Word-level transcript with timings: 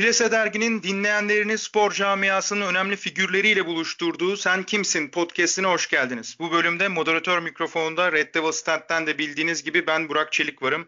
Plase 0.00 0.30
derginin 0.30 0.82
dinleyenlerini 0.82 1.58
spor 1.58 1.92
camiasının 1.92 2.66
önemli 2.66 2.96
figürleriyle 2.96 3.66
buluşturduğu 3.66 4.36
Sen 4.36 4.62
Kimsin 4.62 5.08
podcastine 5.08 5.66
hoş 5.66 5.90
geldiniz. 5.90 6.36
Bu 6.40 6.52
bölümde 6.52 6.88
moderatör 6.88 7.42
mikrofonunda 7.42 8.12
Red 8.12 8.34
Devil 8.34 8.52
Stand'den 8.52 9.06
de 9.06 9.18
bildiğiniz 9.18 9.62
gibi 9.62 9.86
ben 9.86 10.08
Burak 10.08 10.32
Çelik 10.32 10.62
varım. 10.62 10.86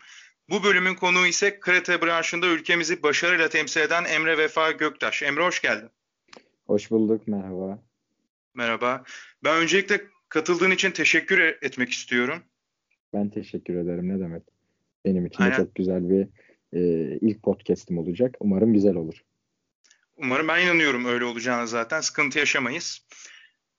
Bu 0.51 0.65
bölümün 0.65 0.95
konuğu 0.95 1.27
ise 1.27 1.61
karate 1.61 2.03
branşında 2.03 2.47
ülkemizi 2.47 3.03
başarıyla 3.03 3.49
temsil 3.49 3.81
eden 3.81 4.05
Emre 4.05 4.39
Vefa 4.39 4.71
Göktaş. 4.71 5.23
Emre 5.23 5.43
hoş 5.43 5.63
geldin. 5.63 5.89
Hoş 6.67 6.91
bulduk, 6.91 7.29
merhaba. 7.29 7.83
Merhaba. 8.55 9.05
Ben 9.45 9.57
öncelikle 9.57 10.01
katıldığın 10.29 10.71
için 10.71 10.91
teşekkür 10.91 11.39
etmek 11.39 11.91
istiyorum. 11.91 12.43
Ben 13.15 13.31
teşekkür 13.31 13.77
ederim, 13.77 14.09
ne 14.09 14.21
demek. 14.21 14.43
Benim 15.05 15.27
için 15.27 15.43
Aynen. 15.43 15.59
de 15.59 15.65
çok 15.65 15.75
güzel 15.75 16.11
bir 16.11 16.29
e, 16.73 16.81
ilk 17.21 17.43
podcast'im 17.43 17.99
olacak. 17.99 18.37
Umarım 18.41 18.73
güzel 18.73 18.95
olur. 18.95 19.25
Umarım 20.17 20.49
ben 20.49 20.67
inanıyorum 20.67 21.05
öyle 21.05 21.25
olacağını 21.25 21.69
zaten. 21.69 22.01
Sıkıntı 22.01 22.39
yaşamayız. 22.39 23.07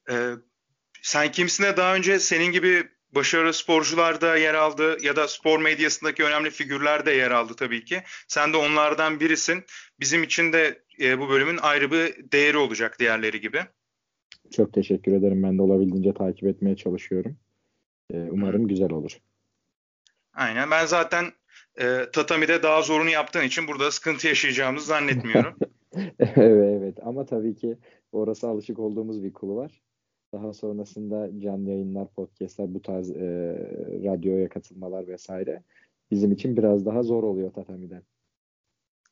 Ee, 0.10 0.32
sen 1.02 1.32
kimsine 1.32 1.78
daha 1.78 1.96
önce 1.96 2.20
senin 2.20 2.52
gibi 2.52 2.84
başarılı 3.16 3.54
sporcular 3.54 4.22
da 4.22 4.38
yer 4.38 4.54
aldı 4.54 4.98
ya 5.02 5.16
da 5.16 5.28
spor 5.28 5.60
medyasındaki 5.62 6.24
önemli 6.24 6.50
figürler 6.50 7.06
de 7.06 7.12
yer 7.12 7.32
aldı 7.32 7.54
tabii 7.54 7.86
ki. 7.86 8.04
Sen 8.28 8.54
de 8.54 8.58
onlardan 8.58 9.20
birisin. 9.20 9.64
Bizim 10.00 10.24
için 10.24 10.54
de 10.54 10.84
e, 11.02 11.20
bu 11.20 11.30
bölümün 11.30 11.58
ayrı 11.58 11.92
bir 11.92 12.32
değeri 12.32 12.58
olacak 12.58 13.00
diğerleri 13.00 13.42
gibi. 13.42 13.62
Çok 14.52 14.74
teşekkür 14.74 15.14
ederim. 15.14 15.44
Ben 15.44 15.58
de 15.58 15.62
olabildiğince 15.62 16.14
takip 16.14 16.44
etmeye 16.44 16.76
çalışıyorum. 16.76 17.38
Ee, 18.14 18.18
umarım 18.32 18.68
güzel 18.68 18.92
olur. 18.92 19.18
Aynen. 20.34 20.72
Ben 20.72 20.86
zaten 20.86 21.26
e, 21.80 22.06
tatamide 22.14 22.64
daha 22.64 22.82
zorunu 22.82 23.10
yaptığın 23.10 23.44
için 23.44 23.68
burada 23.68 23.92
sıkıntı 23.92 24.28
yaşayacağımızı 24.28 24.86
zannetmiyorum. 24.86 25.56
evet, 26.20 26.82
evet 26.82 26.98
ama 27.04 27.26
tabii 27.26 27.56
ki 27.56 27.78
orası 28.12 28.48
alışık 28.48 28.80
olduğumuz 28.80 29.24
bir 29.24 29.34
kulu 29.34 29.56
var. 29.56 29.82
Daha 30.34 30.54
sonrasında 30.54 31.40
canlı 31.40 31.70
yayınlar, 31.70 32.08
podcastler, 32.08 32.74
bu 32.74 32.82
tarz 32.82 33.12
e, 33.12 33.22
radyoya 34.04 34.50
katılmalar 34.50 35.08
vesaire 35.08 35.64
bizim 36.12 36.32
için 36.32 36.58
biraz 36.58 36.86
daha 36.86 37.04
zor 37.04 37.24
oluyor 37.24 37.54
tatamiden. 37.54 38.04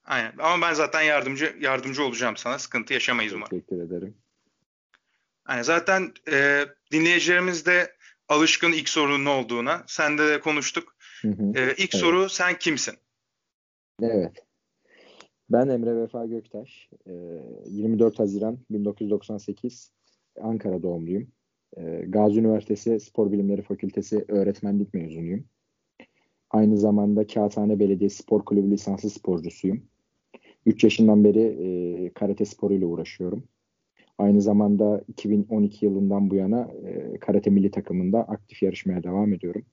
Aynen. 0.06 0.34
Ama 0.40 0.68
ben 0.68 0.74
zaten 0.74 1.02
yardımcı 1.02 1.56
yardımcı 1.60 2.04
olacağım 2.04 2.38
sana. 2.38 2.60
Sıkıntı 2.60 2.94
yaşamayız 2.94 3.34
umarım. 3.34 3.50
Teşekkür 3.50 3.82
ederim. 3.82 4.16
Yani 5.50 5.64
zaten 5.64 6.12
e, 6.32 6.66
dinleyicilerimiz 6.92 7.66
de 7.66 7.96
alışkın 8.28 8.72
ilk 8.72 8.90
sorunun 8.90 9.26
ne 9.26 9.30
olduğuna. 9.30 9.84
Sen 9.88 10.18
de 10.18 10.40
konuştuk. 10.40 10.96
Hı 11.22 11.28
hı. 11.28 11.44
Ee, 11.56 11.72
ilk 11.72 11.80
evet. 11.80 11.96
soru 11.96 12.30
sen 12.30 12.60
kimsin? 12.60 12.94
Evet. 14.02 14.46
Ben 15.50 15.68
Emre 15.68 15.96
Vefa 15.96 16.26
Göktaş. 16.26 16.90
Ee, 17.08 17.12
24 17.70 18.20
Haziran 18.20 18.58
1998 18.70 19.92
Ankara 20.42 20.84
doğumluyum. 20.84 21.28
Ee, 21.78 22.04
Gazi 22.08 22.40
Üniversitesi 22.40 23.00
Spor 23.00 23.32
Bilimleri 23.32 23.62
Fakültesi 23.62 24.26
öğretmenlik 24.28 24.94
mezunuyum. 24.94 25.46
Aynı 26.50 26.78
zamanda 26.78 27.28
Kağıthane 27.28 27.80
Belediye 27.80 28.10
Spor 28.10 28.46
Kulübü 28.46 28.72
lisanslı 28.72 29.10
sporcusuyum. 29.10 29.84
3 30.66 30.84
yaşından 30.84 31.24
beri 31.24 31.42
e, 31.42 32.10
karate 32.14 32.46
sporuyla 32.46 32.88
uğraşıyorum. 32.88 33.44
Aynı 34.18 34.42
zamanda 34.42 35.02
2012 35.08 35.86
yılından 35.86 36.30
bu 36.30 36.36
yana 36.36 36.72
e, 36.86 37.18
karate 37.20 37.50
milli 37.50 37.72
takımında 37.72 38.20
aktif 38.20 38.64
yarışmaya 38.64 39.04
devam 39.04 39.34
ediyorum. 39.34 39.66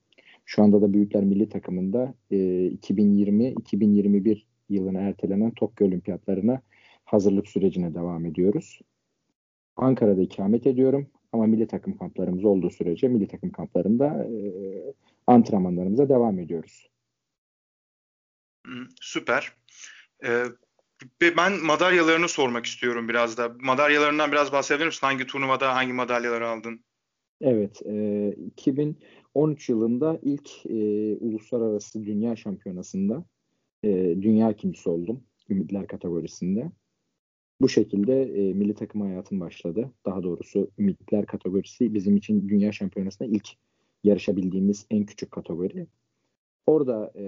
Şu 0.49 0.63
anda 0.63 0.81
da 0.81 0.93
Büyükler 0.93 1.23
Milli 1.23 1.49
Takımında 1.49 2.13
e, 2.31 2.35
2020-2021 2.35 4.41
yılına 4.69 4.99
ertelenen 4.99 5.51
Tokyo 5.51 5.87
Olimpiyatlarına 5.87 6.61
hazırlık 7.05 7.47
sürecine 7.47 7.93
devam 7.93 8.25
ediyoruz. 8.25 8.79
Ankara'da 9.75 10.21
ikamet 10.21 10.67
ediyorum 10.67 11.07
ama 11.31 11.45
milli 11.45 11.67
takım 11.67 11.97
kamplarımız 11.97 12.45
olduğu 12.45 12.69
sürece 12.69 13.07
milli 13.07 13.27
takım 13.27 13.51
kamplarında 13.51 14.23
e, 14.23 14.33
antrenmanlarımıza 15.27 16.09
devam 16.09 16.39
ediyoruz. 16.39 16.89
Süper. 19.01 19.53
Ee, 20.25 20.43
ben 21.37 21.65
madalyalarını 21.65 22.27
sormak 22.27 22.65
istiyorum 22.65 23.09
biraz 23.09 23.37
da. 23.37 23.55
Madalyalarından 23.59 24.31
biraz 24.31 24.51
bahsedebilir 24.51 24.87
misin? 24.87 25.07
Hangi 25.07 25.27
turnuvada 25.27 25.75
hangi 25.75 25.93
madalyaları 25.93 26.47
aldın? 26.47 26.83
Evet. 27.41 27.81
E, 27.85 28.29
2000 28.45 28.97
13 29.39 29.69
yılında 29.69 30.19
ilk 30.21 30.65
e, 30.65 31.15
uluslararası 31.17 32.05
dünya 32.05 32.35
şampiyonasında 32.35 33.25
e, 33.83 33.89
dünya 34.21 34.51
ikincisi 34.51 34.89
oldum. 34.89 35.23
Ümitler 35.49 35.87
kategorisinde. 35.87 36.71
Bu 37.61 37.69
şekilde 37.69 38.21
e, 38.23 38.53
milli 38.53 38.75
takım 38.75 39.01
hayatım 39.01 39.39
başladı. 39.39 39.91
Daha 40.05 40.23
doğrusu 40.23 40.71
Ümitler 40.77 41.25
kategorisi 41.25 41.93
bizim 41.93 42.17
için 42.17 42.49
dünya 42.49 42.71
şampiyonasında 42.71 43.29
ilk 43.29 43.49
yarışabildiğimiz 44.03 44.85
en 44.89 45.05
küçük 45.05 45.31
kategori. 45.31 45.87
Orada 46.67 47.11
e, 47.15 47.23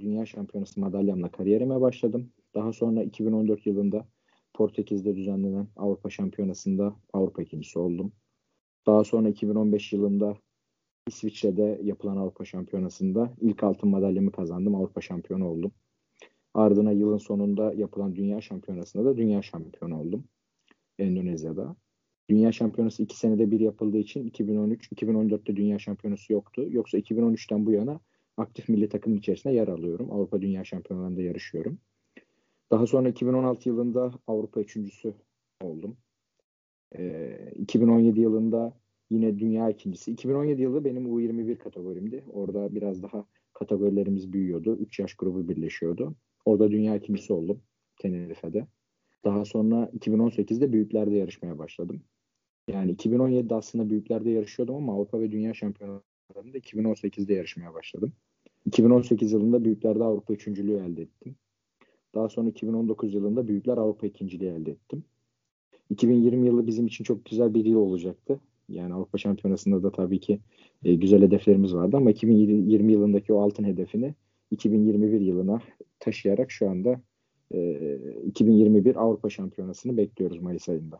dünya 0.00 0.26
şampiyonası 0.26 0.80
madalyamla 0.80 1.30
kariyerime 1.30 1.80
başladım. 1.80 2.30
Daha 2.54 2.72
sonra 2.72 3.02
2014 3.02 3.66
yılında 3.66 4.06
Portekiz'de 4.54 5.16
düzenlenen 5.16 5.68
Avrupa 5.76 6.10
Şampiyonası'nda 6.10 6.96
Avrupa 7.12 7.42
ikincisi 7.42 7.78
oldum. 7.78 8.12
Daha 8.86 9.04
sonra 9.04 9.28
2015 9.28 9.92
yılında 9.92 10.36
İsviçre'de 11.06 11.80
yapılan 11.82 12.16
Avrupa 12.16 12.44
Şampiyonası'nda 12.44 13.34
ilk 13.40 13.64
altın 13.64 13.88
madalyamı 13.88 14.32
kazandım. 14.32 14.74
Avrupa 14.74 15.00
şampiyonu 15.00 15.48
oldum. 15.48 15.72
Ardına 16.54 16.92
yılın 16.92 17.18
sonunda 17.18 17.74
yapılan 17.74 18.16
Dünya 18.16 18.40
Şampiyonası'nda 18.40 19.04
da 19.04 19.16
Dünya 19.16 19.42
Şampiyonu 19.42 20.00
oldum. 20.00 20.24
Endonezya'da. 20.98 21.76
Dünya 22.30 22.52
Şampiyonası 22.52 23.02
iki 23.02 23.18
senede 23.18 23.50
bir 23.50 23.60
yapıldığı 23.60 23.98
için 23.98 24.30
2013-2014'te 24.30 25.56
Dünya 25.56 25.78
Şampiyonası 25.78 26.32
yoktu. 26.32 26.66
Yoksa 26.70 26.98
2013'ten 26.98 27.66
bu 27.66 27.72
yana 27.72 28.00
aktif 28.36 28.68
milli 28.68 28.88
takımın 28.88 29.16
içerisinde 29.16 29.54
yer 29.54 29.68
alıyorum. 29.68 30.12
Avrupa 30.12 30.42
Dünya 30.42 30.64
Şampiyonalarında 30.64 31.22
yarışıyorum. 31.22 31.78
Daha 32.70 32.86
sonra 32.86 33.08
2016 33.08 33.68
yılında 33.68 34.12
Avrupa 34.26 34.60
üçüncüsü 34.60 35.14
oldum. 35.60 35.96
Ee, 36.98 37.52
2017 37.56 38.20
yılında 38.20 38.72
Yine 39.14 39.38
dünya 39.38 39.70
ikincisi. 39.70 40.12
2017 40.12 40.62
yılı 40.62 40.84
benim 40.84 41.06
U21 41.06 41.58
kategorimdi. 41.58 42.24
Orada 42.32 42.74
biraz 42.74 43.02
daha 43.02 43.24
kategorilerimiz 43.52 44.32
büyüyordu. 44.32 44.76
3 44.76 44.98
yaş 44.98 45.14
grubu 45.14 45.48
birleşiyordu. 45.48 46.14
Orada 46.44 46.70
dünya 46.70 46.96
ikincisi 46.96 47.32
oldum 47.32 47.60
Tenerife'de. 47.98 48.66
Daha 49.24 49.44
sonra 49.44 49.90
2018'de 49.98 50.72
büyüklerde 50.72 51.16
yarışmaya 51.16 51.58
başladım. 51.58 52.02
Yani 52.68 52.92
2017'de 52.92 53.54
aslında 53.54 53.90
büyüklerde 53.90 54.30
yarışıyordum 54.30 54.74
ama 54.76 54.94
Avrupa 54.94 55.20
ve 55.20 55.32
Dünya 55.32 55.54
Şampiyonlarında 55.54 56.58
2018'de 56.58 57.34
yarışmaya 57.34 57.74
başladım. 57.74 58.12
2018 58.66 59.32
yılında 59.32 59.64
büyüklerde 59.64 60.04
Avrupa 60.04 60.32
üçüncülüğü 60.32 60.76
elde 60.76 61.02
ettim. 61.02 61.36
Daha 62.14 62.28
sonra 62.28 62.48
2019 62.48 63.14
yılında 63.14 63.48
büyükler 63.48 63.78
Avrupa 63.78 64.06
ikinciliği 64.06 64.50
elde 64.50 64.70
ettim. 64.70 65.04
2020 65.90 66.46
yılı 66.46 66.66
bizim 66.66 66.86
için 66.86 67.04
çok 67.04 67.24
güzel 67.24 67.54
bir 67.54 67.64
yıl 67.64 67.76
olacaktı. 67.76 68.40
Yani 68.68 68.94
Avrupa 68.94 69.18
Şampiyonası'nda 69.18 69.82
da 69.82 69.92
tabii 69.92 70.20
ki 70.20 70.40
e, 70.84 70.94
güzel 70.94 71.22
hedeflerimiz 71.22 71.74
vardı 71.74 71.96
ama 71.96 72.10
2020 72.10 72.92
yılındaki 72.92 73.32
o 73.32 73.42
altın 73.42 73.64
hedefini 73.64 74.14
2021 74.50 75.20
yılına 75.20 75.60
taşıyarak 76.00 76.50
şu 76.50 76.70
anda 76.70 77.00
e, 77.54 77.98
2021 78.26 78.96
Avrupa 78.96 79.30
Şampiyonası'nı 79.30 79.96
bekliyoruz 79.96 80.42
Mayıs 80.42 80.68
ayında. 80.68 80.98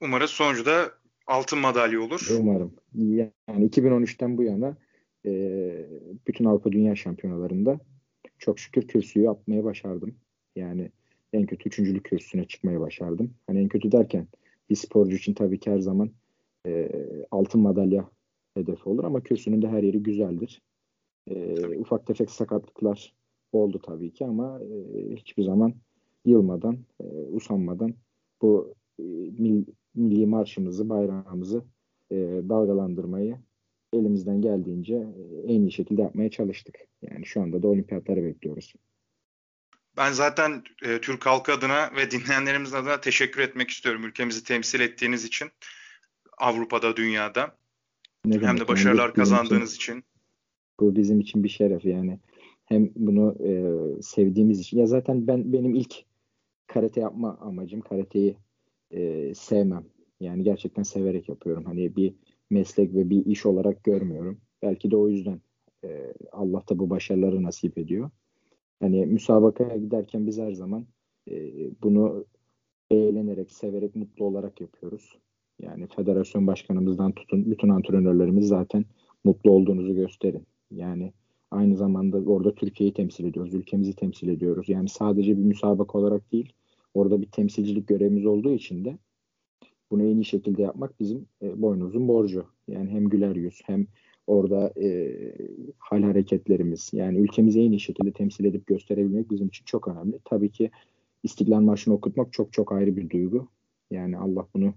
Umarız 0.00 0.30
sonucu 0.30 0.66
da 0.66 0.92
altın 1.26 1.58
madalya 1.58 2.00
olur. 2.00 2.28
Umarım. 2.40 2.74
Yani 2.94 3.68
2013'ten 3.68 4.38
bu 4.38 4.42
yana 4.42 4.76
e, 5.26 5.32
bütün 6.26 6.44
Avrupa 6.44 6.72
Dünya 6.72 6.96
Şampiyonalarında 6.96 7.80
çok 8.38 8.58
şükür 8.58 8.88
kürsüyü 8.88 9.30
atmaya 9.30 9.64
başardım. 9.64 10.14
Yani 10.56 10.90
en 11.32 11.46
kötü 11.46 11.68
üçüncülük 11.68 12.04
kürsüsüne 12.04 12.44
çıkmaya 12.44 12.80
başardım. 12.80 13.34
Hani 13.46 13.60
en 13.60 13.68
kötü 13.68 13.92
derken 13.92 14.26
bir 14.70 14.76
sporcu 14.76 15.16
için 15.16 15.34
tabii 15.34 15.60
ki 15.60 15.70
her 15.70 15.78
zaman 15.78 16.10
e, 16.66 16.90
altın 17.30 17.60
madalya 17.60 18.10
hedefi 18.54 18.88
olur 18.88 19.04
ama 19.04 19.20
kürsünün 19.20 19.62
de 19.62 19.68
her 19.68 19.82
yeri 19.82 20.02
güzeldir. 20.02 20.62
E, 21.30 21.66
ufak 21.76 22.06
tefek 22.06 22.30
sakatlıklar 22.30 23.14
oldu 23.52 23.80
tabii 23.82 24.12
ki 24.12 24.24
ama 24.24 24.60
e, 24.60 25.16
hiçbir 25.16 25.42
zaman 25.42 25.74
yılmadan, 26.24 26.78
e, 27.00 27.04
usanmadan 27.32 27.94
bu 28.42 28.74
e, 28.98 29.02
mil, 29.38 29.64
milli 29.94 30.26
marşımızı, 30.26 30.88
bayrağımızı 30.88 31.64
e, 32.10 32.16
dalgalandırmayı 32.48 33.38
elimizden 33.92 34.40
geldiğince 34.40 34.94
e, 34.94 35.52
en 35.52 35.60
iyi 35.60 35.72
şekilde 35.72 36.02
yapmaya 36.02 36.30
çalıştık. 36.30 36.78
Yani 37.02 37.26
şu 37.26 37.40
anda 37.40 37.62
da 37.62 37.68
olimpiyatları 37.68 38.24
bekliyoruz. 38.24 38.74
Ben 39.96 40.12
zaten 40.12 40.62
e, 40.84 41.00
Türk 41.00 41.26
halkı 41.26 41.52
adına 41.52 41.90
ve 41.96 42.10
dinleyenlerimiz 42.10 42.74
adına 42.74 43.00
teşekkür 43.00 43.40
etmek 43.40 43.70
istiyorum 43.70 44.04
ülkemizi 44.04 44.44
temsil 44.44 44.80
ettiğiniz 44.80 45.24
için. 45.24 45.48
Avrupa'da, 46.38 46.96
dünyada. 46.96 47.56
Ne 48.24 48.38
Hem 48.38 48.60
de 48.60 48.68
başarılar 48.68 49.04
yani, 49.04 49.14
kazandığınız 49.14 49.74
için, 49.74 49.92
için. 49.92 50.04
Bu 50.80 50.96
bizim 50.96 51.20
için 51.20 51.44
bir 51.44 51.48
şeref 51.48 51.84
yani. 51.84 52.18
Hem 52.66 52.90
bunu 52.96 53.36
e, 53.44 53.52
sevdiğimiz 54.02 54.60
için. 54.60 54.78
Ya 54.78 54.86
zaten 54.86 55.26
ben 55.26 55.52
benim 55.52 55.74
ilk 55.74 55.94
karate 56.66 57.00
yapma 57.00 57.38
amacım 57.40 57.80
karateyi 57.80 58.36
e, 58.90 59.32
sevmem. 59.34 59.84
Yani 60.20 60.42
gerçekten 60.42 60.82
severek 60.82 61.28
yapıyorum. 61.28 61.64
Hani 61.64 61.96
bir 61.96 62.14
meslek 62.50 62.94
ve 62.94 63.10
bir 63.10 63.26
iş 63.26 63.46
olarak 63.46 63.84
görmüyorum. 63.84 64.40
Belki 64.62 64.90
de 64.90 64.96
o 64.96 65.08
yüzden 65.08 65.40
e, 65.84 66.14
Allah 66.32 66.64
da 66.68 66.78
bu 66.78 66.90
başarıları 66.90 67.42
nasip 67.42 67.78
ediyor. 67.78 68.10
Hani 68.80 69.06
müsabakaya 69.06 69.76
giderken 69.76 70.26
biz 70.26 70.38
her 70.38 70.52
zaman 70.52 70.86
e, 71.30 71.34
bunu 71.82 72.24
eğlenerek, 72.90 73.52
severek, 73.52 73.96
mutlu 73.96 74.24
olarak 74.24 74.60
yapıyoruz. 74.60 75.18
Yani 75.62 75.86
federasyon 75.96 76.46
başkanımızdan 76.46 77.12
tutun 77.12 77.50
bütün 77.50 77.68
antrenörlerimiz 77.68 78.48
zaten 78.48 78.84
mutlu 79.24 79.50
olduğunuzu 79.50 79.94
gösterin. 79.94 80.46
Yani 80.70 81.12
aynı 81.50 81.76
zamanda 81.76 82.16
orada 82.16 82.54
Türkiye'yi 82.54 82.94
temsil 82.94 83.24
ediyoruz, 83.24 83.54
ülkemizi 83.54 83.94
temsil 83.94 84.28
ediyoruz. 84.28 84.68
Yani 84.68 84.88
sadece 84.88 85.38
bir 85.38 85.42
müsabaka 85.42 85.98
olarak 85.98 86.32
değil, 86.32 86.52
orada 86.94 87.20
bir 87.22 87.26
temsilcilik 87.26 87.88
görevimiz 87.88 88.26
olduğu 88.26 88.52
için 88.52 88.84
de 88.84 88.98
bunu 89.90 90.02
en 90.02 90.16
iyi 90.16 90.24
şekilde 90.24 90.62
yapmak 90.62 91.00
bizim 91.00 91.26
e, 91.42 91.62
boynumuzun 91.62 92.08
borcu. 92.08 92.44
Yani 92.68 92.90
hem 92.90 93.08
güler 93.08 93.36
yüz 93.36 93.60
hem 93.64 93.86
orada 94.26 94.72
e, 94.80 95.16
hal 95.78 96.02
hareketlerimiz 96.02 96.90
yani 96.92 97.18
ülkemizi 97.18 97.60
en 97.60 97.70
iyi 97.70 97.80
şekilde 97.80 98.12
temsil 98.12 98.44
edip 98.44 98.66
gösterebilmek 98.66 99.30
bizim 99.30 99.48
için 99.48 99.64
çok 99.64 99.88
önemli. 99.88 100.18
Tabii 100.24 100.50
ki 100.50 100.70
İstiklal 101.22 101.60
Marşı'nı 101.60 101.94
okutmak 101.94 102.32
çok 102.32 102.52
çok 102.52 102.72
ayrı 102.72 102.96
bir 102.96 103.10
duygu. 103.10 103.48
Yani 103.90 104.18
Allah 104.18 104.46
bunu 104.54 104.74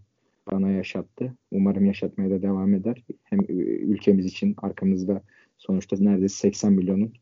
bana 0.52 0.72
yaşattı. 0.72 1.34
Umarım 1.52 1.86
yaşatmaya 1.86 2.30
da 2.30 2.42
devam 2.42 2.74
eder. 2.74 3.04
Hem 3.24 3.40
ülkemiz 3.50 4.26
için 4.26 4.56
arkamızda 4.58 5.22
sonuçta 5.58 5.96
neredeyse 6.00 6.36
80 6.36 6.74
milyonun 6.74 7.14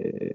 e, 0.00 0.30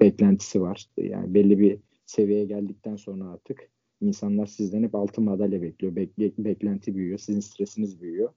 beklentisi 0.00 0.60
var. 0.60 0.86
Yani 0.96 1.34
belli 1.34 1.58
bir 1.58 1.78
seviyeye 2.06 2.44
geldikten 2.44 2.96
sonra 2.96 3.24
artık 3.24 3.68
insanlar 4.00 4.46
sizden 4.46 4.82
hep 4.82 4.94
altın 4.94 5.24
madalya 5.24 5.62
bekliyor. 5.62 5.96
Bek, 5.96 6.18
beklenti 6.18 6.94
büyüyor. 6.94 7.18
Sizin 7.18 7.40
stresiniz 7.40 8.00
büyüyor. 8.00 8.32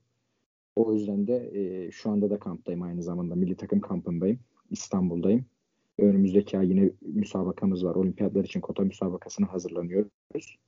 O 0.76 0.94
yüzden 0.94 1.26
de 1.26 1.50
e, 1.54 1.90
şu 1.90 2.10
anda 2.10 2.30
da 2.30 2.38
kamptayım 2.38 2.82
aynı 2.82 3.02
zamanda. 3.02 3.34
Milli 3.34 3.56
takım 3.56 3.80
kampındayım. 3.80 4.38
İstanbul'dayım. 4.70 5.44
Önümüzdeki 5.98 6.58
ay 6.58 6.68
yine 6.68 6.90
müsabakamız 7.02 7.84
var. 7.84 7.94
Olimpiyatlar 7.94 8.44
için 8.44 8.60
kota 8.60 8.82
müsabakasına 8.82 9.52
hazırlanıyoruz. 9.52 10.58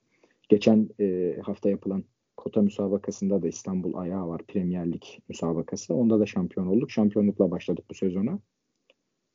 Geçen 0.48 0.88
e, 1.00 1.36
hafta 1.42 1.70
yapılan 1.70 2.04
kota 2.38 2.62
müsabakasında 2.62 3.42
da 3.42 3.48
İstanbul 3.48 3.94
ayağı 3.94 4.28
var. 4.28 4.42
Premier 4.46 4.92
Lig 4.92 5.02
müsabakası. 5.28 5.94
Onda 5.94 6.20
da 6.20 6.26
şampiyon 6.26 6.66
olduk. 6.66 6.90
Şampiyonlukla 6.90 7.50
başladık 7.50 7.84
bu 7.90 7.94
sezona. 7.94 8.38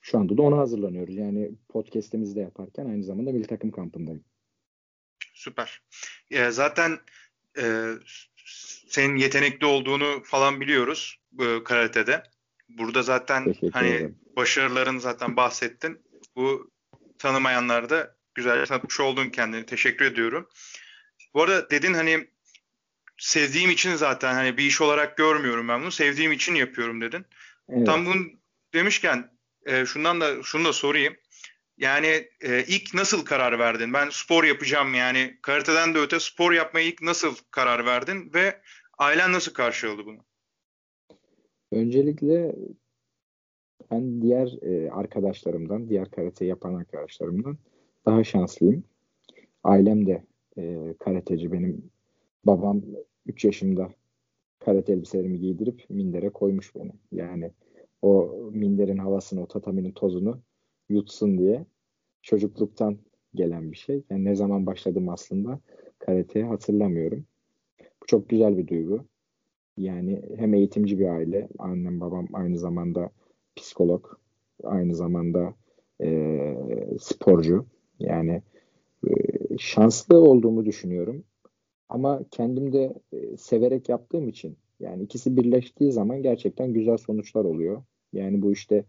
Şu 0.02 0.20
anda 0.20 0.38
da 0.38 0.42
ona 0.42 0.58
hazırlanıyoruz. 0.58 1.16
Yani 1.16 1.52
podcast'imizi 1.70 2.36
de 2.36 2.40
yaparken 2.40 2.86
aynı 2.86 3.04
zamanda 3.04 3.32
milli 3.32 3.48
takım 3.48 3.72
kampındayım. 3.72 4.24
Süper. 5.34 5.82
E, 6.32 6.52
zaten 6.52 7.00
e, 7.60 7.92
senin 8.88 9.16
yetenekli 9.16 9.66
olduğunu 9.66 10.24
falan 10.24 10.62
biliyoruz 10.62 11.20
bu 11.32 11.64
karatede. 11.64 12.24
Burada 12.70 13.02
zaten 13.02 13.56
hani 13.74 13.90
ederim. 13.90 14.20
başarıların 14.36 14.98
zaten 14.98 15.36
bahsettin. 15.38 16.02
Bu 16.36 16.72
tanımayanlar 17.18 17.90
da 17.90 18.16
güzel 18.36 18.66
tanıtmış 18.66 19.00
oldun 19.00 19.30
kendini. 19.30 19.66
Teşekkür 19.66 20.06
ediyorum. 20.06 20.50
Bu 21.34 21.44
arada 21.44 21.70
dedin 21.70 21.94
hani 21.94 22.33
sevdiğim 23.24 23.70
için 23.70 23.96
zaten 23.96 24.34
hani 24.34 24.58
bir 24.58 24.64
iş 24.64 24.82
olarak 24.82 25.18
görmüyorum 25.18 25.68
ben 25.68 25.82
bunu. 25.82 25.92
Sevdiğim 25.92 26.32
için 26.32 26.56
yapıyorum 26.56 27.02
dedin. 27.02 27.26
Evet. 27.70 27.86
Tam 27.86 28.06
bunu 28.06 28.16
demişken 28.74 29.32
e, 29.66 29.86
şundan 29.86 30.22
da 30.22 30.44
şunu 30.44 30.66
da 30.66 30.74
sorayım. 30.74 31.14
Yani 31.78 32.28
e, 32.42 32.64
ilk 32.68 32.94
nasıl 32.94 33.26
karar 33.26 33.60
verdin? 33.60 33.94
Ben 33.94 34.10
spor 34.10 34.44
yapacağım 34.44 34.94
yani 34.94 35.38
karateden 35.42 35.96
de 35.96 36.00
öte 36.00 36.20
spor 36.20 36.52
yapmaya 36.52 36.88
ilk 36.88 37.02
nasıl 37.02 37.36
karar 37.52 37.86
verdin 37.86 38.32
ve 38.34 38.62
ailen 38.98 39.34
nasıl 39.34 39.54
karşıladı 39.54 40.06
bunu? 40.06 40.20
Öncelikle 41.72 42.56
ben 43.92 44.22
diğer 44.22 44.50
e, 44.62 44.92
arkadaşlarımdan, 44.92 45.90
diğer 45.90 46.12
karate 46.12 46.46
yapan 46.46 46.74
arkadaşlarımdan 46.74 47.58
daha 48.06 48.24
şanslıyım. 48.24 48.84
Ailem 49.64 50.08
de 50.08 50.24
e, 50.58 50.94
karateci. 51.00 51.52
Benim 51.52 51.92
babam 52.46 52.82
3 53.28 53.46
yaşımda 53.46 53.90
karate 54.60 54.94
elbiselerimi 54.94 55.40
giydirip 55.40 55.86
mindere 55.90 56.30
koymuş 56.30 56.76
beni. 56.76 56.92
Yani 57.12 57.52
o 58.02 58.36
minderin 58.52 58.98
havasını, 58.98 59.44
o 59.44 59.48
tataminin 59.48 59.92
tozunu 59.92 60.40
yutsun 60.90 61.38
diye 61.38 61.66
çocukluktan 62.22 62.98
gelen 63.36 63.72
bir 63.72 63.78
şey. 63.78 64.04
Yani 64.10 64.26
ne 64.26 64.36
zaman 64.36 64.66
başladım 64.66 65.10
aslında 65.10 65.60
karateye 66.00 66.46
hatırlamıyorum. 66.46 67.26
Bu 67.80 68.06
çok 68.08 68.30
güzel 68.30 68.58
bir 68.58 68.68
duygu. 68.68 69.06
Yani 69.78 70.22
hem 70.38 70.54
eğitimci 70.54 71.00
bir 71.00 71.08
aile, 71.08 71.50
annem 71.60 72.00
babam 72.00 72.28
aynı 72.34 72.58
zamanda 72.58 73.10
psikolog, 73.56 74.08
aynı 74.64 74.96
zamanda 74.96 75.54
e, 76.02 76.58
sporcu. 77.00 77.66
Yani 78.00 78.42
e, 79.08 79.12
şanslı 79.58 80.18
olduğumu 80.18 80.66
düşünüyorum. 80.66 81.24
Ama 81.94 82.22
kendim 82.32 82.74
de 82.74 82.94
e, 83.12 83.38
severek 83.38 83.90
yaptığım 83.90 84.28
için 84.28 84.58
yani 84.80 85.04
ikisi 85.04 85.38
birleştiği 85.38 85.92
zaman 85.92 86.22
gerçekten 86.22 86.74
güzel 86.74 86.98
sonuçlar 86.98 87.46
oluyor. 87.46 87.84
Yani 88.14 88.42
bu 88.42 88.52
işte 88.52 88.86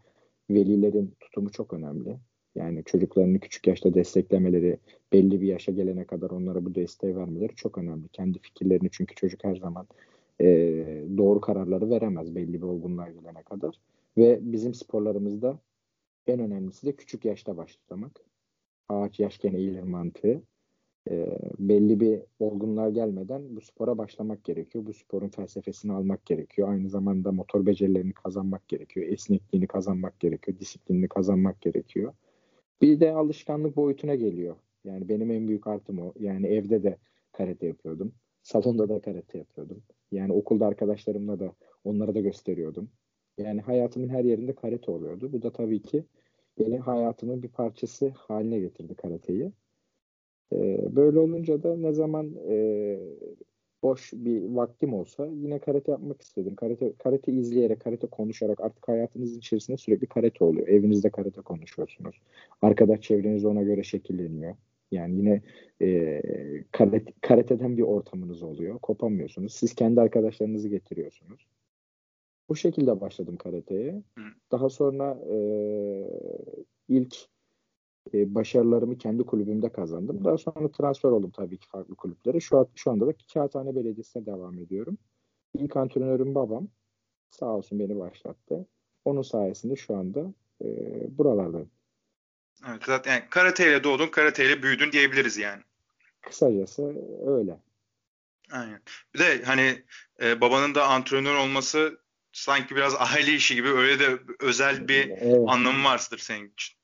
velilerin 0.51 1.15
tutumu 1.21 1.51
çok 1.51 1.73
önemli. 1.73 2.17
Yani 2.55 2.85
çocuklarını 2.85 3.41
küçük 3.41 3.67
yaşta 3.67 3.95
desteklemeleri, 3.95 4.79
belli 5.13 5.41
bir 5.41 5.47
yaşa 5.47 5.73
gelene 5.73 6.05
kadar 6.05 6.31
onlara 6.31 6.65
bu 6.65 6.75
desteği 6.75 7.17
vermeleri 7.17 7.55
çok 7.55 7.79
önemli. 7.79 8.09
Kendi 8.09 8.39
fikirlerini 8.39 8.89
çünkü 8.93 9.15
çocuk 9.15 9.45
her 9.45 9.57
zaman 9.57 9.87
e, 10.41 10.47
doğru 11.17 11.41
kararları 11.41 11.91
veremez 11.91 12.35
belli 12.35 12.55
bir 12.55 12.63
olgunluğa 12.63 13.11
gelene 13.11 13.43
kadar. 13.43 13.81
Ve 14.17 14.39
bizim 14.43 14.75
sporlarımızda 14.75 15.59
en 16.27 16.41
önemlisi 16.41 16.87
de 16.87 16.97
küçük 16.97 17.25
yaşta 17.25 17.57
başlamak. 17.57 18.25
Ağaç 18.89 19.21
yaşken 19.21 19.55
eğilir 19.55 19.83
mantığı. 19.83 20.43
E, 21.11 21.39
belli 21.59 22.01
bir 22.01 22.21
olgunluğa 22.39 22.91
gelmeden 22.91 23.57
bu 23.57 23.61
spora 23.61 23.99
başlamak 23.99 24.45
gerekiyor. 24.45 24.87
Bu 24.87 24.93
sporun 24.95 25.29
felsefesini 25.29 25.93
almak 25.93 26.27
gerekiyor. 26.27 26.69
Aynı 26.69 26.89
zamanda 26.89 27.33
motor 27.33 27.67
becerilerini 27.67 28.13
kazanmak 28.13 28.69
gerekiyor. 28.69 29.07
Esnekliğini 29.07 29.67
kazanmak 29.67 30.21
gerekiyor. 30.21 30.59
Disiplinini 30.59 31.09
kazanmak 31.09 31.61
gerekiyor. 31.61 32.15
Bir 32.83 33.01
de 33.01 33.13
alışkanlık 33.13 33.77
boyutuna 33.77 34.15
geliyor. 34.15 34.57
Yani 34.85 35.09
benim 35.09 35.31
en 35.31 35.49
büyük 35.49 35.67
artım 35.67 35.99
o. 35.99 36.13
Yani 36.21 36.47
evde 36.47 36.83
de 36.83 36.99
karate 37.33 37.67
yapıyordum. 37.67 38.13
Salonda 38.43 38.89
da 38.89 39.01
karate 39.01 39.39
yapıyordum. 39.39 39.83
Yani 40.13 40.33
okulda 40.33 40.67
arkadaşlarımla 40.67 41.41
da 41.41 41.55
onlara 41.85 42.15
da 42.15 42.21
gösteriyordum. 42.21 42.91
Yani 43.39 43.61
hayatımın 43.61 44.09
her 44.09 44.25
yerinde 44.25 44.55
karate 44.55 44.91
oluyordu. 44.91 45.33
Bu 45.33 45.43
da 45.43 45.53
tabii 45.53 45.83
ki 45.83 46.05
beni 46.59 46.79
hayatımın 46.79 47.43
bir 47.43 47.49
parçası 47.49 48.09
haline 48.09 48.59
getirdi 48.59 48.95
karateyi. 48.95 49.53
Ee, 50.55 50.97
böyle 50.97 51.19
olunca 51.19 51.63
da 51.63 51.77
ne 51.77 51.93
zaman 51.93 52.35
e, 52.49 52.99
boş 53.83 54.13
bir 54.13 54.43
vaktim 54.43 54.95
olsa 54.95 55.27
yine 55.27 55.59
karate 55.59 55.93
yapmak 55.93 56.23
istedim. 56.23 56.55
Karate, 56.55 56.93
karate 56.99 57.33
izleyerek, 57.33 57.81
karate 57.81 58.07
konuşarak 58.07 58.61
artık 58.61 58.89
hayatınızın 58.89 59.39
içerisinde 59.39 59.77
sürekli 59.77 60.07
karate 60.07 60.45
oluyor. 60.45 60.69
Evinizde 60.69 61.11
karate 61.11 61.41
konuşuyorsunuz. 61.41 62.21
Arkadaş 62.63 63.01
çevreniz 63.01 63.45
ona 63.45 63.63
göre 63.63 63.83
şekilleniyor. 63.83 64.55
Yani 64.91 65.17
yine 65.17 65.43
e, 65.83 66.21
karate, 66.73 67.13
karateden 67.21 67.77
bir 67.77 67.83
ortamınız 67.83 68.43
oluyor. 68.43 68.79
Kopamıyorsunuz. 68.79 69.55
Siz 69.55 69.75
kendi 69.75 70.01
arkadaşlarınızı 70.01 70.69
getiriyorsunuz. 70.69 71.47
Bu 72.49 72.57
şekilde 72.57 73.01
başladım 73.01 73.37
karateye. 73.37 74.03
Daha 74.53 74.69
sonra 74.69 75.19
e, 75.31 75.37
ilk 76.89 77.17
e, 78.15 78.35
başarılarımı 78.35 78.99
kendi 78.99 79.23
kulübümde 79.23 79.69
kazandım. 79.69 80.25
Daha 80.25 80.39
sonra 80.39 80.71
transfer 80.73 81.11
oldum 81.11 81.31
tabii 81.31 81.59
ki 81.59 81.69
farklı 81.69 81.95
kulüplere. 81.95 82.41
Şu, 82.41 82.59
an, 82.59 82.67
şu 82.75 82.91
anda 82.91 83.07
da 83.07 83.13
Kağıthane 83.35 83.77
Belediyesi'ne 83.77 84.27
devam 84.27 84.59
ediyorum. 84.59 84.99
İlk 85.55 85.77
antrenörüm 85.77 86.35
babam. 86.35 86.69
Sağ 87.31 87.47
olsun 87.47 87.79
beni 87.79 87.99
başlattı. 87.99 88.67
Onun 89.05 89.23
sayesinde 89.23 89.77
şu 89.77 89.97
anda 89.97 90.35
e, 90.65 90.69
buralardayım. 91.19 91.71
Evet, 92.69 92.83
zaten 92.87 93.13
yani 93.13 93.25
karateyle 93.31 93.85
doğdun, 93.85 94.09
karateyle 94.09 94.63
büyüdün 94.63 94.93
diyebiliriz 94.93 95.37
yani. 95.37 95.63
Kısacası 96.21 96.95
öyle. 97.27 97.59
Aynen. 98.51 98.81
Bir 99.15 99.19
de 99.19 99.43
hani 99.45 99.83
e, 100.23 100.41
babanın 100.41 100.75
da 100.75 100.87
antrenör 100.87 101.35
olması 101.35 101.99
sanki 102.33 102.77
biraz 102.77 102.95
aile 102.99 103.33
işi 103.33 103.55
gibi 103.55 103.69
öyle 103.69 103.99
de 103.99 104.19
özel 104.41 104.89
bir 104.89 105.09
evet. 105.09 105.49
anlamı 105.49 105.85
vardır 105.85 106.19
senin 106.19 106.49
için. 106.49 106.77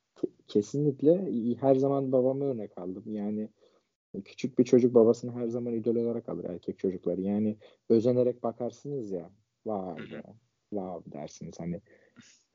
Kesinlikle 0.49 1.33
her 1.61 1.75
zaman 1.75 2.13
babama 2.13 2.45
örnek 2.45 2.79
aldım. 2.79 3.05
Yani 3.15 3.49
küçük 4.25 4.59
bir 4.59 4.65
çocuk 4.65 4.95
babasını 4.95 5.33
her 5.33 5.49
zaman 5.49 5.75
idol 5.75 5.97
olarak 5.97 6.29
alır 6.29 6.45
erkek 6.45 6.79
çocukları. 6.79 7.21
Yani 7.21 7.57
özenerek 7.89 8.43
bakarsınız 8.43 9.11
ya. 9.11 9.31
Vay 9.67 9.97
be. 9.97 10.23
Wow 10.71 11.13
dersiniz. 11.13 11.61
Hani 11.61 11.81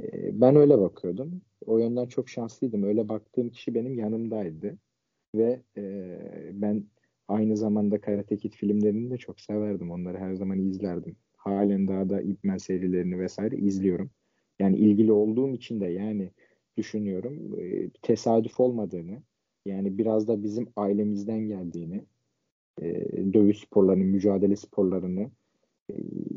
e, 0.04 0.42
ben 0.42 0.56
öyle 0.56 0.80
bakıyordum. 0.80 1.42
O 1.66 1.78
yönden 1.78 2.08
çok 2.08 2.30
şanslıydım. 2.30 2.84
Öyle 2.84 3.10
baktığım 3.10 3.50
kişi 3.50 3.76
benim 3.76 4.00
yanımdaydı. 4.00 4.78
ve 5.36 5.62
e, 5.78 5.84
ben 6.54 6.84
aynı 7.28 7.58
zamanda 7.58 8.02
Karate 8.02 8.38
Kid 8.38 8.54
filmlerini 8.54 9.12
de 9.12 9.18
çok 9.18 9.42
severdim. 9.42 9.92
Onları 9.92 10.18
her 10.18 10.36
zaman 10.36 10.60
izlerdim. 10.60 11.16
Halen 11.38 11.88
daha 11.88 12.10
da 12.10 12.22
Ip 12.22 12.44
Man 12.44 12.58
serilerini 12.58 13.20
vesaire 13.20 13.58
izliyorum. 13.58 14.12
Yani 14.60 14.78
ilgili 14.78 15.12
olduğum 15.12 15.54
için 15.56 15.82
de 15.82 15.86
yani 15.86 16.32
düşünüyorum 16.78 17.60
e, 17.60 17.90
tesadüf 17.90 18.60
olmadığını 18.60 19.22
yani 19.66 19.98
biraz 19.98 20.28
da 20.28 20.44
bizim 20.44 20.68
ailemizden 20.76 21.40
geldiğini 21.40 22.06
e, 22.82 22.94
dövüş 23.34 23.60
sporlarını, 23.60 24.04
mücadele 24.04 24.56
sporlarını 24.56 25.32
e, 25.92 25.94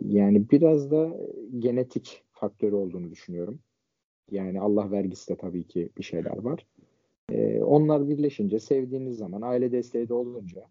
yani 0.08 0.50
biraz 0.50 0.90
da 0.90 1.16
genetik 1.58 2.24
faktörü 2.32 2.74
olduğunu 2.74 3.10
düşünüyorum. 3.10 3.60
Yani 4.30 4.60
Allah 4.60 4.90
vergisi 4.90 5.28
de 5.28 5.36
tabii 5.36 5.66
ki 5.66 5.90
bir 5.98 6.02
şeyler 6.02 6.38
var. 6.38 6.66
E, 7.32 7.62
onlar 7.62 8.08
birleşince, 8.08 8.60
sevdiğiniz 8.60 9.16
zaman, 9.16 9.42
aile 9.42 9.72
desteği 9.72 10.08
de 10.08 10.14
olunca 10.14 10.66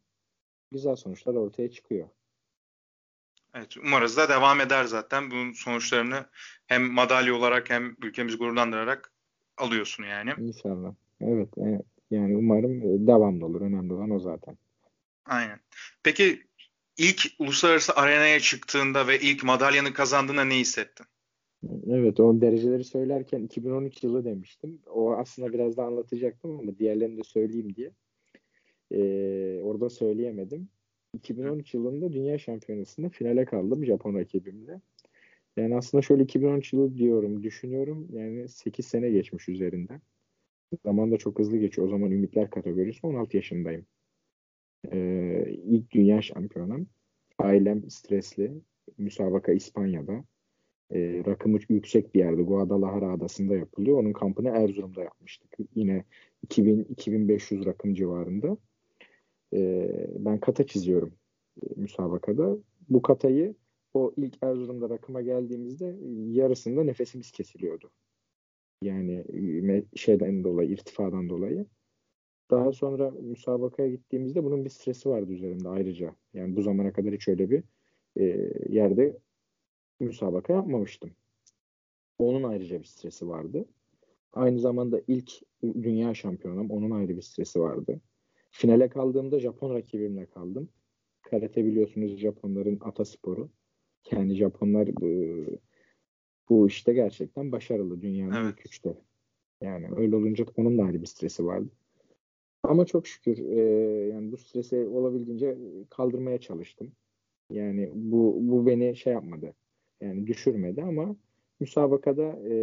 güzel 0.71 0.95
sonuçlar 0.95 1.33
ortaya 1.33 1.71
çıkıyor. 1.71 2.07
Evet, 3.53 3.77
umarız 3.77 4.17
da 4.17 4.29
devam 4.29 4.61
eder 4.61 4.83
zaten. 4.83 5.31
Bunun 5.31 5.51
sonuçlarını 5.51 6.25
hem 6.67 6.93
madalya 6.93 7.35
olarak 7.35 7.69
hem 7.69 7.95
ülkemizi 8.03 8.37
gururlandırarak 8.37 9.11
alıyorsun 9.57 10.03
yani. 10.03 10.31
İnşallah. 10.37 10.93
Evet, 11.21 11.49
evet. 11.57 11.85
Yani 12.11 12.37
umarım 12.37 12.81
e, 12.81 13.07
devamlı 13.07 13.45
olur. 13.45 13.61
Önemli 13.61 13.93
olan 13.93 14.09
o 14.09 14.19
zaten. 14.19 14.57
Aynen. 15.25 15.59
Peki 16.03 16.43
ilk 16.97 17.21
uluslararası 17.39 17.95
arenaya 17.95 18.39
çıktığında 18.39 19.07
ve 19.07 19.19
ilk 19.19 19.43
madalyanı 19.43 19.93
kazandığında 19.93 20.43
ne 20.43 20.55
hissettin? 20.55 21.05
Evet 21.89 22.19
o 22.19 22.41
dereceleri 22.41 22.83
söylerken 22.83 23.43
2013 23.43 24.03
yılı 24.03 24.25
demiştim. 24.25 24.81
O 24.85 25.13
aslında 25.13 25.53
biraz 25.53 25.77
da 25.77 25.83
anlatacaktım 25.83 26.59
ama 26.59 26.77
diğerlerini 26.77 27.17
de 27.17 27.23
söyleyeyim 27.23 27.75
diye. 27.75 27.91
Ee, 28.91 29.59
orada 29.63 29.89
söyleyemedim. 29.89 30.69
2013 31.13 31.73
yılında 31.73 32.13
Dünya 32.13 32.37
Şampiyonası'nda 32.37 33.09
finale 33.09 33.45
kaldım 33.45 33.85
Japon 33.85 34.15
rakibimle. 34.15 34.81
Yani 35.57 35.75
aslında 35.75 36.01
şöyle 36.01 36.23
2013 36.23 36.73
yılı 36.73 36.97
diyorum, 36.97 37.43
düşünüyorum. 37.43 38.07
Yani 38.13 38.47
8 38.49 38.85
sene 38.85 39.09
geçmiş 39.09 39.49
üzerinden. 39.49 40.01
Zaman 40.85 41.11
da 41.11 41.17
çok 41.17 41.39
hızlı 41.39 41.57
geçiyor. 41.57 41.87
O 41.87 41.89
zaman 41.91 42.11
ümitler 42.11 42.49
kategorisi 42.49 43.07
16 43.07 43.37
yaşındayım. 43.37 43.85
Ee, 44.91 45.45
ilk 45.65 45.91
dünya 45.91 46.21
şampiyonam. 46.21 46.85
Ailem 47.37 47.89
stresli. 47.89 48.51
Müsabaka 48.97 49.51
İspanya'da. 49.51 50.23
Ee, 50.91 51.23
rakımı 51.25 51.59
yüksek 51.69 52.15
bir 52.15 52.19
yerde. 52.19 52.41
Guadalajara 52.41 53.11
adasında 53.11 53.55
yapılıyor. 53.55 53.97
Onun 53.99 54.13
kampını 54.13 54.49
Erzurum'da 54.49 55.01
yapmıştık. 55.01 55.55
Yine 55.75 56.03
2000-2500 56.47 57.65
rakım 57.65 57.93
civarında. 57.93 58.57
Ee, 59.53 60.07
ben 60.19 60.39
kata 60.39 60.67
çiziyorum 60.67 61.13
e, 61.63 61.65
müsabakada. 61.75 62.57
Bu 62.89 63.01
katayı 63.01 63.55
o 63.93 64.13
ilk 64.17 64.43
Erzurum'da 64.43 64.89
rakıma 64.89 65.21
geldiğimizde 65.21 65.95
yarısında 66.31 66.83
nefesimiz 66.83 67.31
kesiliyordu. 67.31 67.91
Yani 68.81 69.25
şeyden 69.95 70.43
dolayı, 70.43 70.69
irtifadan 70.69 71.29
dolayı. 71.29 71.65
Daha 72.51 72.71
sonra 72.71 73.11
müsabakaya 73.11 73.89
gittiğimizde 73.89 74.43
bunun 74.43 74.65
bir 74.65 74.69
stresi 74.69 75.09
vardı 75.09 75.31
üzerimde 75.31 75.69
ayrıca. 75.69 76.15
Yani 76.33 76.55
bu 76.55 76.61
zamana 76.61 76.93
kadar 76.93 77.13
hiç 77.13 77.27
öyle 77.27 77.49
bir 77.49 77.63
e, 78.19 78.51
yerde 78.69 79.17
müsabaka 79.99 80.53
yapmamıştım. 80.53 81.11
Onun 82.19 82.43
ayrıca 82.43 82.79
bir 82.79 82.85
stresi 82.85 83.27
vardı. 83.27 83.65
Aynı 84.33 84.59
zamanda 84.59 85.01
ilk 85.07 85.31
dünya 85.63 86.13
şampiyonum. 86.13 86.71
Onun 86.71 86.91
ayrı 86.91 87.17
bir 87.17 87.21
stresi 87.21 87.59
vardı. 87.59 88.01
Finale 88.51 88.89
kaldığımda 88.89 89.39
Japon 89.39 89.73
rakibimle 89.75 90.25
kaldım. 90.25 90.69
Karate 91.21 91.65
biliyorsunuz 91.65 92.17
Japonların 92.17 92.79
atasporu. 92.81 93.49
Yani 94.11 94.35
Japonlar 94.35 94.95
bu, 94.95 95.45
bu 96.49 96.67
işte 96.67 96.93
gerçekten 96.93 97.51
başarılı 97.51 98.01
dünyanın 98.01 98.43
evet. 98.45 98.53
ilk 98.53 98.65
üçte. 98.65 98.97
Yani 99.61 99.87
öyle 99.95 100.15
olunca 100.15 100.45
onun 100.57 100.77
da 100.77 100.83
ayrı 100.83 101.01
bir 101.01 101.07
stresi 101.07 101.45
vardı. 101.45 101.69
Ama 102.63 102.85
çok 102.85 103.07
şükür 103.07 103.37
e, 103.37 103.61
yani 104.07 104.31
bu 104.31 104.37
stresi 104.37 104.77
olabildiğince 104.77 105.57
kaldırmaya 105.89 106.39
çalıştım. 106.39 106.91
Yani 107.51 107.91
bu 107.93 108.37
bu 108.41 108.67
beni 108.67 108.95
şey 108.95 109.13
yapmadı. 109.13 109.53
Yani 110.01 110.27
düşürmedi 110.27 110.83
ama 110.83 111.15
müsabakada 111.59 112.39
e, 112.49 112.53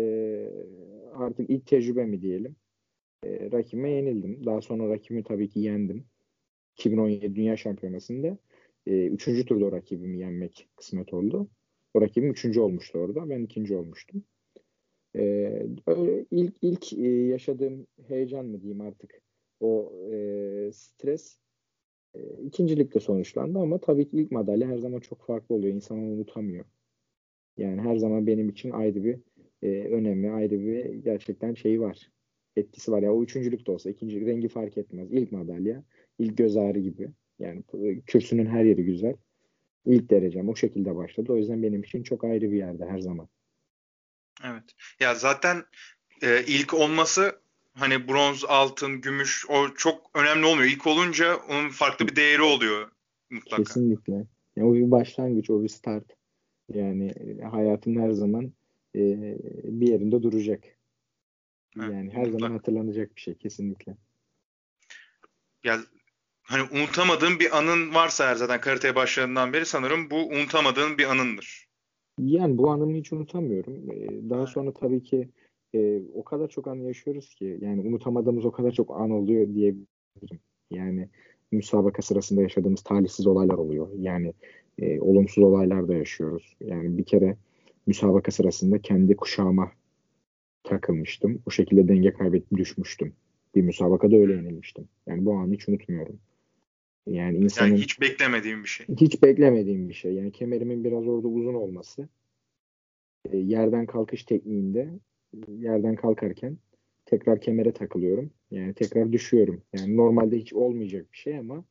artık 1.15 1.51
ilk 1.51 1.67
tecrübe 1.67 2.05
mi 2.07 2.21
diyelim. 2.23 2.57
E, 3.25 3.51
rakime 3.53 3.91
yenildim. 3.91 4.47
Daha 4.47 4.61
sonra 4.61 4.89
rakibimi 4.89 5.25
tabii 5.25 5.49
ki 5.49 5.61
yendim. 5.61 6.05
2017 6.77 7.35
Dünya 7.35 7.57
Şampiyonası'nda 7.57 8.39
e, 8.87 9.07
üçüncü 9.07 9.45
turda 9.45 9.73
rakibimi 9.73 10.19
yenmek 10.19 10.69
kısmet 10.77 11.15
oldu. 11.15 11.49
O 11.95 12.01
rakibim 12.01 12.31
üçüncü 12.31 12.61
olmuştu 12.61 12.99
orada. 12.99 13.31
Ben 13.31 13.43
ikinci 13.43 13.77
olmuştum. 13.77 14.25
E, 15.17 15.67
ilk 16.31 16.55
ilk 16.63 16.93
e, 16.93 17.09
yaşadığım 17.09 17.87
heyecan 18.09 18.47
mı 18.47 18.61
diyeyim 18.61 18.81
artık 18.81 19.21
o 19.61 19.93
e, 20.13 20.71
stres 20.73 21.39
e, 22.15 22.21
ikincilikte 22.43 23.01
sonuçlandı 23.01 23.59
ama 23.59 23.79
tabii 23.79 24.09
ki 24.09 24.17
ilk 24.17 24.33
madalya 24.33 24.69
her 24.69 24.79
zaman 24.79 25.01
çok 25.01 25.23
farklı 25.23 25.55
oluyor. 25.55 25.75
İnsan 25.75 25.99
onu 25.99 26.13
unutamıyor. 26.13 26.65
Yani 27.57 27.81
her 27.81 27.97
zaman 27.97 28.27
benim 28.27 28.49
için 28.49 28.71
ayrı 28.71 29.05
bir 29.05 29.19
e, 29.63 29.69
önemi, 29.69 30.31
ayrı 30.31 30.61
bir 30.61 30.85
gerçekten 30.95 31.55
şeyi 31.55 31.81
var. 31.81 32.11
Etkisi 32.57 32.93
var. 32.93 33.03
Ya 33.03 33.15
o 33.15 33.23
üçüncülük 33.23 33.67
de 33.67 33.73
olsa, 33.73 33.91
ikinci 33.91 34.27
rengi 34.27 34.49
fark 34.49 34.79
etmez. 34.79 35.13
İlk 35.13 35.33
madalya, 35.33 35.85
ilk 36.19 36.39
göz 36.39 36.57
ağrı 36.57 36.79
gibi. 36.79 37.09
Yani 37.39 37.63
kürsünün 38.07 38.47
her 38.47 38.65
yeri 38.65 38.85
güzel. 38.85 39.15
İlk 39.87 40.11
derecem 40.11 40.49
o 40.49 40.57
şekilde 40.57 40.97
başladı. 40.97 41.33
O 41.33 41.37
yüzden 41.37 41.63
benim 41.63 41.83
için 41.83 42.03
çok 42.03 42.25
ayrı 42.25 42.53
bir 42.53 42.57
yerde 42.57 42.87
her 42.87 42.99
zaman. 42.99 43.29
Evet. 44.45 44.65
Ya 45.01 45.15
zaten 45.15 45.65
e, 46.23 46.45
ilk 46.47 46.75
olması 46.75 47.41
hani 47.75 48.09
bronz, 48.09 48.45
altın, 48.45 49.01
gümüş 49.01 49.47
o 49.49 49.75
çok 49.75 50.11
önemli 50.15 50.47
olmuyor. 50.47 50.69
İlk 50.69 50.87
olunca 50.87 51.37
onun 51.37 51.69
farklı 51.69 52.09
bir 52.09 52.17
değeri 52.17 52.43
oluyor 52.43 52.91
mutlaka. 53.31 53.63
Kesinlikle. 53.63 54.27
Yani 54.57 54.69
o 54.69 54.75
bir 54.75 54.91
başlangıç, 54.91 55.51
o 55.51 55.63
bir 55.63 55.69
start. 55.69 56.05
Yani 56.75 57.15
hayatın 57.51 58.01
her 58.01 58.11
zaman 58.11 58.53
e, 58.95 59.01
bir 59.65 59.89
yerinde 59.89 60.23
duracak. 60.23 60.65
Evet, 61.77 61.93
yani 61.93 62.11
her 62.11 62.25
mutlaka. 62.25 62.31
zaman 62.31 62.51
hatırlanacak 62.51 63.17
bir 63.17 63.21
şey 63.21 63.35
kesinlikle. 63.35 63.97
Ya 65.65 65.81
hani 66.45 66.63
unutamadığın 66.73 67.41
bir 67.41 67.59
anın 67.59 67.95
varsa 67.95 68.29
her 68.29 68.35
zaten 68.35 68.61
karateye 68.61 68.95
başladığından 68.95 69.53
beri 69.53 69.67
sanırım 69.67 70.11
bu 70.11 70.17
unutamadığın 70.17 70.99
bir 70.99 71.05
anındır. 71.05 71.67
Yani 72.19 72.59
bu 72.59 72.71
anımı 72.71 72.97
hiç 72.97 73.13
unutamıyorum. 73.13 73.75
Daha 74.31 74.47
sonra 74.47 74.73
tabii 74.73 75.03
ki 75.03 75.29
e, 75.75 76.03
o 76.15 76.25
kadar 76.25 76.49
çok 76.49 76.69
an 76.69 76.75
yaşıyoruz 76.75 77.35
ki 77.35 77.59
yani 77.61 77.81
unutamadığımız 77.81 78.45
o 78.45 78.53
kadar 78.53 78.71
çok 78.71 79.01
an 79.01 79.11
oluyor 79.11 79.55
diyebilirim. 79.55 80.41
Yani 80.71 81.09
müsabaka 81.53 82.03
sırasında 82.03 82.43
yaşadığımız 82.43 82.83
talihsiz 82.83 83.27
olaylar 83.27 83.55
oluyor. 83.55 83.89
Yani 83.99 84.33
e, 84.79 85.01
olumsuz 85.01 85.45
olaylar 85.45 85.89
da 85.89 85.95
yaşıyoruz. 85.95 86.57
Yani 86.61 86.99
bir 86.99 87.05
kere 87.05 87.37
müsabaka 87.87 88.31
sırasında 88.31 88.79
kendi 88.79 89.17
kuşağıma 89.17 89.73
takılmıştım. 90.65 91.43
O 91.47 91.51
şekilde 91.51 91.89
denge 91.89 92.13
kaybedip 92.13 92.57
düşmüştüm. 92.57 93.13
Bir 93.55 93.63
müsabakada 93.63 94.17
öyle 94.17 94.33
yenilmiştim. 94.33 94.89
Yani 95.07 95.25
bu 95.25 95.35
anı 95.35 95.55
hiç 95.55 95.69
unutmuyorum. 95.69 96.19
Yani 97.07 97.39
insanın 97.39 97.69
yani 97.69 97.81
hiç 97.81 98.01
beklemediğim 98.01 98.63
bir 98.63 98.69
şey. 98.69 98.87
Hiç 99.01 99.23
beklemediğim 99.23 99.89
bir 99.89 99.95
şey. 99.95 100.15
Yani 100.15 100.33
kemerimin 100.33 100.85
biraz 100.85 101.07
orada 101.07 101.29
uzun 101.29 101.55
olması. 101.55 102.09
E, 103.31 103.37
yerden 103.37 103.87
kalkış 103.87 104.25
tekniğinde 104.25 104.89
yerden 105.49 105.97
kalkarken 105.97 106.59
tekrar 107.07 107.41
kemere 107.41 107.73
takılıyorum. 107.73 108.31
Yani 108.51 108.75
tekrar 108.75 109.13
düşüyorum. 109.13 109.63
Yani 109.73 109.97
normalde 109.97 110.39
hiç 110.39 110.53
olmayacak 110.53 111.13
bir 111.13 111.19
şey 111.19 111.39
ama 111.39 111.65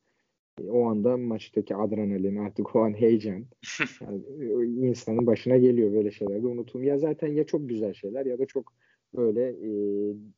e, 0.60 0.70
o 0.70 0.84
anda 0.88 1.16
maçtaki 1.16 1.76
adrenalin 1.76 2.36
artık 2.36 2.76
o 2.76 2.80
an 2.80 3.00
heyecan 3.00 3.44
yani 4.00 4.22
e, 4.40 4.66
insanın 4.88 5.26
başına 5.26 5.56
geliyor 5.56 5.92
böyle 5.92 6.10
şeyler 6.10 6.42
de 6.42 6.46
unutulmuyor. 6.46 6.92
Ya 6.92 6.98
zaten 6.98 7.28
ya 7.28 7.46
çok 7.46 7.68
güzel 7.68 7.94
şeyler 7.94 8.26
ya 8.26 8.38
da 8.38 8.46
çok 8.46 8.72
böyle 9.16 9.48
e, 9.48 9.70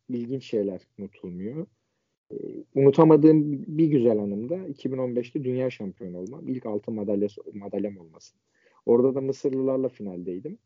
ilginç 0.08 0.44
şeyler 0.44 0.80
unutulmuyor. 0.98 1.66
E, 2.32 2.36
unutamadığım 2.74 3.64
bir 3.66 3.86
güzel 3.86 4.18
anım 4.18 4.48
da 4.48 4.56
2015'te 4.56 5.44
dünya 5.44 5.70
şampiyonu 5.70 6.18
olmam. 6.18 6.48
İlk 6.48 6.66
altın 6.66 6.94
madalya, 6.94 7.28
madalyam 7.54 7.98
olması. 7.98 8.36
Orada 8.86 9.14
da 9.14 9.20
Mısırlılarla 9.20 9.88
finaldeydim. 9.88 10.58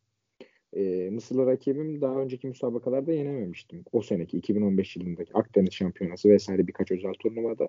E, 0.72 1.10
Mısırlı 1.10 1.46
rakibim 1.46 2.00
daha 2.00 2.20
önceki 2.20 2.48
müsabakalarda 2.48 3.12
yenememiştim. 3.12 3.84
O 3.92 4.02
seneki 4.02 4.38
2015 4.38 4.96
yılındaki 4.96 5.34
Akdeniz 5.34 5.72
Şampiyonası 5.72 6.28
vesaire 6.28 6.66
birkaç 6.66 6.90
özel 6.90 7.12
turnuvada. 7.12 7.68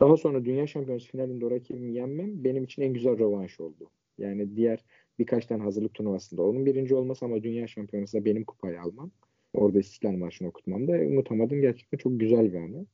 Daha 0.00 0.16
sonra 0.16 0.44
Dünya 0.44 0.66
Şampiyonası 0.66 1.06
finalinde 1.08 1.46
o 1.46 1.50
rakibimi 1.50 1.94
yenmem 1.94 2.44
benim 2.44 2.64
için 2.64 2.82
en 2.82 2.92
güzel 2.92 3.18
rövanş 3.18 3.60
oldu. 3.60 3.90
Yani 4.18 4.56
diğer 4.56 4.84
birkaç 5.18 5.46
tane 5.46 5.62
hazırlık 5.62 5.94
turnuvasında 5.94 6.42
onun 6.42 6.66
birinci 6.66 6.94
olması 6.94 7.24
ama 7.24 7.42
Dünya 7.42 7.66
Şampiyonası'nda 7.66 8.24
benim 8.24 8.44
kupayı 8.44 8.80
almam. 8.80 9.10
Orada 9.54 9.78
İstiklal 9.78 10.12
Marşı'nı 10.12 10.48
okutmam 10.48 10.88
da 10.88 10.92
unutamadım. 10.92 11.60
Gerçekten 11.60 11.98
çok 11.98 12.20
güzel 12.20 12.52
bir 12.52 12.58
anı. 12.58 12.86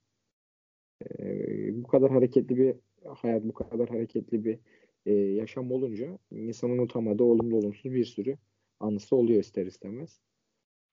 E, 1.18 1.82
bu 1.82 1.86
kadar 1.88 2.10
hareketli 2.10 2.56
bir 2.56 2.74
hayat, 3.14 3.44
bu 3.44 3.52
kadar 3.54 3.88
hareketli 3.88 4.44
bir 4.44 4.58
e, 5.06 5.12
yaşam 5.12 5.72
olunca 5.72 6.18
insanın 6.30 6.78
unutamadığı 6.78 7.24
olumlu 7.24 7.56
olumsuz 7.56 7.92
bir 7.92 8.04
sürü 8.04 8.36
anısı 8.80 9.16
oluyor 9.16 9.40
ister 9.40 9.66
istemez. 9.66 10.20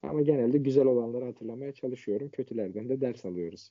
Ama 0.02 0.22
genelde 0.22 0.58
güzel 0.58 0.86
olanları 0.86 1.24
hatırlamaya 1.24 1.72
çalışıyorum. 1.72 2.28
Kötülerden 2.28 2.88
de 2.88 3.00
ders 3.00 3.24
alıyoruz. 3.24 3.70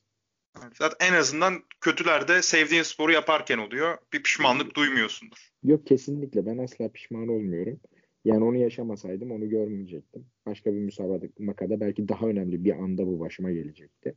Zaten 0.74 1.08
en 1.08 1.12
azından 1.12 1.54
kötülerde 1.80 2.42
sevdiğin 2.42 2.82
sporu 2.82 3.12
yaparken 3.12 3.58
oluyor. 3.58 3.98
Bir 4.12 4.22
pişmanlık 4.22 4.76
duymuyorsundur. 4.76 5.50
Yok 5.62 5.86
kesinlikle. 5.86 6.46
Ben 6.46 6.58
asla 6.58 6.88
pişman 6.88 7.28
olmuyorum. 7.28 7.80
Yani 8.24 8.44
onu 8.44 8.56
yaşamasaydım 8.56 9.30
onu 9.30 9.48
görmeyecektim. 9.48 10.26
Başka 10.46 10.72
bir 10.72 10.78
müsabakada 10.78 11.80
belki 11.80 12.08
daha 12.08 12.26
önemli 12.26 12.64
bir 12.64 12.72
anda 12.72 13.06
bu 13.06 13.20
başıma 13.20 13.50
gelecekti. 13.50 14.14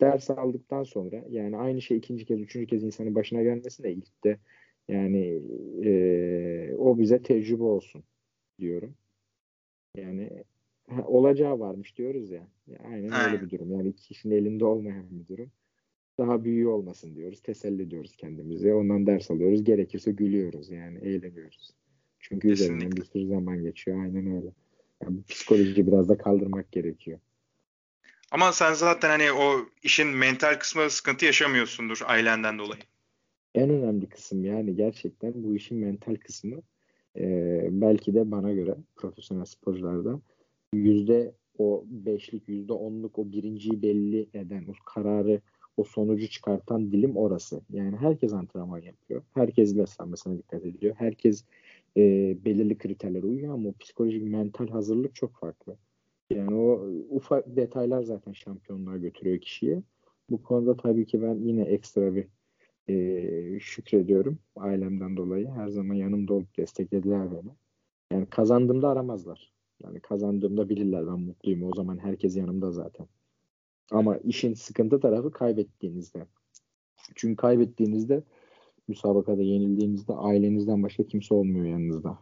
Ders 0.00 0.30
aldıktan 0.30 0.82
sonra 0.82 1.24
yani 1.30 1.56
aynı 1.56 1.82
şey 1.82 1.96
ikinci 1.96 2.24
kez, 2.24 2.40
üçüncü 2.40 2.66
kez 2.66 2.82
insanın 2.82 3.14
başına 3.14 3.42
gelmesi 3.42 3.82
de 3.82 3.92
ilk 3.92 4.24
de 4.24 4.38
yani 4.88 5.42
e, 5.84 6.74
o 6.78 6.98
bize 6.98 7.22
tecrübe 7.22 7.62
olsun 7.62 8.04
diyorum. 8.58 8.94
Yani 9.96 10.30
ha, 10.88 11.04
olacağı 11.06 11.58
varmış 11.58 11.98
diyoruz 11.98 12.30
ya. 12.30 12.48
ya 12.66 12.78
aynen 12.84 13.08
Aynen. 13.08 13.32
öyle 13.32 13.42
bir 13.42 13.50
durum. 13.50 13.72
Yani 13.72 13.96
kişinin 13.96 14.34
elinde 14.34 14.64
olmayan 14.64 15.04
bir 15.10 15.28
durum. 15.28 15.50
Daha 16.18 16.44
büyüğü 16.44 16.66
olmasın 16.66 17.14
diyoruz. 17.14 17.40
Teselli 17.42 17.82
ediyoruz 17.82 18.16
kendimize. 18.16 18.74
Ondan 18.74 19.06
ders 19.06 19.30
alıyoruz. 19.30 19.64
Gerekirse 19.64 20.12
gülüyoruz 20.12 20.70
yani. 20.70 20.98
Eğleniyoruz. 20.98 21.70
Çünkü 22.20 22.48
Kesinlikle. 22.48 22.74
üzerinden 22.74 22.96
bir 22.96 23.04
sürü 23.04 23.26
zaman 23.26 23.62
geçiyor. 23.62 24.02
Aynen 24.02 24.36
öyle. 24.36 24.52
Yani 25.02 25.22
psikoloji 25.28 25.86
biraz 25.86 26.08
da 26.08 26.18
kaldırmak 26.18 26.72
gerekiyor. 26.72 27.18
Ama 28.30 28.52
sen 28.52 28.72
zaten 28.72 29.08
hani 29.08 29.32
o 29.32 29.66
işin 29.82 30.08
mental 30.08 30.58
kısmı 30.58 30.90
sıkıntı 30.90 31.24
yaşamıyorsundur 31.24 32.00
ailenden 32.04 32.58
dolayı. 32.58 32.80
En 33.54 33.70
önemli 33.70 34.08
kısım 34.08 34.44
yani 34.44 34.76
gerçekten 34.76 35.32
bu 35.36 35.56
işin 35.56 35.78
mental 35.78 36.14
kısmı 36.14 36.62
e, 37.16 37.24
belki 37.70 38.14
de 38.14 38.30
bana 38.30 38.52
göre 38.52 38.76
profesyonel 38.96 39.44
sporcularda 39.44 40.20
yüzde 40.72 41.34
o 41.58 41.84
beşlik, 41.86 42.48
yüzde 42.48 42.72
onluk 42.72 43.18
o 43.18 43.32
birinciyi 43.32 43.82
belli 43.82 44.28
eden, 44.34 44.64
o 44.68 44.72
kararı, 44.84 45.40
o 45.76 45.84
sonucu 45.84 46.28
çıkartan 46.28 46.92
dilim 46.92 47.16
orası. 47.16 47.60
Yani 47.72 47.96
herkes 47.96 48.32
antrenman 48.32 48.78
yapıyor. 48.78 49.22
Herkes 49.34 49.76
beslenmesine 49.76 50.38
dikkat 50.38 50.64
ediyor. 50.64 50.94
Herkes 50.98 51.44
e, 51.96 52.00
belirli 52.44 52.78
kriterlere 52.78 53.26
uyuyor 53.26 53.54
ama 53.54 53.68
o 53.68 53.72
psikolojik, 53.72 54.22
mental 54.22 54.68
hazırlık 54.68 55.14
çok 55.14 55.36
farklı. 55.36 55.76
Yani 56.30 56.54
o 56.54 56.90
ufak 57.10 57.56
detaylar 57.56 58.02
zaten 58.02 58.32
şampiyonluğa 58.32 58.96
götürüyor 58.96 59.40
kişiyi. 59.40 59.82
Bu 60.30 60.42
konuda 60.42 60.76
tabii 60.76 61.06
ki 61.06 61.22
ben 61.22 61.34
yine 61.34 61.62
ekstra 61.62 62.14
bir 62.14 62.26
e, 62.88 63.60
şükrediyorum 63.60 64.38
ailemden 64.56 65.16
dolayı. 65.16 65.48
Her 65.48 65.68
zaman 65.68 65.94
yanımda 65.94 66.34
olup 66.34 66.56
desteklediler 66.56 67.32
beni. 67.32 67.50
Yani 68.12 68.26
kazandığımda 68.26 68.88
aramazlar. 68.88 69.52
Yani 69.82 70.00
kazandığımda 70.00 70.68
bilirler 70.68 71.06
ben 71.06 71.20
mutluyum. 71.20 71.62
O 71.62 71.74
zaman 71.74 71.98
herkes 71.98 72.36
yanımda 72.36 72.72
zaten. 72.72 73.06
Ama 73.90 74.16
işin 74.16 74.54
sıkıntı 74.54 75.00
tarafı 75.00 75.30
kaybettiğinizde. 75.30 76.26
Çünkü 77.14 77.36
kaybettiğinizde 77.36 78.22
müsabakada 78.88 79.42
yenildiğinizde 79.42 80.12
ailenizden 80.12 80.82
başka 80.82 81.06
kimse 81.06 81.34
olmuyor 81.34 81.66
yanınızda. 81.66 82.18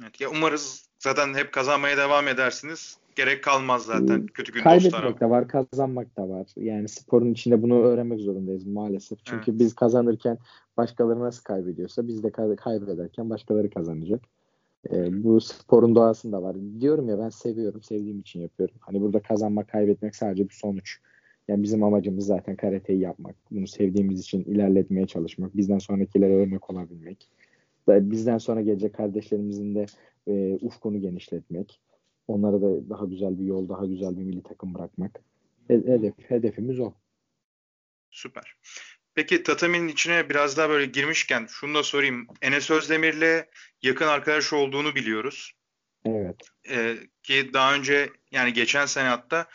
Evet, 0.00 0.20
ya 0.20 0.30
umarız 0.30 0.88
zaten 0.98 1.34
hep 1.34 1.52
kazanmaya 1.52 1.96
devam 1.96 2.28
edersiniz. 2.28 2.96
Gerek 3.16 3.44
kalmaz 3.44 3.84
zaten 3.84 4.26
kötü 4.26 4.52
gün 4.52 4.62
Kaybetmek 4.62 4.92
dostlara. 4.92 5.20
de 5.20 5.30
var, 5.30 5.48
kazanmak 5.48 6.16
da 6.16 6.28
var. 6.28 6.46
Yani 6.56 6.88
sporun 6.88 7.32
içinde 7.32 7.62
bunu 7.62 7.82
öğrenmek 7.82 8.20
zorundayız 8.20 8.66
maalesef. 8.66 9.18
Çünkü 9.24 9.50
evet. 9.50 9.60
biz 9.60 9.74
kazanırken 9.74 10.38
başkaları 10.76 11.20
nasıl 11.20 11.42
kaybediyorsa 11.42 12.08
biz 12.08 12.22
de 12.22 12.30
kaybederken 12.56 13.30
başkaları 13.30 13.70
kazanacak. 13.70 14.20
E, 14.90 15.24
bu 15.24 15.40
sporun 15.40 15.94
doğasında 15.94 16.42
var. 16.42 16.56
Diyorum 16.80 17.08
ya 17.08 17.18
ben 17.18 17.28
seviyorum, 17.28 17.82
sevdiğim 17.82 18.20
için 18.20 18.40
yapıyorum. 18.40 18.74
Hani 18.80 19.00
burada 19.00 19.22
kazanmak, 19.22 19.68
kaybetmek 19.68 20.16
sadece 20.16 20.48
bir 20.48 20.54
sonuç. 20.54 20.98
Yani 21.48 21.62
bizim 21.62 21.82
amacımız 21.82 22.26
zaten 22.26 22.56
karateyi 22.56 23.00
yapmak. 23.00 23.34
Bunu 23.50 23.66
sevdiğimiz 23.66 24.20
için 24.20 24.44
ilerletmeye 24.44 25.06
çalışmak. 25.06 25.56
Bizden 25.56 25.78
sonrakilere 25.78 26.36
örnek 26.36 26.70
olabilmek. 26.70 27.28
Bizden 27.88 28.38
sonra 28.38 28.60
gelecek 28.60 28.94
kardeşlerimizin 28.94 29.74
de 29.74 29.86
e, 30.26 30.54
ufkunu 30.54 31.00
genişletmek. 31.00 31.80
Onlara 32.28 32.62
da 32.62 32.90
daha 32.90 33.04
güzel 33.04 33.38
bir 33.38 33.44
yol, 33.44 33.68
daha 33.68 33.86
güzel 33.86 34.16
bir 34.16 34.22
milli 34.22 34.42
takım 34.42 34.74
bırakmak. 34.74 35.20
Hedef, 35.68 36.14
hedefimiz 36.18 36.80
o. 36.80 36.92
Süper. 38.10 38.56
Peki 39.14 39.42
Tatami'nin 39.42 39.88
içine 39.88 40.30
biraz 40.30 40.56
daha 40.56 40.70
böyle 40.70 40.86
girmişken 40.86 41.46
şunu 41.50 41.74
da 41.74 41.82
sorayım. 41.82 42.26
Enes 42.42 42.70
Özdemir'le 42.70 43.44
yakın 43.82 44.06
arkadaş 44.06 44.52
olduğunu 44.52 44.94
biliyoruz. 44.94 45.52
Evet. 46.04 46.36
Ee, 46.70 46.96
ki 47.22 47.50
daha 47.52 47.74
önce 47.74 48.10
yani 48.30 48.52
geçen 48.52 48.86
sene 48.86 49.08
hatta 49.08 49.48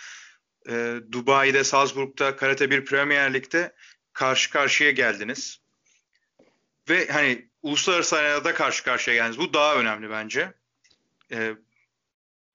e, 0.69 0.95
Dubai'de, 1.11 1.63
Salzburg'da 1.63 2.35
Karate 2.35 2.71
1 2.71 2.85
Premier 2.85 3.33
Lig'de 3.33 3.73
karşı 4.13 4.51
karşıya 4.51 4.91
geldiniz. 4.91 5.61
Ve 6.89 7.07
hani 7.07 7.45
uluslararası 7.63 8.15
arenada 8.15 8.53
karşı 8.53 8.83
karşıya 8.83 9.15
geldiniz. 9.15 9.39
Bu 9.39 9.53
daha 9.53 9.75
önemli 9.75 10.09
bence. 10.09 10.53
Ee, 11.31 11.53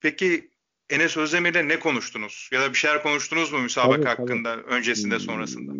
peki 0.00 0.50
Enes 0.90 1.16
Özdemir'le 1.16 1.68
ne 1.68 1.78
konuştunuz? 1.78 2.50
Ya 2.52 2.60
da 2.60 2.70
bir 2.70 2.74
şeyler 2.74 3.02
konuştunuz 3.02 3.52
mu 3.52 3.58
müsabaka 3.58 3.96
tabii, 3.96 4.06
hakkında 4.06 4.54
tabii. 4.54 4.74
öncesinde 4.74 5.18
sonrasında? 5.18 5.72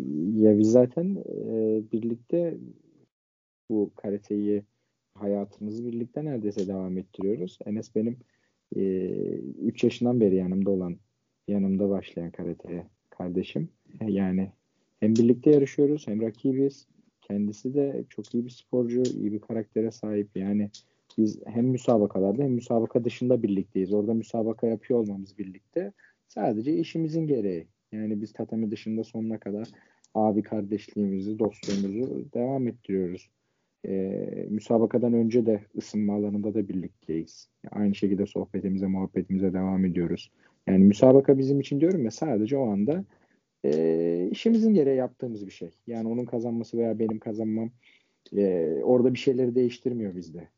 Ya 0.47 0.59
biz 0.59 0.71
zaten 0.71 1.15
e, 1.15 1.81
birlikte 1.91 2.57
bu 3.69 3.91
karateyi 3.95 4.63
hayatımızı 5.13 5.85
birlikte 5.85 6.25
neredeyse 6.25 6.67
devam 6.67 6.97
ettiriyoruz. 6.97 7.59
Enes 7.65 7.95
benim 7.95 8.17
3 8.75 9.83
e, 9.83 9.87
yaşından 9.87 10.21
beri 10.21 10.35
yanımda 10.35 10.69
olan, 10.69 10.97
yanımda 11.47 11.89
başlayan 11.89 12.31
karate 12.31 12.87
kardeşim. 13.09 13.69
Yani 14.07 14.51
hem 14.99 15.15
birlikte 15.15 15.51
yarışıyoruz 15.51 16.07
hem 16.07 16.21
rakibiz. 16.21 16.87
Kendisi 17.27 17.73
de 17.73 18.03
çok 18.09 18.33
iyi 18.33 18.45
bir 18.45 18.49
sporcu, 18.49 19.03
iyi 19.03 19.31
bir 19.31 19.39
karaktere 19.39 19.91
sahip. 19.91 20.27
Yani 20.35 20.69
biz 21.17 21.39
hem 21.45 21.65
müsabakalarda 21.65 22.43
hem 22.43 22.51
müsabaka 22.51 23.05
dışında 23.05 23.43
birlikteyiz. 23.43 23.93
Orada 23.93 24.13
müsabaka 24.13 24.67
yapıyor 24.67 24.99
olmamız 24.99 25.37
birlikte. 25.37 25.93
Sadece 26.27 26.73
işimizin 26.73 27.27
gereği. 27.27 27.67
Yani 27.91 28.21
biz 28.21 28.33
tatami 28.33 28.71
dışında 28.71 29.03
sonuna 29.03 29.39
kadar 29.39 29.67
abi 30.15 30.43
kardeşliğimizi, 30.43 31.39
dostluğumuzu 31.39 32.25
devam 32.33 32.67
ettiriyoruz. 32.67 33.29
Ee, 33.87 34.47
müsabakadan 34.49 35.13
önce 35.13 35.45
de 35.45 35.61
ısınma 35.77 36.15
alanında 36.15 36.53
da 36.53 36.67
birlikteyiz. 36.67 37.49
Aynı 37.71 37.95
şekilde 37.95 38.25
sohbetimize, 38.25 38.87
muhabbetimize 38.87 39.53
devam 39.53 39.85
ediyoruz. 39.85 40.31
Yani 40.67 40.83
müsabaka 40.83 41.37
bizim 41.37 41.59
için 41.59 41.81
diyorum 41.81 42.05
ya 42.05 42.11
sadece 42.11 42.57
o 42.57 42.69
anda 42.69 43.03
e, 43.65 44.27
işimizin 44.31 44.73
gereği 44.73 44.97
yaptığımız 44.97 45.45
bir 45.45 45.51
şey. 45.51 45.71
Yani 45.87 46.07
onun 46.07 46.25
kazanması 46.25 46.77
veya 46.77 46.99
benim 46.99 47.19
kazanmam 47.19 47.71
e, 48.37 48.65
orada 48.83 49.13
bir 49.13 49.19
şeyleri 49.19 49.55
değiştirmiyor 49.55 50.15
bizde. 50.15 50.49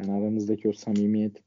Yani 0.00 0.12
aramızdaki 0.12 0.68
o 0.68 0.72
samimiyet 0.72 1.42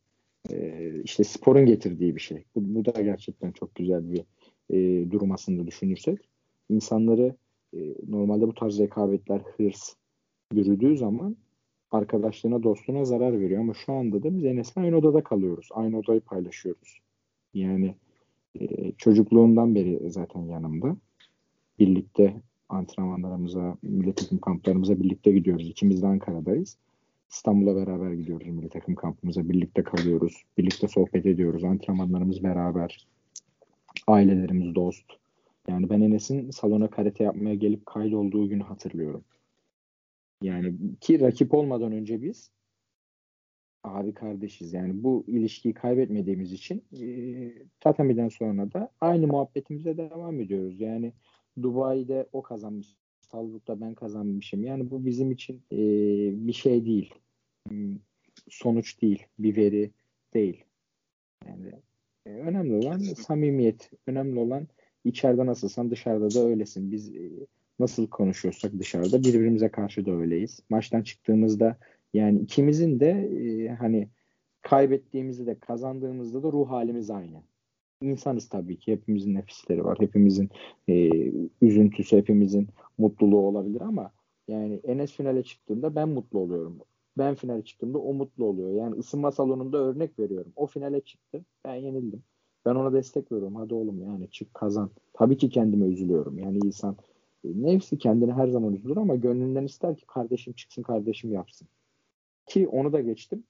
e, 0.52 0.92
işte 1.04 1.24
sporun 1.24 1.66
getirdiği 1.66 2.16
bir 2.16 2.22
şey. 2.22 2.44
Bu, 2.56 2.76
bu 2.76 2.86
da 2.86 3.02
gerçekten 3.02 3.52
çok 3.52 3.76
güzel 3.76 4.12
bir 4.12 4.26
e, 4.70 5.12
durum 5.12 5.32
aslında 5.32 5.68
düşünürsek. 5.68 6.20
İnsanları 6.70 7.36
e, 7.74 7.80
normalde 8.08 8.48
bu 8.48 8.54
tarz 8.54 8.80
rekabetler, 8.80 9.40
hırs 9.40 9.94
yürüdüğü 10.54 10.98
zaman 10.98 11.38
arkadaşlığına, 11.92 12.64
dostluğuna 12.64 13.06
zarar 13.06 13.40
veriyor. 13.40 13.62
Ama 13.62 13.74
şu 13.74 13.94
anda 13.94 14.24
da 14.24 14.38
biz 14.38 14.46
Enes'le 14.46 14.78
aynı 14.78 14.98
odada 14.98 15.24
kalıyoruz. 15.24 15.70
Aynı 15.72 15.98
odayı 15.98 16.22
paylaşıyoruz. 16.22 17.00
Yani 17.54 17.96
e, 18.56 18.92
çocukluğundan 18.92 19.76
beri 19.76 20.10
zaten 20.10 20.42
yanımda. 20.42 20.96
Birlikte 21.80 22.42
antrenmanlarımıza, 22.70 23.78
milli 23.82 24.14
takım 24.16 24.40
kamplarımıza 24.40 25.00
birlikte 25.00 25.32
gidiyoruz. 25.32 25.70
İkimiz 25.70 26.02
de 26.02 26.08
Ankara'dayız. 26.08 26.78
İstanbul'a 27.32 27.76
beraber 27.76 28.14
gidiyoruz 28.14 28.48
milli 28.48 28.70
takım 28.70 28.96
kampımıza. 28.96 29.50
Birlikte 29.50 29.84
kalıyoruz. 29.84 30.44
Birlikte 30.58 30.88
sohbet 30.88 31.26
ediyoruz. 31.26 31.64
Antrenmanlarımız 31.64 32.44
beraber. 32.44 33.08
Ailelerimiz 34.08 34.76
dost. 34.76 35.06
Yani 35.68 35.90
ben 35.90 36.02
Enes'in 36.02 36.52
salona 36.52 36.90
karate 36.90 37.24
yapmaya 37.24 37.56
gelip 37.56 37.86
kaydolduğu 37.86 38.50
günü 38.50 38.64
hatırlıyorum. 38.64 39.24
Yani 40.42 40.74
ki 41.02 41.20
rakip 41.20 41.54
olmadan 41.54 41.92
önce 41.92 42.22
biz 42.22 42.52
abi 43.84 44.14
kardeşiz. 44.14 44.74
Yani 44.74 45.04
bu 45.04 45.24
ilişkiyi 45.28 45.74
kaybetmediğimiz 45.74 46.54
için 46.54 46.84
e, 47.02 47.06
Tatami'den 47.80 48.30
sonra 48.30 48.72
da 48.72 48.92
aynı 49.02 49.28
muhabbetimize 49.28 49.98
devam 49.98 50.42
ediyoruz. 50.42 50.82
Yani 50.82 51.14
Dubai'de 51.62 52.30
o 52.32 52.42
kazanmış 52.42 52.88
Salzburg'da 53.32 53.82
ben 53.82 53.96
kazanmışım. 53.96 54.64
Yani 54.64 54.92
bu 54.92 55.06
bizim 55.06 55.32
için 55.32 55.62
e, 55.72 55.78
bir 56.48 56.54
şey 56.54 56.86
değil. 56.86 57.14
Hmm, 57.68 57.96
sonuç 58.50 59.02
değil. 59.02 59.26
Bir 59.40 59.56
veri 59.56 59.92
değil. 60.34 60.64
Yani 61.48 61.72
e, 62.26 62.30
önemli 62.30 62.74
olan 62.74 62.98
samimiyet. 62.98 63.92
Önemli 64.08 64.40
olan 64.40 64.68
içeride 65.04 65.46
nasılsan 65.46 65.92
dışarıda 65.92 66.34
da 66.34 66.48
öylesin. 66.48 66.92
Biz 66.92 67.16
e, 67.16 67.30
nasıl 67.80 68.08
konuşuyorsak 68.08 68.80
dışarıda 68.80 69.24
birbirimize 69.24 69.70
karşı 69.70 70.06
da 70.06 70.12
öyleyiz. 70.12 70.60
Maçtan 70.70 71.02
çıktığımızda 71.02 71.78
yani 72.14 72.40
ikimizin 72.40 73.00
de 73.00 73.10
e, 73.10 73.68
hani 73.68 74.10
kaybettiğimizde 74.62 75.46
de 75.46 75.60
kazandığımızda 75.60 76.44
da 76.44 76.52
ruh 76.52 76.70
halimiz 76.70 77.10
aynı. 77.10 77.44
İnsanız 78.02 78.50
tabii 78.50 78.80
ki. 78.80 78.92
Hepimizin 78.92 79.34
nefisleri 79.34 79.86
var. 79.86 79.98
Hepimizin 80.00 80.50
e, 80.88 81.10
üzüntüsü, 81.62 82.18
hepimizin 82.18 82.68
mutluluğu 82.98 83.38
olabilir 83.40 83.82
ama 83.82 84.12
yani 84.48 84.80
Enes 84.84 85.12
finale 85.12 85.44
çıktığında 85.44 85.96
ben 85.96 86.10
mutlu 86.10 86.40
oluyorum. 86.40 86.80
Ben 87.18 87.36
finale 87.36 87.64
çıktığımda 87.64 87.98
o 87.98 88.14
mutlu 88.14 88.46
oluyor. 88.46 88.72
Yani 88.72 88.96
ısınma 88.96 89.32
salonunda 89.32 89.78
örnek 89.78 90.20
veriyorum. 90.20 90.54
O 90.56 90.68
finale 90.68 91.02
çıktı. 91.02 91.46
Ben 91.66 91.76
yenildim. 91.76 92.24
Ben 92.66 92.76
ona 92.76 92.94
destek 92.94 93.32
veriyorum. 93.32 93.56
Hadi 93.56 93.74
oğlum 93.74 94.02
yani 94.02 94.30
çık 94.30 94.54
kazan. 94.54 94.92
Tabii 95.14 95.38
ki 95.38 95.50
kendime 95.50 95.86
üzülüyorum. 95.86 96.40
Yani 96.40 96.58
insan 96.66 96.98
e, 97.44 97.48
nefsi 97.64 97.98
kendini 97.98 98.34
her 98.34 98.48
zaman 98.48 98.74
üzülür 98.74 98.98
ama 98.98 99.16
gönlünden 99.16 99.64
ister 99.66 99.98
ki 99.98 100.06
kardeşim 100.06 100.54
çıksın 100.54 100.84
kardeşim 100.84 101.32
yapsın. 101.34 101.68
Ki 102.50 102.68
onu 102.68 102.94
da 102.94 103.02
geçtim. 103.02 103.44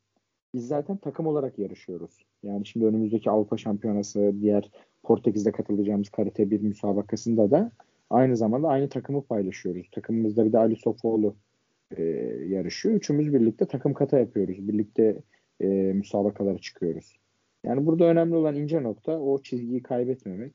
Biz 0.53 0.67
zaten 0.67 0.97
takım 0.97 1.27
olarak 1.27 1.59
yarışıyoruz. 1.59 2.25
Yani 2.43 2.65
şimdi 2.65 2.85
önümüzdeki 2.85 3.29
Avrupa 3.29 3.57
Şampiyonası, 3.57 4.33
diğer 4.41 4.71
Portekiz'de 5.03 5.51
katılacağımız 5.51 6.09
karate 6.09 6.51
bir 6.51 6.61
müsabakasında 6.61 7.51
da 7.51 7.71
aynı 8.09 8.37
zamanda 8.37 8.67
aynı 8.67 8.89
takımı 8.89 9.21
paylaşıyoruz. 9.21 9.89
Takımımızda 9.91 10.45
bir 10.45 10.53
de 10.53 10.57
Ali 10.57 10.75
Sofoğlu 10.75 11.35
e, 11.97 12.03
yarışıyor. 12.47 12.95
Üçümüz 12.95 13.33
birlikte 13.33 13.65
takım 13.65 13.93
kata 13.93 14.19
yapıyoruz. 14.19 14.67
Birlikte 14.67 15.21
e, 15.59 15.67
müsabakalara 15.67 16.57
çıkıyoruz. 16.57 17.19
Yani 17.63 17.85
burada 17.85 18.05
önemli 18.05 18.35
olan 18.35 18.55
ince 18.55 18.83
nokta 18.83 19.19
o 19.19 19.41
çizgiyi 19.41 19.83
kaybetmemek. 19.83 20.53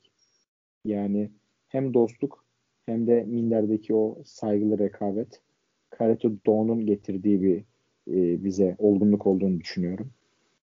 Yani 0.84 1.30
hem 1.68 1.94
dostluk 1.94 2.44
hem 2.86 3.06
de 3.06 3.24
minderdeki 3.24 3.94
o 3.94 4.18
saygılı 4.24 4.78
rekabet 4.78 5.40
Karate 5.90 6.28
Doğu'nun 6.46 6.86
getirdiği 6.86 7.42
bir 7.42 7.64
e, 8.08 8.44
bize 8.44 8.76
olgunluk 8.78 9.26
olduğunu 9.26 9.60
düşünüyorum. 9.60 10.10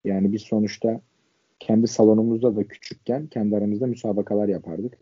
Yani 0.04 0.32
biz 0.32 0.42
sonuçta 0.42 1.00
kendi 1.58 1.86
salonumuzda 1.86 2.56
da 2.56 2.68
küçükken 2.68 3.26
kendi 3.26 3.56
aramızda 3.56 3.86
müsabakalar 3.86 4.48
yapardık. 4.48 4.98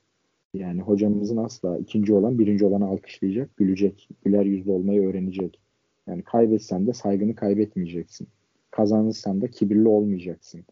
Yani 0.54 0.80
hocamızın 0.80 1.36
asla 1.36 1.78
ikinci 1.78 2.14
olan 2.14 2.38
birinci 2.38 2.64
olanı 2.64 2.86
alkışlayacak, 2.86 3.56
gülecek, 3.56 4.08
güler 4.24 4.44
yüzlü 4.44 4.70
olmayı 4.70 5.08
öğrenecek. 5.08 5.60
Yani 6.06 6.22
kaybetsen 6.22 6.86
de 6.86 6.92
saygını 6.92 7.34
kaybetmeyeceksin. 7.34 8.28
Kazanırsan 8.70 9.40
da 9.40 9.48
kibirli 9.48 9.88
olmayacaksın. 9.88 10.64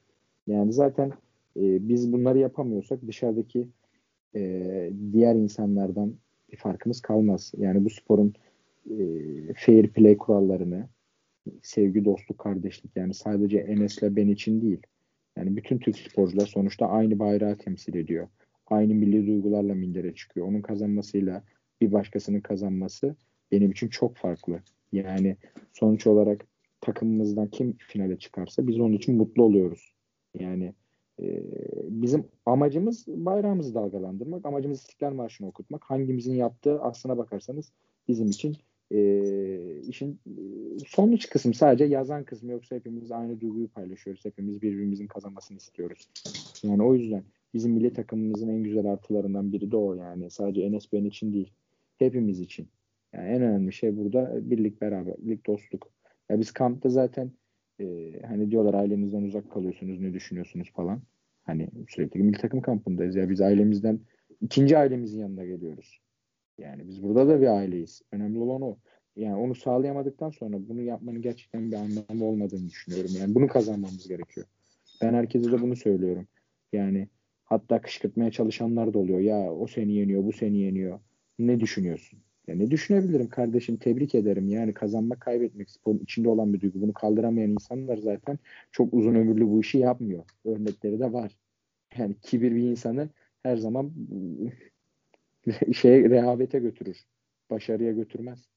Yani 0.47 0.73
zaten 0.73 1.13
e, 1.57 1.89
biz 1.89 2.13
bunları 2.13 2.39
yapamıyorsak 2.39 3.07
dışarıdaki 3.07 3.69
e, 4.35 4.91
diğer 5.13 5.35
insanlardan 5.35 6.15
bir 6.53 6.57
farkımız 6.57 7.01
kalmaz. 7.01 7.53
Yani 7.59 7.85
bu 7.85 7.91
sporun 7.91 8.35
e, 8.91 8.97
fair 9.57 9.89
play 9.89 10.17
kurallarını, 10.17 10.89
sevgi, 11.63 12.05
dostluk, 12.05 12.39
kardeşlik 12.39 12.97
yani 12.97 13.15
sadece 13.15 13.59
Enes'le 13.59 14.03
ben 14.03 14.29
için 14.29 14.63
değil. 14.63 14.83
Yani 15.37 15.57
bütün 15.57 15.79
Türk 15.79 15.99
sporcular 15.99 16.47
sonuçta 16.47 16.87
aynı 16.87 17.19
bayrağı 17.19 17.57
temsil 17.57 17.95
ediyor. 17.95 18.29
Aynı 18.67 18.95
milli 18.95 19.27
duygularla 19.27 19.75
mindere 19.75 20.15
çıkıyor. 20.15 20.47
Onun 20.47 20.63
kazanmasıyla 20.63 21.45
bir 21.81 21.93
başkasının 21.93 22.41
kazanması 22.41 23.17
benim 23.53 23.71
için 23.71 23.89
çok 23.89 24.17
farklı. 24.17 24.61
Yani 24.93 25.37
sonuç 25.73 26.07
olarak 26.07 26.47
takımımızdan 26.81 27.49
kim 27.49 27.77
finale 27.79 28.19
çıkarsa 28.19 28.67
biz 28.67 28.81
onun 28.81 28.93
için 28.93 29.17
mutlu 29.17 29.43
oluyoruz. 29.43 29.93
Yani 30.35 30.75
e, 31.23 31.43
bizim 31.83 32.25
amacımız 32.47 33.07
bayrağımızı 33.09 33.75
dalgalandırmak, 33.75 34.47
amacımız 34.47 34.79
İstiklal 34.79 35.13
Marşı'nı 35.13 35.49
okutmak. 35.49 35.85
Hangimizin 35.85 36.35
yaptığı 36.35 36.81
aslına 36.81 37.19
bakarsanız 37.19 37.73
bizim 38.09 38.27
için 38.27 38.57
e, 38.91 39.81
işin 39.81 40.21
sonuç 40.87 41.29
kısmı 41.29 41.55
sadece 41.55 41.85
yazan 41.85 42.25
kısmı 42.25 42.53
yoksa 42.53 42.77
hepimiz 42.77 43.13
aynı 43.13 43.41
duyguyu 43.41 43.69
paylaşıyoruz. 43.69 44.25
Hepimiz 44.25 44.63
birbirimizin 44.63 45.07
kazanmasını 45.07 45.57
istiyoruz. 45.57 46.09
Yani 46.63 46.83
o 46.83 46.95
yüzden 46.95 47.25
bizim 47.55 47.73
milli 47.73 47.93
takımımızın 47.93 48.49
en 48.49 48.63
güzel 48.63 48.87
artılarından 48.87 49.53
biri 49.53 49.71
de 49.71 49.77
o 49.77 49.95
yani. 49.95 50.31
Sadece 50.31 50.63
Enes 50.63 50.93
ben 50.93 51.05
için 51.05 51.33
değil. 51.33 51.53
Hepimiz 51.99 52.41
için. 52.41 52.69
Yani 53.13 53.29
en 53.29 53.43
önemli 53.43 53.73
şey 53.73 53.97
burada 53.97 54.51
birlik, 54.51 54.81
beraberlik, 54.81 55.47
dostluk. 55.47 55.91
Ya 56.31 56.41
biz 56.41 56.53
kampta 56.53 56.89
zaten 56.89 57.33
e, 57.81 58.13
hani 58.27 58.51
diyorlar 58.51 58.75
ailenizden 58.75 59.23
uzak 59.23 59.51
kalıyorsunuz 59.51 60.01
ne 60.01 60.15
düşünüyorsunuz 60.15 60.73
falan. 60.73 61.03
Hani 61.43 61.69
sürekli 61.89 62.23
milli 62.23 62.39
takım 62.39 62.61
kampındayız 62.61 63.17
ya 63.17 63.31
biz 63.31 63.41
ailemizden 63.41 64.01
ikinci 64.41 64.79
ailemizin 64.79 65.21
yanına 65.21 65.45
geliyoruz. 65.45 66.01
Yani 66.59 66.89
biz 66.89 67.03
burada 67.03 67.29
da 67.29 67.41
bir 67.41 67.47
aileyiz. 67.47 68.03
Önemli 68.13 68.39
olan 68.39 68.63
o. 68.63 68.77
Yani 69.17 69.37
onu 69.37 69.55
sağlayamadıktan 69.55 70.31
sonra 70.31 70.69
bunu 70.69 70.83
yapmanın 70.83 71.23
gerçekten 71.23 71.71
bir 71.71 71.77
anlamı 71.77 72.25
olmadığını 72.25 72.69
düşünüyorum. 72.69 73.11
Yani 73.21 73.35
bunu 73.35 73.49
kazanmamız 73.49 74.09
gerekiyor. 74.09 74.47
Ben 75.03 75.15
herkese 75.15 75.53
de 75.53 75.63
bunu 75.63 75.77
söylüyorum. 75.77 76.29
Yani 76.73 77.09
hatta 77.45 77.81
kışkırtmaya 77.81 78.31
çalışanlar 78.31 78.95
da 78.95 78.99
oluyor. 78.99 79.21
Ya 79.21 79.53
o 79.53 79.67
seni 79.67 79.93
yeniyor, 79.93 80.25
bu 80.25 80.33
seni 80.33 80.59
yeniyor. 80.59 81.01
Ne 81.39 81.61
düşünüyorsun? 81.61 82.19
Ya 82.47 82.55
ne 82.55 82.71
düşünebilirim 82.71 83.29
kardeşim? 83.29 83.77
Tebrik 83.77 84.15
ederim. 84.15 84.49
Yani 84.49 84.75
kazanmak, 84.75 85.21
kaybetmek 85.21 85.71
sporun 85.71 85.99
içinde 85.99 86.29
olan 86.29 86.55
bir 86.55 86.61
duygu. 86.61 86.81
Bunu 86.81 86.93
kaldıramayan 86.93 87.51
insanlar 87.51 87.97
zaten 87.97 88.39
çok 88.73 88.95
uzun 88.95 89.15
ömürlü 89.15 89.49
bu 89.49 89.61
işi 89.61 89.79
yapmıyor. 89.79 90.25
Örnekleri 90.45 91.01
de 91.01 91.13
var. 91.13 91.37
Yani 91.99 92.15
kibir 92.23 92.55
bir 92.55 92.63
insanı 92.63 93.09
her 93.43 93.57
zaman 93.57 93.93
şey 95.73 96.11
rehavete 96.11 96.59
götürür. 96.59 97.05
Başarıya 97.51 97.93
götürmez. 97.93 98.49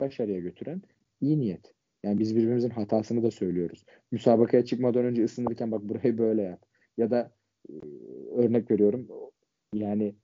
Başarıya 0.00 0.40
götüren 0.40 0.82
iyi 1.20 1.38
niyet. 1.38 1.74
Yani 2.02 2.18
biz 2.18 2.36
birbirimizin 2.36 2.70
hatasını 2.70 3.22
da 3.22 3.30
söylüyoruz. 3.30 3.84
Müsabakaya 4.12 4.64
çıkmadan 4.64 5.04
önce 5.04 5.24
ısınırken 5.24 5.72
bak 5.72 5.82
burayı 5.82 6.18
böyle 6.18 6.42
yap. 6.42 6.62
Ya 6.96 7.10
da 7.10 7.32
e, 7.70 7.72
örnek 8.36 8.70
veriyorum 8.70 9.08
yani 9.74 10.14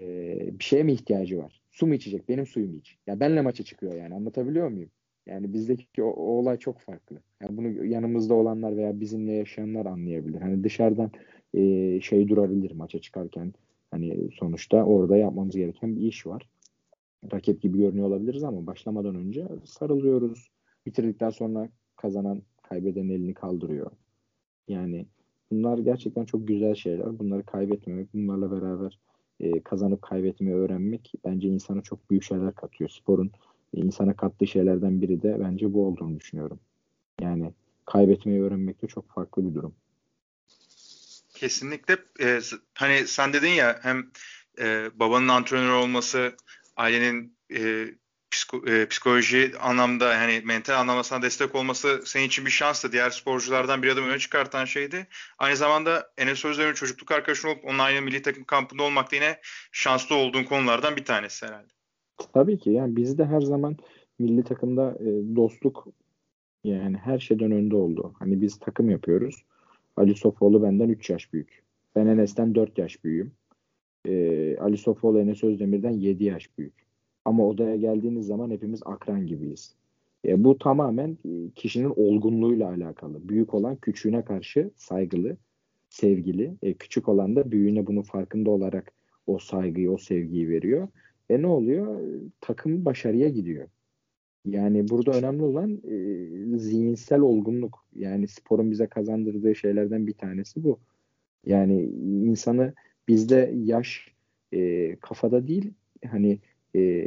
e, 0.00 0.58
bir 0.58 0.64
şeye 0.64 0.82
mi 0.82 0.92
ihtiyacı 0.92 1.38
var? 1.38 1.62
Su 1.70 1.86
mu 1.86 1.94
içecek? 1.94 2.28
Benim 2.28 2.46
suyumu 2.46 2.76
iç. 2.76 2.98
Ya 3.06 3.20
benle 3.20 3.40
maça 3.40 3.64
çıkıyor 3.64 3.94
yani. 3.94 4.14
Anlatabiliyor 4.14 4.68
muyum? 4.68 4.90
Yani 5.26 5.52
bizdeki 5.52 6.02
o, 6.02 6.06
o 6.06 6.22
olay 6.22 6.58
çok 6.58 6.80
farklı. 6.80 7.22
Yani 7.42 7.56
bunu 7.56 7.84
yanımızda 7.84 8.34
olanlar 8.34 8.76
veya 8.76 9.00
bizimle 9.00 9.32
yaşayanlar 9.32 9.86
anlayabilir. 9.86 10.40
Hani 10.40 10.64
dışarıdan 10.64 11.10
e, 11.54 12.00
şey 12.00 12.28
durabilir 12.28 12.72
maça 12.72 13.00
çıkarken 13.00 13.54
Hani 13.92 14.28
sonuçta 14.38 14.84
orada 14.84 15.16
yapmamız 15.16 15.56
gereken 15.56 15.96
bir 15.96 16.00
iş 16.00 16.26
var. 16.26 16.48
Rakip 17.32 17.62
gibi 17.62 17.78
görünüyor 17.78 18.06
olabiliriz 18.08 18.44
ama 18.44 18.66
başlamadan 18.66 19.14
önce 19.14 19.48
sarılıyoruz. 19.64 20.50
Bitirdikten 20.86 21.30
sonra 21.30 21.68
kazanan 21.96 22.42
kaybeden 22.62 23.08
elini 23.08 23.34
kaldırıyor. 23.34 23.90
Yani 24.68 25.06
bunlar 25.50 25.78
gerçekten 25.78 26.24
çok 26.24 26.48
güzel 26.48 26.74
şeyler. 26.74 27.18
Bunları 27.18 27.42
kaybetmemek, 27.46 28.14
bunlarla 28.14 28.50
beraber 28.50 28.98
e, 29.40 29.60
kazanıp 29.60 30.02
kaybetmeyi 30.02 30.56
öğrenmek 30.56 31.12
bence 31.24 31.48
insana 31.48 31.82
çok 31.82 32.10
büyük 32.10 32.22
şeyler 32.22 32.54
katıyor. 32.54 32.90
Sporun 32.90 33.30
e, 33.74 33.80
insana 33.80 34.16
kattığı 34.16 34.46
şeylerden 34.46 35.00
biri 35.00 35.22
de 35.22 35.36
bence 35.40 35.74
bu 35.74 35.86
olduğunu 35.86 36.16
düşünüyorum. 36.16 36.60
Yani 37.20 37.52
kaybetmeyi 37.84 38.42
öğrenmek 38.42 38.82
de 38.82 38.86
çok 38.86 39.08
farklı 39.08 39.50
bir 39.50 39.54
durum. 39.54 39.74
Kesinlikle. 41.42 41.96
E, 42.20 42.38
hani 42.74 43.06
sen 43.06 43.32
dedin 43.32 43.50
ya 43.50 43.78
hem 43.82 44.10
e, 44.60 44.90
babanın 44.94 45.28
antrenör 45.28 45.72
olması, 45.72 46.32
ailenin 46.76 47.36
e, 47.54 47.86
psiko, 48.30 48.66
e, 48.66 48.88
psikoloji 48.88 49.52
anlamda 49.60 50.14
yani 50.14 50.42
mental 50.44 50.80
anlamda 50.80 51.02
sana 51.02 51.22
destek 51.22 51.54
olması 51.54 52.02
senin 52.04 52.24
için 52.24 52.46
bir 52.46 52.50
şanstı. 52.50 52.92
Diğer 52.92 53.10
sporculardan 53.10 53.82
bir 53.82 53.88
adım 53.88 54.04
öne 54.04 54.18
çıkartan 54.18 54.64
şeydi. 54.64 55.06
Aynı 55.38 55.56
zamanda 55.56 56.10
Enes 56.18 56.44
Özdemir'in 56.44 56.74
çocukluk 56.74 57.12
arkadaşın 57.12 57.48
olup 57.48 57.64
onun 57.64 57.78
aynı 57.78 58.02
milli 58.02 58.22
takım 58.22 58.44
kampında 58.44 58.82
olmak 58.82 59.12
da 59.12 59.16
yine 59.16 59.38
şanslı 59.72 60.16
olduğun 60.16 60.44
konulardan 60.44 60.96
bir 60.96 61.04
tanesi 61.04 61.46
herhalde. 61.46 61.72
Tabii 62.34 62.58
ki 62.58 62.70
yani 62.70 62.96
bizde 62.96 63.24
her 63.24 63.40
zaman 63.40 63.76
milli 64.18 64.44
takımda 64.44 64.90
e, 65.00 65.36
dostluk 65.36 65.86
yani 66.64 66.96
her 66.96 67.18
şeyden 67.18 67.50
önde 67.50 67.76
oldu. 67.76 68.14
Hani 68.18 68.40
biz 68.40 68.58
takım 68.58 68.90
yapıyoruz. 68.90 69.44
Ali 69.96 70.14
Sofoğlu 70.14 70.62
benden 70.62 70.88
3 70.88 71.10
yaş 71.10 71.32
büyük. 71.32 71.62
Ben 71.96 72.06
Enes'ten 72.06 72.54
4 72.54 72.78
yaş 72.78 73.04
büyüğüm. 73.04 73.32
Ee, 74.08 74.56
Ali 74.56 74.76
Sofoğlu 74.76 75.20
Enes 75.20 75.44
Özdemir'den 75.44 75.90
7 75.90 76.24
yaş 76.24 76.58
büyük. 76.58 76.74
Ama 77.24 77.46
odaya 77.46 77.76
geldiğiniz 77.76 78.26
zaman 78.26 78.50
hepimiz 78.50 78.80
akran 78.84 79.26
gibiyiz. 79.26 79.74
E, 80.26 80.44
bu 80.44 80.58
tamamen 80.58 81.18
e, 81.24 81.50
kişinin 81.54 81.92
olgunluğuyla 81.96 82.68
alakalı. 82.68 83.28
Büyük 83.28 83.54
olan 83.54 83.76
küçüğüne 83.76 84.24
karşı 84.24 84.70
saygılı, 84.76 85.36
sevgili. 85.90 86.54
E, 86.62 86.74
küçük 86.74 87.08
olan 87.08 87.36
da 87.36 87.50
büyüğüne 87.50 87.86
bunun 87.86 88.02
farkında 88.02 88.50
olarak 88.50 88.92
o 89.26 89.38
saygıyı, 89.38 89.90
o 89.90 89.98
sevgiyi 89.98 90.48
veriyor. 90.48 90.88
E 91.30 91.42
ne 91.42 91.46
oluyor? 91.46 92.00
Takım 92.40 92.84
başarıya 92.84 93.28
gidiyor. 93.28 93.68
Yani 94.46 94.88
burada 94.88 95.12
önemli 95.12 95.42
olan 95.42 95.82
e, 96.54 96.58
zihinsel 96.58 97.20
olgunluk. 97.20 97.84
Yani 97.96 98.28
sporun 98.28 98.70
bize 98.70 98.86
kazandırdığı 98.86 99.54
şeylerden 99.54 100.06
bir 100.06 100.14
tanesi 100.14 100.64
bu. 100.64 100.78
Yani 101.46 101.82
insanı 102.24 102.74
bizde 103.08 103.52
yaş 103.54 104.12
e, 104.52 104.96
kafada 104.96 105.48
değil 105.48 105.72
hani 106.06 106.38
e, 106.76 107.06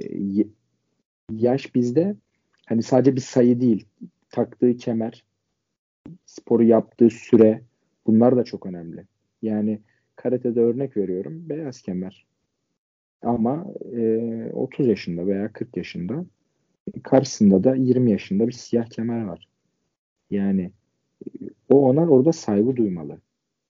yaş 1.31 1.75
bizde 1.75 2.15
hani 2.65 2.83
sadece 2.83 3.15
bir 3.15 3.21
sayı 3.21 3.61
değil 3.61 3.85
taktığı 4.29 4.77
kemer 4.77 5.23
sporu 6.25 6.63
yaptığı 6.63 7.09
süre 7.09 7.61
bunlar 8.07 8.37
da 8.37 8.43
çok 8.43 8.65
önemli. 8.65 9.05
Yani 9.41 9.79
karatede 10.15 10.61
örnek 10.61 10.97
veriyorum 10.97 11.49
beyaz 11.49 11.81
kemer 11.81 12.25
ama 13.21 13.65
e, 13.95 14.49
30 14.53 14.87
yaşında 14.87 15.27
veya 15.27 15.53
40 15.53 15.77
yaşında 15.77 16.25
karşısında 17.03 17.63
da 17.63 17.75
20 17.75 18.11
yaşında 18.11 18.47
bir 18.47 18.53
siyah 18.53 18.85
kemer 18.85 19.21
var. 19.21 19.47
Yani 20.31 20.71
o 21.69 21.89
ona 21.89 22.07
orada 22.07 22.31
saygı 22.31 22.75
duymalı. 22.75 23.21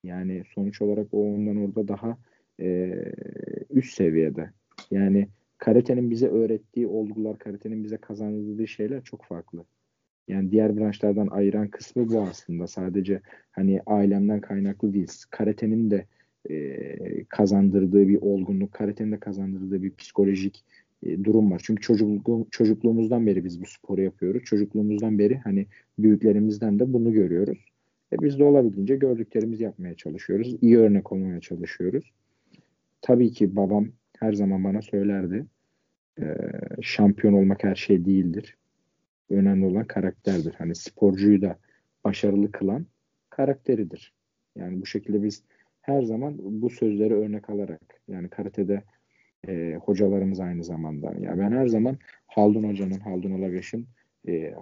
Yani 0.03 0.43
sonuç 0.55 0.81
olarak 0.81 1.07
o 1.11 1.33
ondan 1.33 1.57
orada 1.57 1.87
daha 1.87 2.17
e, 2.59 2.93
üst 3.69 3.93
seviyede. 3.93 4.51
Yani 4.91 5.27
karatenin 5.57 6.11
bize 6.11 6.27
öğrettiği 6.27 6.87
olgular, 6.87 7.39
karatenin 7.39 7.83
bize 7.83 7.97
kazandırdığı 7.97 8.67
şeyler 8.67 9.03
çok 9.03 9.23
farklı. 9.25 9.65
Yani 10.27 10.51
diğer 10.51 10.77
branşlardan 10.77 11.27
ayıran 11.27 11.67
kısmı 11.67 12.09
bu 12.09 12.21
aslında. 12.21 12.67
Sadece 12.67 13.21
hani 13.51 13.81
ailemden 13.85 14.41
kaynaklı 14.41 14.93
değil. 14.93 15.07
Karatenin 15.31 15.91
de 15.91 16.05
e, 16.49 17.25
kazandırdığı 17.25 18.07
bir 18.07 18.21
olgunluk, 18.21 18.71
karatenin 18.71 19.11
de 19.11 19.19
kazandırdığı 19.19 19.83
bir 19.83 19.95
psikolojik 19.95 20.55
e, 20.57 20.65
durum 21.23 21.51
var. 21.51 21.61
Çünkü 21.65 21.81
çocukluğum, 21.81 22.47
çocukluğumuzdan 22.51 23.27
beri 23.27 23.45
biz 23.45 23.61
bu 23.61 23.65
sporu 23.65 24.01
yapıyoruz. 24.01 24.43
Çocukluğumuzdan 24.43 25.19
beri 25.19 25.37
hani 25.37 25.67
büyüklerimizden 25.99 26.79
de 26.79 26.93
bunu 26.93 27.13
görüyoruz. 27.13 27.65
E 28.13 28.21
biz 28.21 28.39
de 28.39 28.43
olabildiğince 28.43 28.95
gördüklerimizi 28.95 29.63
yapmaya 29.63 29.95
çalışıyoruz. 29.95 30.55
İyi 30.61 30.77
örnek 30.77 31.11
olmaya 31.11 31.39
çalışıyoruz. 31.39 32.11
Tabii 33.01 33.31
ki 33.31 33.55
babam 33.55 33.87
her 34.19 34.33
zaman 34.33 34.63
bana 34.63 34.81
söylerdi. 34.81 35.45
E, 36.19 36.35
şampiyon 36.81 37.33
olmak 37.33 37.63
her 37.63 37.75
şey 37.75 38.05
değildir. 38.05 38.57
Önemli 39.29 39.65
olan 39.65 39.87
karakterdir. 39.87 40.53
Hani 40.57 40.75
sporcuyu 40.75 41.41
da 41.41 41.57
başarılı 42.03 42.51
kılan 42.51 42.85
karakteridir. 43.29 44.13
Yani 44.55 44.81
bu 44.81 44.85
şekilde 44.85 45.23
biz 45.23 45.43
her 45.81 46.01
zaman 46.01 46.37
bu 46.39 46.69
sözleri 46.69 47.13
örnek 47.13 47.49
alarak 47.49 48.01
yani 48.07 48.29
karatede 48.29 48.83
e, 49.47 49.75
hocalarımız 49.75 50.39
aynı 50.39 50.63
zamanda. 50.63 51.13
Yani 51.21 51.39
ben 51.39 51.51
her 51.51 51.67
zaman 51.67 51.97
Haldun 52.27 52.63
Hoca'nın, 52.63 52.99
Haldun 52.99 53.31
Alagaş'ın 53.31 53.87
e, 54.27 54.53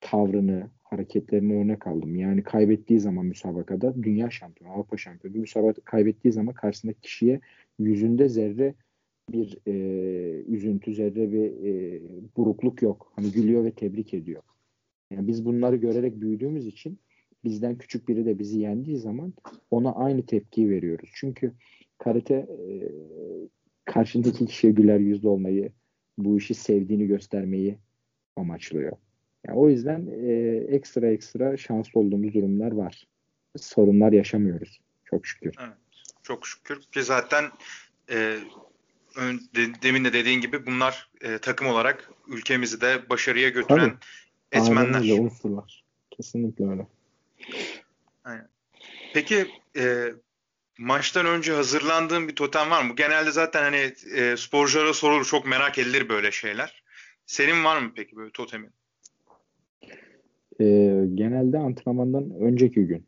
tavrını, 0.00 0.70
hareketlerini 0.82 1.54
örnek 1.54 1.86
aldım. 1.86 2.16
Yani 2.16 2.42
kaybettiği 2.42 3.00
zaman 3.00 3.26
müsabakada 3.26 4.02
dünya 4.02 4.30
şampiyonu, 4.30 4.74
Avrupa 4.74 4.96
şampiyonu 4.96 5.38
müsabaka 5.38 5.80
kaybettiği 5.84 6.32
zaman 6.32 6.54
karşısındaki 6.54 7.00
kişiye 7.00 7.40
yüzünde 7.78 8.28
zerre 8.28 8.74
bir 9.32 9.58
e, 9.66 9.72
üzüntü, 10.42 10.94
zerre 10.94 11.32
bir 11.32 11.64
e, 11.66 12.00
burukluk 12.36 12.82
yok. 12.82 13.12
Hani 13.16 13.32
gülüyor 13.32 13.64
ve 13.64 13.70
tebrik 13.70 14.14
ediyor. 14.14 14.42
Yani 15.10 15.28
biz 15.28 15.44
bunları 15.44 15.76
görerek 15.76 16.20
büyüdüğümüz 16.20 16.66
için 16.66 16.98
bizden 17.44 17.78
küçük 17.78 18.08
biri 18.08 18.26
de 18.26 18.38
bizi 18.38 18.58
yendiği 18.60 18.96
zaman 18.96 19.32
ona 19.70 19.94
aynı 19.94 20.26
tepkiyi 20.26 20.70
veriyoruz. 20.70 21.10
Çünkü 21.14 21.52
karate 21.98 22.34
e, 22.34 22.66
karşındaki 23.86 24.46
kişiye 24.46 24.72
güler 24.72 24.98
yüzlü 24.98 25.28
olmayı, 25.28 25.72
bu 26.18 26.38
işi 26.38 26.54
sevdiğini 26.54 27.06
göstermeyi 27.06 27.78
amaçlıyor. 28.36 28.96
Yani 29.46 29.58
o 29.58 29.68
yüzden 29.68 30.06
e, 30.06 30.32
ekstra 30.68 31.06
ekstra 31.06 31.56
şanslı 31.56 32.00
olduğumuz 32.00 32.34
durumlar 32.34 32.72
var. 32.72 33.06
Sorunlar 33.56 34.12
yaşamıyoruz. 34.12 34.80
Çok 35.04 35.26
şükür. 35.26 35.54
Evet, 35.60 35.76
çok 36.22 36.46
şükür 36.46 36.80
ki 36.80 37.02
zaten 37.02 37.44
e, 38.10 38.38
de, 39.54 39.82
demin 39.82 40.04
de 40.04 40.12
dediğin 40.12 40.40
gibi 40.40 40.66
bunlar 40.66 41.10
e, 41.20 41.38
takım 41.38 41.66
olarak 41.66 42.10
ülkemizi 42.28 42.80
de 42.80 43.10
başarıya 43.10 43.48
götüren 43.48 43.98
Tabii. 44.52 44.62
etmenler. 44.62 45.00
Aynen 45.00 45.24
unsurlar. 45.24 45.84
Kesinlikle 46.10 46.68
öyle. 46.68 46.86
Aynen. 48.24 48.48
Peki 49.14 49.46
e, 49.76 50.12
maçtan 50.78 51.26
önce 51.26 51.52
hazırlandığın 51.52 52.28
bir 52.28 52.34
totem 52.34 52.70
var 52.70 52.84
mı? 52.84 52.94
Genelde 52.96 53.30
zaten 53.30 53.62
hani 53.62 53.92
e, 54.16 54.36
sporculara 54.36 54.94
sorulur 54.94 55.24
çok 55.24 55.46
merak 55.46 55.78
edilir 55.78 56.08
böyle 56.08 56.30
şeyler. 56.30 56.82
Senin 57.26 57.64
var 57.64 57.80
mı 57.80 57.92
peki 57.96 58.16
böyle 58.16 58.30
totemin? 58.30 58.70
E, 60.60 60.64
genelde 61.14 61.58
antrenmandan 61.58 62.30
önceki 62.40 62.86
gün, 62.86 63.06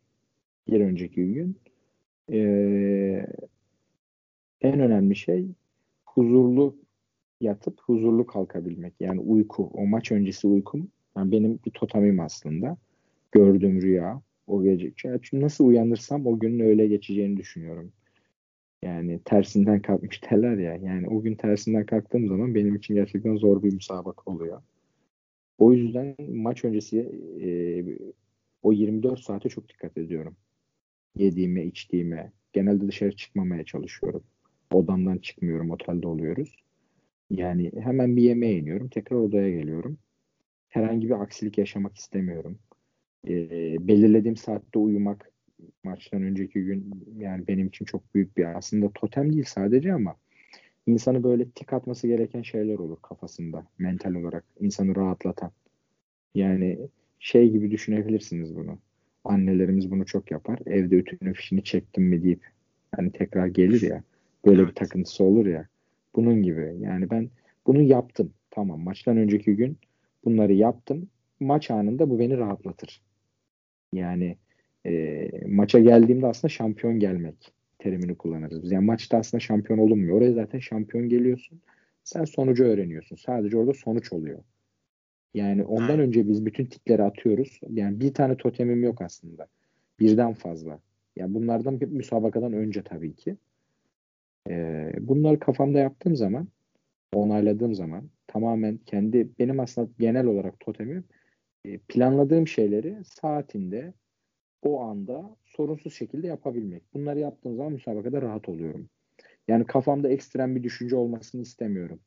bir 0.69 0.81
önceki 0.81 1.33
gün 1.33 1.61
e, 2.33 2.39
en 4.61 4.81
önemli 4.81 5.17
şey 5.17 5.47
huzurlu 6.05 6.77
yatıp 7.41 7.81
huzurlu 7.81 8.27
kalkabilmek. 8.27 8.95
Yani 9.01 9.21
uyku, 9.21 9.71
o 9.75 9.87
maç 9.87 10.13
öncesi 10.13 10.47
uykum 10.47 10.89
yani 11.17 11.33
benim 11.33 11.59
bir 11.67 11.71
totemim 11.71 12.21
aslında. 12.21 12.77
Gördüğüm 13.33 13.83
rüya, 13.83 14.23
o 14.49 14.63
gece. 14.63 14.93
Çünkü 14.97 15.41
nasıl 15.41 15.67
uyanırsam 15.67 16.27
o 16.27 16.39
günün 16.39 16.61
öyle 16.61 16.87
geçeceğini 16.87 17.37
düşünüyorum. 17.37 17.93
Yani 18.83 19.21
tersinden 19.25 19.83
kalkmış 19.83 20.23
derler 20.31 20.59
ya. 20.59 20.77
Yani 20.77 21.09
o 21.09 21.23
gün 21.23 21.35
tersinden 21.35 21.87
kalktığım 21.87 22.29
zaman 22.29 22.55
benim 22.55 22.77
için 22.77 22.95
gerçekten 22.95 23.37
zor 23.37 23.63
bir 23.63 23.73
müsabaka 23.75 24.31
oluyor. 24.31 24.63
O 25.59 25.73
yüzden 25.73 26.17
maç 26.29 26.65
öncesi 26.65 26.99
e, 27.41 27.49
o 28.63 28.73
24 28.73 29.21
saate 29.21 29.49
çok 29.49 29.69
dikkat 29.69 29.99
ediyorum. 29.99 30.37
Yediğime, 31.17 31.65
içtiğime. 31.65 32.33
Genelde 32.53 32.89
dışarı 32.89 33.17
çıkmamaya 33.17 33.65
çalışıyorum. 33.65 34.23
Odamdan 34.73 35.19
çıkmıyorum, 35.19 35.71
otelde 35.71 36.09
oluyoruz. 36.09 36.57
Yani 37.31 37.73
hemen 37.81 38.17
bir 38.17 38.23
yemeğe 38.23 38.59
iniyorum, 38.59 38.89
tekrar 38.89 39.17
odaya 39.17 39.51
geliyorum. 39.51 39.99
Herhangi 40.69 41.07
bir 41.07 41.23
aksilik 41.23 41.59
yaşamak 41.59 41.97
istemiyorum 41.97 42.59
e, 43.29 43.31
belirlediğim 43.89 44.37
saatte 44.37 44.79
uyumak 44.79 45.33
maçtan 45.85 46.23
önceki 46.23 46.65
gün 46.65 47.05
yani 47.19 47.49
benim 47.49 47.67
için 47.67 47.85
çok 47.85 48.15
büyük 48.15 48.37
bir 48.37 48.59
aslında 48.59 48.91
totem 48.95 49.33
değil 49.33 49.45
sadece 49.47 49.95
ama 49.95 50.17
insanı 50.87 51.25
böyle 51.25 51.51
tik 51.51 51.73
atması 51.73 52.07
gereken 52.07 52.43
şeyler 52.43 52.79
olur 52.79 52.97
kafasında 53.03 53.67
mental 53.79 54.15
olarak 54.15 54.45
insanı 54.61 54.97
rahatlatan. 54.97 55.51
Yani 56.35 56.79
şey 57.19 57.51
gibi 57.51 57.71
düşünebilirsiniz 57.71 58.57
bunu. 58.57 58.79
Annelerimiz 59.25 59.91
bunu 59.91 60.07
çok 60.07 60.31
yapar. 60.31 60.59
Evde 60.67 60.97
ütünün 60.97 61.33
fişini 61.33 61.65
çektim 61.65 62.05
mi 62.05 62.23
deyip 62.23 62.47
hani 62.97 63.13
tekrar 63.13 63.47
gelir 63.47 63.83
ya. 63.83 64.03
Böyle 64.47 64.61
evet. 64.61 64.71
bir 64.71 64.75
takıntısı 64.75 65.25
olur 65.25 65.47
ya. 65.47 65.69
Bunun 66.15 66.43
gibi. 66.43 66.77
Yani 66.81 67.11
ben 67.11 67.31
bunu 67.67 67.83
yaptım. 67.83 68.33
Tamam 68.51 68.81
maçtan 68.81 69.17
önceki 69.17 69.57
gün 69.57 69.79
bunları 70.25 70.53
yaptım. 70.53 71.09
Maç 71.41 71.71
anında 71.71 72.11
bu 72.11 72.19
beni 72.19 72.39
rahatlatır. 72.39 73.03
Yani 73.93 74.37
e, 74.87 75.31
maça 75.47 75.79
geldiğimde 75.79 76.27
aslında 76.27 76.53
şampiyon 76.53 77.01
gelmek 77.01 77.53
terimini 77.79 78.15
kullanırız 78.15 78.63
biz. 78.63 78.73
Yani 78.73 78.85
maçta 78.85 79.19
aslında 79.19 79.41
şampiyon 79.41 79.79
olunmuyor. 79.79 80.17
Oraya 80.17 80.33
zaten 80.33 80.59
şampiyon 80.59 81.09
geliyorsun. 81.09 81.61
Sen 82.05 82.25
sonucu 82.25 82.65
öğreniyorsun. 82.65 83.17
Sadece 83.17 83.57
orada 83.57 83.75
sonuç 83.75 84.13
oluyor. 84.13 84.39
Yani 85.35 85.65
ondan 85.65 86.01
önce 86.01 86.29
biz 86.29 86.47
bütün 86.47 86.67
tikleri 86.67 87.03
atıyoruz. 87.03 87.61
Yani 87.71 88.01
bir 88.01 88.15
tane 88.15 88.37
totemim 88.37 88.83
yok 88.83 89.03
aslında. 89.03 89.47
Birden 90.01 90.35
fazla. 90.35 90.79
Yani 91.17 91.35
bunlardan 91.35 91.81
bir 91.81 91.89
müsabakadan 91.89 92.53
önce 92.53 92.83
tabii 92.83 93.15
ki. 93.15 93.37
Ee, 94.49 94.93
bunları 95.01 95.39
kafamda 95.39 95.79
yaptığım 95.79 96.17
zaman, 96.17 96.49
onayladığım 97.13 97.75
zaman 97.75 98.11
tamamen 98.27 98.79
kendi 98.87 99.29
benim 99.39 99.61
aslında 99.61 99.89
genel 99.99 100.27
olarak 100.27 100.61
totemim 100.61 101.05
planladığım 101.89 102.49
şeyleri 102.49 103.05
saatinde 103.05 103.95
o 104.63 104.81
anda 104.81 105.37
sorunsuz 105.45 105.95
şekilde 105.95 106.27
yapabilmek. 106.27 106.95
Bunları 106.95 107.19
yaptığım 107.19 107.57
zaman 107.57 107.73
müsabakada 107.73 108.23
rahat 108.23 108.49
oluyorum. 108.49 108.89
Yani 109.49 109.67
kafamda 109.67 110.09
ekstrem 110.09 110.57
bir 110.57 110.63
düşünce 110.63 110.97
olmasını 110.97 111.43
istemiyorum. 111.43 112.01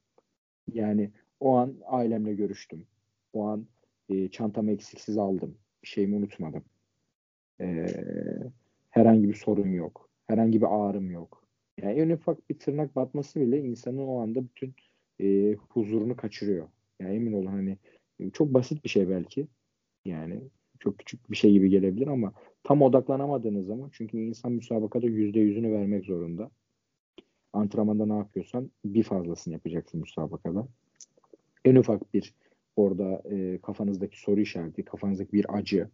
Yani 0.73 1.11
o 1.39 1.55
an 1.55 1.77
ailemle 1.85 2.33
görüştüm. 2.33 2.87
O 3.33 3.47
an 3.47 3.67
e, 4.09 4.27
çantamı 4.29 4.71
eksiksiz 4.71 5.17
aldım. 5.17 5.57
Bir 5.83 5.87
şeyimi 5.87 6.15
unutmadım. 6.15 6.63
E, 7.61 7.87
herhangi 8.89 9.29
bir 9.29 9.33
sorun 9.33 9.69
yok. 9.71 10.09
Herhangi 10.27 10.61
bir 10.61 10.67
ağrım 10.69 11.11
yok. 11.11 11.47
Yani 11.81 11.99
en 11.99 12.09
ufak 12.09 12.49
bir 12.49 12.59
tırnak 12.59 12.95
batması 12.95 13.41
bile 13.41 13.59
insanın 13.59 14.07
o 14.07 14.21
anda 14.21 14.43
bütün 14.43 14.75
e, 15.21 15.53
huzurunu 15.53 16.15
kaçırıyor. 16.15 16.67
Yani 16.99 17.15
emin 17.15 17.33
olun 17.33 17.45
hani 17.45 17.77
çok 18.29 18.53
basit 18.53 18.84
bir 18.84 18.89
şey 18.89 19.10
belki. 19.10 19.47
Yani 20.05 20.41
çok 20.79 20.99
küçük 20.99 21.31
bir 21.31 21.36
şey 21.36 21.51
gibi 21.51 21.69
gelebilir 21.69 22.07
ama 22.07 22.34
tam 22.63 22.81
odaklanamadığınız 22.81 23.67
zaman 23.67 23.89
çünkü 23.93 24.17
insan 24.17 24.51
müsabakada 24.51 25.07
yüzde 25.07 25.39
yüzünü 25.39 25.71
vermek 25.71 26.05
zorunda. 26.05 26.51
Antrenmanda 27.53 28.05
ne 28.05 28.17
yapıyorsan 28.17 28.71
bir 28.86 29.03
fazlasını 29.03 29.53
yapacaksın 29.53 29.99
müsabakada. 29.99 30.67
En 31.65 31.75
ufak 31.75 32.13
bir 32.13 32.34
orada 32.75 33.21
e, 33.31 33.60
kafanızdaki 33.62 34.19
soru 34.19 34.41
işareti, 34.41 34.86
kafanızdaki 34.86 35.34
bir 35.34 35.57
acı, 35.57 35.89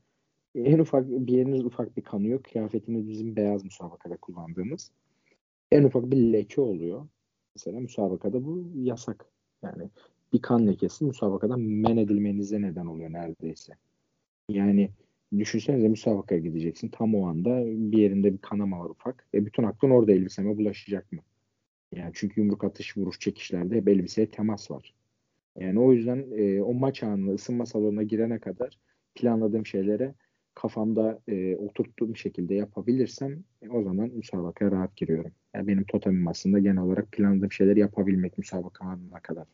en 0.55 0.79
ufak 0.79 1.07
bir 1.07 1.33
yeriniz 1.33 1.65
ufak 1.65 1.97
bir 1.97 2.01
kanıyor. 2.01 2.43
Kıyafetiniz 2.43 3.09
bizim 3.09 3.35
beyaz 3.35 3.63
müsabakada 3.63 4.17
kullandığımız. 4.17 4.91
En 5.71 5.83
ufak 5.83 6.11
bir 6.11 6.17
leke 6.17 6.61
oluyor. 6.61 7.07
mesela 7.55 7.79
müsabakada 7.79 8.45
bu 8.45 8.71
yasak. 8.75 9.25
Yani 9.63 9.89
bir 10.33 10.41
kan 10.41 10.67
lekesi 10.67 11.05
müsabakadan 11.05 11.59
men 11.59 11.97
edilmenize 11.97 12.61
neden 12.61 12.85
oluyor 12.85 13.13
neredeyse. 13.13 13.73
Yani 14.49 14.89
düşünsenize 15.37 15.87
müsabakaya 15.87 16.41
gideceksin. 16.41 16.89
Tam 16.89 17.15
o 17.15 17.27
anda 17.27 17.65
bir 17.65 17.97
yerinde 17.97 18.33
bir 18.33 18.37
kanama 18.37 18.79
var 18.79 18.89
ufak. 18.89 19.27
Ve 19.33 19.45
bütün 19.45 19.63
aklın 19.63 19.89
orada 19.89 20.11
elbiseme 20.11 20.57
bulaşacak 20.57 21.11
mı? 21.11 21.19
Yani 21.95 22.11
çünkü 22.13 22.41
yumruk 22.41 22.63
atış, 22.63 22.97
vuruş, 22.97 23.19
çekişlerde 23.19 23.75
hep 23.75 23.87
elbiseye 23.87 24.29
temas 24.29 24.71
var. 24.71 24.93
Yani 25.59 25.79
o 25.79 25.93
yüzden 25.93 26.25
e, 26.37 26.61
o 26.61 26.73
maç 26.73 27.03
anında 27.03 27.31
ısınma 27.31 27.65
salonuna 27.65 28.03
girene 28.03 28.39
kadar 28.39 28.77
planladığım 29.15 29.65
şeylere 29.65 30.13
kafamda 30.55 31.19
e, 31.27 31.55
oturttuğum 31.55 32.15
şekilde 32.15 32.55
yapabilirsem 32.55 33.43
e, 33.61 33.69
o 33.69 33.83
zaman 33.83 34.09
müsabakaya 34.09 34.71
rahat 34.71 34.95
giriyorum. 34.95 35.31
Yani 35.55 35.67
benim 35.67 35.83
totemim 35.83 36.27
aslında 36.27 36.59
genel 36.59 36.81
olarak 36.81 37.11
planladığım 37.11 37.51
şeyleri 37.51 37.79
yapabilmek 37.79 38.37
müsabaka 38.37 38.85
anına 38.85 39.19
kadar. 39.19 39.47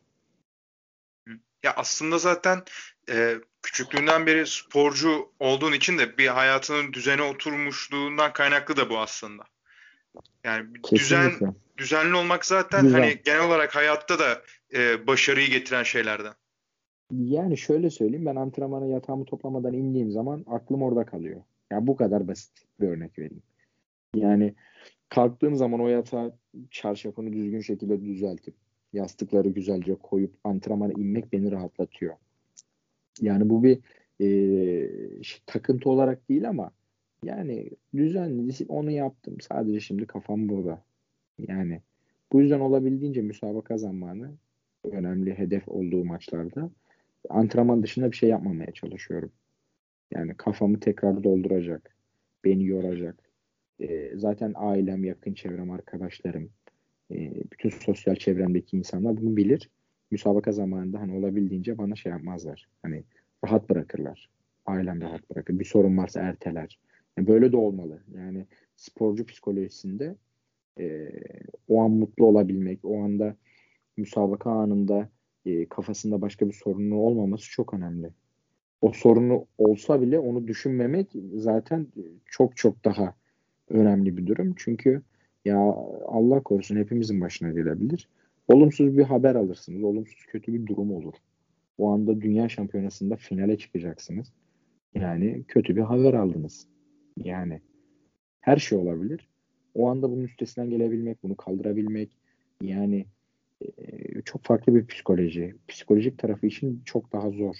Ya 1.62 1.74
aslında 1.76 2.18
zaten 2.18 2.62
e, 3.10 3.34
küçüklüğünden 3.62 4.26
beri 4.26 4.46
sporcu 4.46 5.32
olduğun 5.40 5.72
için 5.72 5.98
de 5.98 6.18
bir 6.18 6.28
hayatının 6.28 6.92
düzene 6.92 7.22
oturmuşluğundan 7.22 8.32
kaynaklı 8.32 8.76
da 8.76 8.90
bu 8.90 8.98
aslında. 8.98 9.44
Yani 10.44 10.72
Kesinlikle. 10.82 10.98
düzen 10.98 11.54
düzenli 11.78 12.16
olmak 12.16 12.46
zaten 12.46 12.82
Güzel. 12.82 13.00
hani 13.00 13.20
genel 13.24 13.46
olarak 13.46 13.76
hayatta 13.76 14.18
da 14.18 14.42
e, 14.74 15.06
başarıyı 15.06 15.50
getiren 15.50 15.82
şeylerden. 15.82 16.32
Yani 17.12 17.58
şöyle 17.58 17.90
söyleyeyim 17.90 18.26
ben 18.26 18.36
antrenmana 18.36 18.86
yatağımı 18.86 19.24
toplamadan 19.24 19.72
indiğim 19.72 20.10
zaman 20.10 20.44
aklım 20.46 20.82
orada 20.82 21.06
kalıyor. 21.06 21.42
Yani 21.70 21.86
bu 21.86 21.96
kadar 21.96 22.28
basit 22.28 22.52
bir 22.80 22.88
örnek 22.88 23.18
vereyim. 23.18 23.42
Yani 24.14 24.54
kalktığım 25.08 25.56
zaman 25.56 25.80
o 25.80 25.88
yatağı 25.88 26.38
çarşafını 26.70 27.32
düzgün 27.32 27.60
şekilde 27.60 28.04
düzeltip 28.04 28.54
yastıkları 28.94 29.48
güzelce 29.48 29.94
koyup 29.94 30.34
antrenmana 30.44 30.92
inmek 30.92 31.32
beni 31.32 31.50
rahatlatıyor. 31.50 32.14
Yani 33.20 33.50
bu 33.50 33.64
bir 33.64 33.78
e, 34.20 34.26
takıntı 35.46 35.90
olarak 35.90 36.28
değil 36.28 36.48
ama 36.48 36.70
yani 37.24 37.70
düzenli 37.94 38.52
onu 38.68 38.90
yaptım. 38.90 39.40
Sadece 39.40 39.80
şimdi 39.80 40.06
kafam 40.06 40.48
burada. 40.48 40.82
Yani 41.48 41.80
bu 42.32 42.40
yüzden 42.40 42.60
olabildiğince 42.60 43.22
müsabaka 43.22 43.78
zamanı 43.78 44.30
önemli 44.84 45.38
hedef 45.38 45.68
olduğu 45.68 46.04
maçlarda 46.04 46.70
antrenman 47.28 47.82
dışında 47.82 48.10
bir 48.10 48.16
şey 48.16 48.28
yapmamaya 48.28 48.72
çalışıyorum. 48.72 49.32
Yani 50.10 50.34
kafamı 50.36 50.80
tekrar 50.80 51.24
dolduracak, 51.24 51.96
beni 52.44 52.66
yoracak. 52.66 53.30
E, 53.80 54.16
zaten 54.16 54.52
ailem, 54.56 55.04
yakın 55.04 55.34
çevrem, 55.34 55.70
arkadaşlarım, 55.70 56.50
e, 57.14 57.32
bütün 57.52 57.70
sosyal 57.70 58.14
çevremdeki 58.14 58.76
insanlar 58.76 59.16
bunu 59.16 59.36
bilir. 59.36 59.70
Müsabaka 60.10 60.52
zamanında 60.52 61.00
hani 61.00 61.12
olabildiğince 61.12 61.78
bana 61.78 61.96
şey 61.96 62.12
yapmazlar. 62.12 62.68
Hani 62.82 63.04
rahat 63.44 63.70
bırakırlar. 63.70 64.30
Ailem 64.66 65.00
rahat 65.00 65.30
bırakır. 65.30 65.58
Bir 65.58 65.64
sorun 65.64 65.98
varsa 65.98 66.20
erteler. 66.20 66.78
Yani 67.16 67.28
böyle 67.28 67.52
de 67.52 67.56
olmalı. 67.56 68.02
Yani 68.16 68.46
sporcu 68.76 69.26
psikolojisinde 69.26 70.16
e, 70.80 71.10
o 71.68 71.82
an 71.82 71.90
mutlu 71.90 72.26
olabilmek, 72.26 72.80
o 72.82 73.02
anda 73.02 73.36
müsabaka 73.96 74.50
anında 74.50 75.08
e, 75.46 75.68
kafasında 75.68 76.20
başka 76.20 76.48
bir 76.48 76.52
sorunu 76.52 76.96
olmaması 76.96 77.50
çok 77.50 77.74
önemli. 77.74 78.10
O 78.80 78.92
sorunu 78.92 79.46
olsa 79.58 80.02
bile 80.02 80.18
onu 80.18 80.48
düşünmemek 80.48 81.08
zaten 81.34 81.86
çok 82.26 82.56
çok 82.56 82.84
daha 82.84 83.14
önemli 83.68 84.16
bir 84.16 84.26
durum. 84.26 84.54
Çünkü 84.56 85.02
ya 85.44 85.58
Allah 86.06 86.40
korusun 86.40 86.76
hepimizin 86.76 87.20
başına 87.20 87.50
gelebilir. 87.50 88.08
Olumsuz 88.48 88.96
bir 88.96 89.02
haber 89.02 89.34
alırsınız. 89.34 89.82
Olumsuz 89.82 90.26
kötü 90.26 90.54
bir 90.54 90.66
durum 90.66 90.92
olur. 90.92 91.14
O 91.78 91.90
anda 91.90 92.20
dünya 92.20 92.48
şampiyonasında 92.48 93.16
finale 93.16 93.58
çıkacaksınız. 93.58 94.32
Yani 94.94 95.44
kötü 95.48 95.76
bir 95.76 95.80
haber 95.80 96.14
aldınız. 96.14 96.66
Yani 97.16 97.60
her 98.40 98.56
şey 98.56 98.78
olabilir. 98.78 99.28
O 99.74 99.88
anda 99.88 100.10
bunun 100.10 100.24
üstesinden 100.24 100.70
gelebilmek, 100.70 101.22
bunu 101.22 101.36
kaldırabilmek 101.36 102.18
yani 102.62 103.06
e, 103.60 104.22
çok 104.22 104.44
farklı 104.44 104.74
bir 104.74 104.86
psikoloji. 104.86 105.54
Psikolojik 105.68 106.18
tarafı 106.18 106.46
için 106.46 106.82
çok 106.84 107.12
daha 107.12 107.30
zor. 107.30 107.56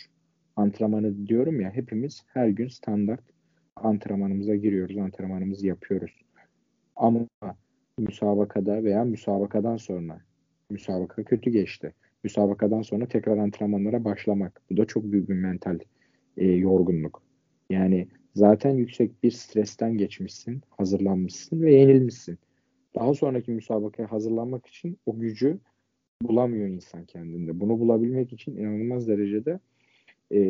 Antrenmanı 0.56 1.26
diyorum 1.26 1.60
ya 1.60 1.70
hepimiz 1.70 2.24
her 2.26 2.48
gün 2.48 2.68
standart 2.68 3.20
antrenmanımıza 3.76 4.54
giriyoruz, 4.54 4.98
antrenmanımızı 4.98 5.66
yapıyoruz. 5.66 6.24
Ama 6.96 7.26
müsabakada 7.98 8.84
veya 8.84 9.04
müsabakadan 9.04 9.76
sonra 9.76 10.20
müsabaka 10.70 11.24
kötü 11.24 11.50
geçti. 11.50 11.94
Müsabakadan 12.24 12.82
sonra 12.82 13.06
tekrar 13.06 13.38
antrenmanlara 13.38 14.04
başlamak. 14.04 14.62
Bu 14.70 14.76
da 14.76 14.84
çok 14.84 15.04
büyük 15.04 15.28
bir 15.28 15.34
mental 15.34 15.78
e, 16.36 16.46
yorgunluk. 16.46 17.22
Yani 17.70 18.08
zaten 18.34 18.70
yüksek 18.70 19.22
bir 19.22 19.30
stresten 19.30 19.98
geçmişsin, 19.98 20.62
hazırlanmışsın 20.70 21.62
ve 21.62 21.74
yenilmişsin. 21.74 22.38
Daha 22.94 23.14
sonraki 23.14 23.50
müsabakaya 23.50 24.12
hazırlanmak 24.12 24.66
için 24.66 24.98
o 25.06 25.18
gücü 25.18 25.58
bulamıyor 26.22 26.68
insan 26.68 27.04
kendinde. 27.04 27.60
Bunu 27.60 27.80
bulabilmek 27.80 28.32
için 28.32 28.56
inanılmaz 28.56 29.08
derecede 29.08 29.60
e, 30.30 30.40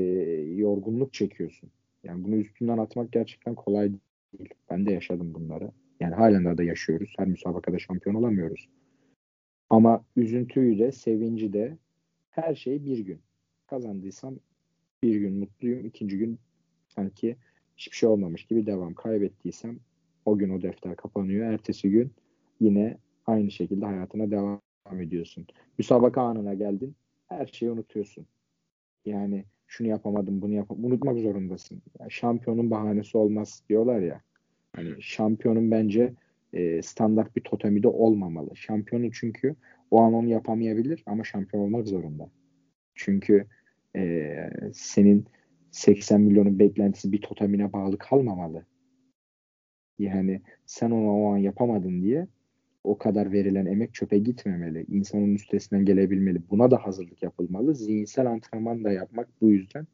yorgunluk 0.56 1.12
çekiyorsun. 1.12 1.70
Yani 2.04 2.24
bunu 2.24 2.36
üstünden 2.36 2.78
atmak 2.78 3.12
gerçekten 3.12 3.54
kolay 3.54 3.92
değil. 4.38 4.54
Ben 4.70 4.86
de 4.86 4.92
yaşadım 4.92 5.34
bunları. 5.34 5.70
Yani 6.00 6.14
halen 6.14 6.44
daha 6.44 6.58
da 6.58 6.62
yaşıyoruz. 6.62 7.14
Her 7.18 7.28
müsabakada 7.28 7.78
şampiyon 7.78 8.14
olamıyoruz. 8.14 8.68
Ama 9.70 10.04
üzüntüyü 10.16 10.78
de, 10.78 10.92
sevinci 10.92 11.52
de 11.52 11.78
her 12.30 12.54
şey 12.54 12.84
bir 12.84 12.98
gün. 12.98 13.20
Kazandıysam 13.66 14.36
bir 15.02 15.16
gün 15.16 15.34
mutluyum. 15.34 15.86
ikinci 15.86 16.18
gün 16.18 16.38
sanki 16.88 17.36
hiçbir 17.76 17.96
şey 17.96 18.08
olmamış 18.08 18.44
gibi 18.44 18.66
devam. 18.66 18.94
Kaybettiysem 18.94 19.78
o 20.24 20.38
gün 20.38 20.50
o 20.50 20.62
defter 20.62 20.96
kapanıyor. 20.96 21.52
Ertesi 21.52 21.90
gün 21.90 22.12
yine 22.60 22.98
aynı 23.26 23.50
şekilde 23.50 23.84
hayatına 23.86 24.30
devam 24.30 24.60
ediyorsun. 25.00 25.46
Müsabaka 25.78 26.22
anına 26.22 26.54
geldin. 26.54 26.94
Her 27.26 27.46
şeyi 27.46 27.70
unutuyorsun. 27.70 28.26
Yani 29.04 29.44
şunu 29.66 29.88
yapamadım, 29.88 30.42
bunu 30.42 30.52
yapamadım. 30.52 30.90
Unutmak 30.90 31.18
zorundasın. 31.18 31.82
Yani 32.00 32.10
şampiyonun 32.10 32.70
bahanesi 32.70 33.18
olmaz 33.18 33.62
diyorlar 33.68 34.00
ya. 34.00 34.22
Hani 34.76 35.02
şampiyonun 35.02 35.70
bence 35.70 36.12
e, 36.52 36.82
standart 36.82 37.36
bir 37.36 37.40
totemi 37.40 37.82
de 37.82 37.88
olmamalı. 37.88 38.56
Şampiyonu 38.56 39.12
çünkü 39.12 39.56
o 39.90 40.00
an 40.00 40.14
onu 40.14 40.28
yapamayabilir 40.28 41.02
ama 41.06 41.24
şampiyon 41.24 41.64
olmak 41.64 41.88
zorunda. 41.88 42.30
Çünkü 42.94 43.46
e, 43.96 44.34
senin 44.72 45.26
80 45.70 46.20
milyonun 46.20 46.58
beklentisi 46.58 47.12
bir 47.12 47.20
totemine 47.20 47.72
bağlı 47.72 47.98
kalmamalı. 47.98 48.64
Yani 49.98 50.40
sen 50.66 50.90
onu 50.90 51.22
o 51.22 51.32
an 51.32 51.38
yapamadın 51.38 52.02
diye 52.02 52.26
o 52.84 52.98
kadar 52.98 53.32
verilen 53.32 53.66
emek 53.66 53.94
çöpe 53.94 54.18
gitmemeli. 54.18 54.84
İnsanın 54.88 55.34
üstesinden 55.34 55.84
gelebilmeli. 55.84 56.42
Buna 56.50 56.70
da 56.70 56.76
hazırlık 56.76 57.22
yapılmalı. 57.22 57.74
Zihinsel 57.74 58.26
antrenman 58.26 58.84
da 58.84 58.92
yapmak 58.92 59.28
bu 59.40 59.50
yüzden 59.50 59.86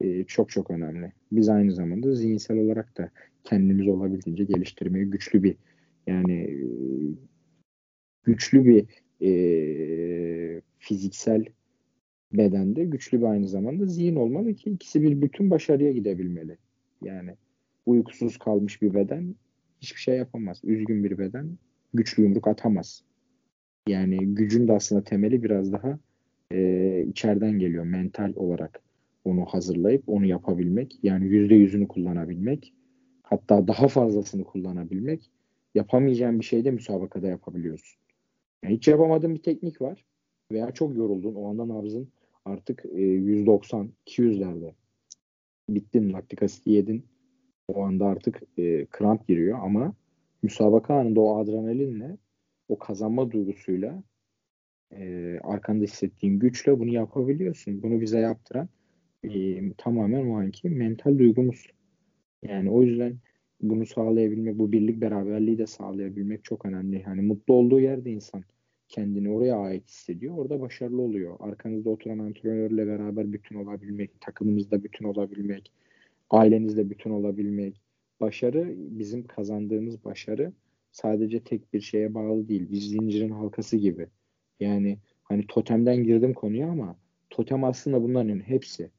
e, 0.00 0.24
çok 0.24 0.50
çok 0.50 0.70
önemli. 0.70 1.12
Biz 1.32 1.48
aynı 1.48 1.72
zamanda 1.72 2.14
zihinsel 2.14 2.58
olarak 2.58 2.98
da 2.98 3.10
kendimizi 3.46 3.90
olabildiğince 3.90 4.44
geliştirmeye 4.44 5.04
güçlü 5.04 5.42
bir 5.42 5.56
yani 6.06 6.64
güçlü 8.24 8.64
bir 8.64 8.86
e, 9.22 10.62
fiziksel 10.78 11.44
bedende 12.32 12.84
güçlü 12.84 13.18
bir 13.18 13.26
aynı 13.26 13.48
zamanda 13.48 13.86
zihin 13.86 14.16
olmalı 14.16 14.54
ki 14.54 14.70
ikisi 14.70 15.02
bir 15.02 15.22
bütün 15.22 15.50
başarıya 15.50 15.92
gidebilmeli. 15.92 16.58
Yani 17.02 17.30
uykusuz 17.86 18.38
kalmış 18.38 18.82
bir 18.82 18.94
beden 18.94 19.34
hiçbir 19.80 20.00
şey 20.00 20.16
yapamaz. 20.16 20.60
Üzgün 20.64 21.04
bir 21.04 21.18
beden 21.18 21.58
güçlü 21.94 22.22
yumruk 22.22 22.48
atamaz. 22.48 23.02
Yani 23.88 24.34
gücün 24.34 24.68
de 24.68 24.72
aslında 24.72 25.04
temeli 25.04 25.42
biraz 25.42 25.72
daha 25.72 25.98
e, 26.52 27.04
içeriden 27.08 27.58
geliyor 27.58 27.84
mental 27.84 28.32
olarak 28.36 28.82
onu 29.24 29.44
hazırlayıp 29.44 30.02
onu 30.06 30.26
yapabilmek. 30.26 30.98
Yani 31.02 31.26
yüzde 31.26 31.54
yüzünü 31.54 31.88
kullanabilmek. 31.88 32.74
Hatta 33.28 33.68
daha 33.68 33.88
fazlasını 33.88 34.44
kullanabilmek. 34.44 35.30
Yapamayacağın 35.74 36.40
bir 36.40 36.44
şey 36.44 36.64
de 36.64 36.70
müsabakada 36.70 37.26
yapabiliyorsun. 37.26 37.98
Yani 38.62 38.74
hiç 38.74 38.88
yapamadığın 38.88 39.34
bir 39.34 39.42
teknik 39.42 39.82
var 39.82 40.04
veya 40.52 40.70
çok 40.70 40.96
yoruldun. 40.96 41.34
O 41.34 41.48
anda 41.50 41.68
nabzın 41.68 42.08
artık 42.44 42.84
e, 42.94 43.00
190, 43.00 43.90
200'lerde. 44.06 44.72
Bittin, 45.68 46.12
laktik 46.12 46.42
asit 46.42 46.66
yedin. 46.66 47.06
O 47.68 47.82
anda 47.82 48.06
artık 48.06 48.42
e, 48.58 48.86
kramp 48.86 49.28
giriyor 49.28 49.58
ama 49.62 49.94
müsabaka 50.42 50.94
anında 50.94 51.20
o 51.20 51.38
adrenalinle 51.38 52.16
o 52.68 52.78
kazanma 52.78 53.30
duygusuyla 53.30 54.02
e, 54.92 55.38
arkanda 55.42 55.84
hissettiğin 55.84 56.38
güçle 56.38 56.78
bunu 56.78 56.92
yapabiliyorsun. 56.92 57.82
Bunu 57.82 58.00
bize 58.00 58.18
yaptıran 58.18 58.68
e, 59.24 59.72
tamamen 59.72 60.26
o 60.30 60.38
anki 60.38 60.68
mental 60.68 61.18
duygumuz. 61.18 61.75
Yani 62.48 62.70
o 62.70 62.82
yüzden 62.82 63.18
bunu 63.60 63.86
sağlayabilmek, 63.86 64.58
bu 64.58 64.72
birlik 64.72 65.00
beraberliği 65.00 65.58
de 65.58 65.66
sağlayabilmek 65.66 66.44
çok 66.44 66.66
önemli. 66.66 67.02
Yani 67.06 67.22
mutlu 67.22 67.54
olduğu 67.54 67.80
yerde 67.80 68.10
insan 68.10 68.44
kendini 68.88 69.30
oraya 69.30 69.56
ait 69.56 69.88
hissediyor. 69.88 70.38
Orada 70.38 70.60
başarılı 70.60 71.02
oluyor. 71.02 71.36
Arkanızda 71.40 71.90
oturan 71.90 72.18
antrenörle 72.18 72.86
beraber 72.86 73.32
bütün 73.32 73.56
olabilmek, 73.56 74.20
takımınızda 74.20 74.84
bütün 74.84 75.04
olabilmek, 75.04 75.72
ailenizle 76.30 76.90
bütün 76.90 77.10
olabilmek. 77.10 77.80
Başarı, 78.20 78.74
bizim 78.76 79.26
kazandığımız 79.26 80.04
başarı 80.04 80.52
sadece 80.92 81.40
tek 81.40 81.74
bir 81.74 81.80
şeye 81.80 82.14
bağlı 82.14 82.48
değil. 82.48 82.70
Bir 82.70 82.80
zincirin 82.80 83.30
halkası 83.30 83.76
gibi. 83.76 84.06
Yani 84.60 84.98
hani 85.22 85.46
totemden 85.46 86.04
girdim 86.04 86.34
konuya 86.34 86.68
ama 86.68 86.96
totem 87.30 87.64
aslında 87.64 88.02
bunların 88.02 88.40
hepsi. 88.40 88.90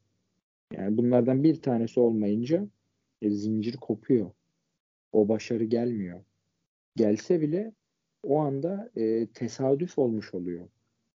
Yani 0.73 0.97
bunlardan 0.97 1.43
bir 1.43 1.61
tanesi 1.61 1.99
olmayınca 1.99 2.67
e, 3.21 3.29
zincir 3.29 3.77
kopuyor. 3.77 4.31
O 5.11 5.29
başarı 5.29 5.63
gelmiyor. 5.63 6.19
Gelse 6.95 7.41
bile 7.41 7.73
o 8.23 8.39
anda 8.39 8.91
e, 8.95 9.27
tesadüf 9.27 9.99
olmuş 9.99 10.33
oluyor. 10.33 10.67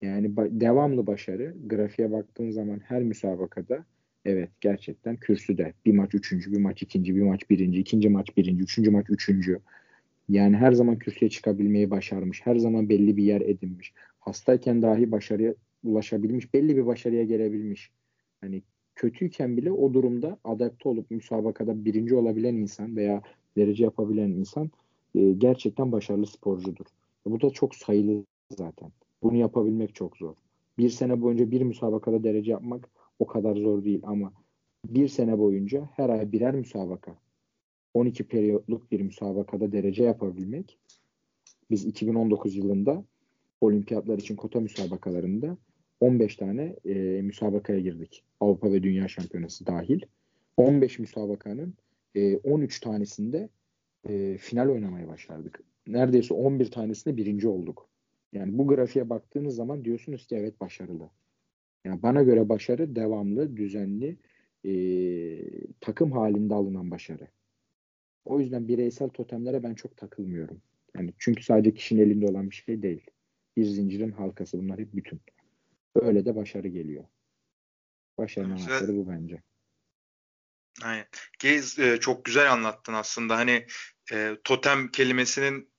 Yani 0.03 0.27
ba- 0.27 0.61
devamlı 0.61 1.07
başarı 1.07 1.55
grafiğe 1.67 2.13
baktığın 2.13 2.51
zaman 2.51 2.79
her 2.79 3.03
müsabakada 3.03 3.85
evet 4.25 4.51
gerçekten 4.61 5.17
kürsüde. 5.17 5.75
Bir 5.87 5.93
maç 5.93 6.15
üçüncü, 6.15 6.53
bir 6.53 6.59
maç 6.59 6.83
ikinci, 6.83 7.17
bir 7.17 7.23
maç 7.23 7.51
birinci, 7.51 7.81
ikinci 7.81 8.09
maç 8.09 8.37
birinci, 8.37 8.63
üçüncü 8.63 8.91
maç 8.91 9.07
üçüncü. 9.09 9.61
Yani 10.29 10.57
her 10.57 10.73
zaman 10.73 10.99
kürsüye 10.99 11.31
çıkabilmeyi 11.31 11.91
başarmış. 11.91 12.47
Her 12.47 12.57
zaman 12.57 12.89
belli 12.89 13.17
bir 13.17 13.25
yer 13.25 13.41
edinmiş. 13.41 13.93
Hastayken 14.21 14.83
dahi 14.83 15.13
başarıya 15.13 15.55
ulaşabilmiş. 15.85 16.55
Belli 16.55 16.77
bir 16.77 16.87
başarıya 16.87 17.25
gelebilmiş. 17.25 17.91
Hani 18.41 18.63
kötüyken 19.01 19.57
bile 19.57 19.73
o 19.73 19.95
durumda 19.95 20.39
adapte 20.45 20.89
olup 20.89 21.11
müsabakada 21.11 21.85
birinci 21.85 22.15
olabilen 22.15 22.55
insan 22.55 22.97
veya 22.97 23.23
derece 23.57 23.85
yapabilen 23.85 24.31
insan 24.31 24.71
e, 25.15 25.33
gerçekten 25.33 25.93
başarılı 25.93 26.27
sporcudur. 26.27 26.87
Bu 27.27 27.41
da 27.41 27.51
çok 27.51 27.75
sayılı 27.75 28.25
zaten. 28.51 28.93
Bunu 29.23 29.37
yapabilmek 29.37 29.95
çok 29.95 30.17
zor. 30.17 30.35
Bir 30.79 30.91
sene 30.91 31.23
boyunca 31.23 31.51
bir 31.51 31.63
müsabakada 31.63 32.25
derece 32.25 32.51
yapmak 32.51 32.91
o 33.19 33.27
kadar 33.27 33.57
zor 33.57 33.85
değil 33.85 34.01
ama 34.03 34.33
bir 34.87 35.09
sene 35.09 35.39
boyunca 35.39 35.89
her 35.97 36.09
ay 36.09 36.33
birer 36.33 36.55
müsabaka 36.55 37.17
12 37.95 38.25
periyotluk 38.25 38.93
bir 38.93 39.01
müsabakada 39.01 39.73
derece 39.73 40.05
yapabilmek 40.05 40.79
biz 41.71 41.85
2019 41.85 42.57
yılında 42.57 43.05
olimpiyatlar 43.61 44.19
için 44.19 44.37
kota 44.37 44.61
müsabakalarında 44.61 45.57
15 46.01 46.37
tane 46.37 46.77
e, 46.85 46.95
müsabakaya 47.23 47.81
girdik. 47.81 48.25
Avrupa 48.41 48.73
ve 48.73 48.83
Dünya 48.83 49.09
Şampiyonası 49.09 49.67
dahil. 49.67 50.01
15 50.57 50.99
müsabakanın 50.99 51.75
e, 52.15 52.37
13 52.37 52.81
tanesinde 52.81 53.49
e, 54.09 54.39
final 54.39 54.69
oynamaya 54.69 55.09
başardık. 55.09 55.61
Neredeyse 55.87 56.35
11 56.35 56.71
tanesinde 56.71 57.17
birinci 57.17 57.49
olduk. 57.49 57.89
Yani 58.33 58.59
bu 58.59 58.69
grafiğe 58.69 59.11
baktığınız 59.11 59.55
zaman 59.55 59.85
diyorsunuz 59.85 60.27
ki 60.27 60.37
evet 60.37 60.61
başarılı. 60.61 61.11
Yani 61.85 62.03
bana 62.03 62.23
göre 62.23 62.49
başarı 62.49 62.97
devamlı, 62.97 63.57
düzenli, 63.57 64.17
e, 64.65 64.73
takım 65.81 66.13
halinde 66.13 66.55
alınan 66.55 66.91
başarı. 66.91 67.29
O 68.25 68.41
yüzden 68.41 68.69
bireysel 68.69 69.09
totemlere 69.09 69.63
ben 69.63 69.75
çok 69.75 69.97
takılmıyorum. 69.97 70.63
Yani 70.97 71.13
çünkü 71.19 71.43
sadece 71.43 71.75
kişinin 71.75 72.03
elinde 72.03 72.27
olan 72.27 72.51
bir 72.51 72.55
şey 72.55 72.83
değil. 72.83 73.07
Bir 73.57 73.65
zincirin 73.65 74.13
halkası 74.13 74.59
bunlar 74.59 74.79
hep 74.79 74.95
bütün. 74.95 75.21
Öyle 75.95 76.25
de 76.25 76.37
başarı 76.37 76.69
geliyor. 76.69 77.05
Başarının 78.19 78.57
anahtarı 78.57 78.97
bu 78.97 79.09
bence. 79.09 79.43
Aynen. 80.83 81.07
Gez 81.39 81.79
e, 81.79 82.01
çok 82.01 82.25
güzel 82.25 82.53
anlattın 82.53 82.93
aslında. 82.93 83.37
Hani 83.37 83.67
e, 84.13 84.37
totem 84.45 84.89
kelimesinin 84.89 85.71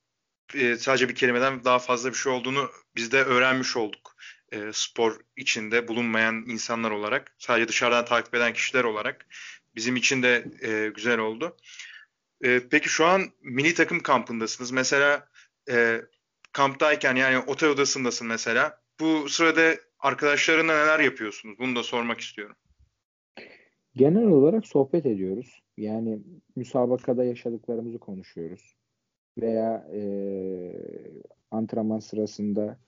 e, 0.54 0.76
sadece 0.76 1.08
bir 1.08 1.14
kelimeden 1.14 1.64
daha 1.64 1.78
fazla 1.78 2.10
bir 2.10 2.14
şey 2.14 2.32
olduğunu 2.32 2.70
biz 2.96 3.12
de 3.12 3.22
öğrenmiş 3.22 3.76
olduk. 3.76 4.16
E, 4.52 4.70
spor 4.72 5.20
içinde 5.36 5.88
bulunmayan 5.88 6.34
insanlar 6.34 6.90
olarak, 6.90 7.34
sadece 7.38 7.68
dışarıdan 7.68 8.04
takip 8.04 8.34
eden 8.34 8.52
kişiler 8.52 8.84
olarak 8.84 9.26
bizim 9.74 9.96
için 9.96 10.22
de 10.22 10.44
e, 10.62 10.88
güzel 10.88 11.18
oldu. 11.18 11.56
E, 12.44 12.60
peki 12.70 12.88
şu 12.88 13.06
an 13.06 13.32
mini 13.40 13.74
takım 13.74 14.00
kampındasınız. 14.00 14.70
Mesela 14.70 15.28
e, 15.70 16.02
kamptayken 16.52 17.16
yani 17.16 17.38
otel 17.38 17.68
odasındasın 17.68 18.26
mesela. 18.26 18.82
Bu 19.00 19.28
sırada 19.28 19.76
arkadaşlarına 20.02 20.72
neler 20.72 21.00
yapıyorsunuz? 21.00 21.58
Bunu 21.58 21.76
da 21.76 21.82
sormak 21.82 22.20
istiyorum. 22.20 22.56
Genel 23.96 24.26
olarak 24.26 24.66
sohbet 24.66 25.06
ediyoruz. 25.06 25.62
Yani 25.76 26.18
müsabakada 26.56 27.24
yaşadıklarımızı 27.24 27.98
konuşuyoruz. 27.98 28.76
Veya 29.38 29.88
e, 29.94 30.02
antrenman 31.50 31.98
sırasında 31.98 32.78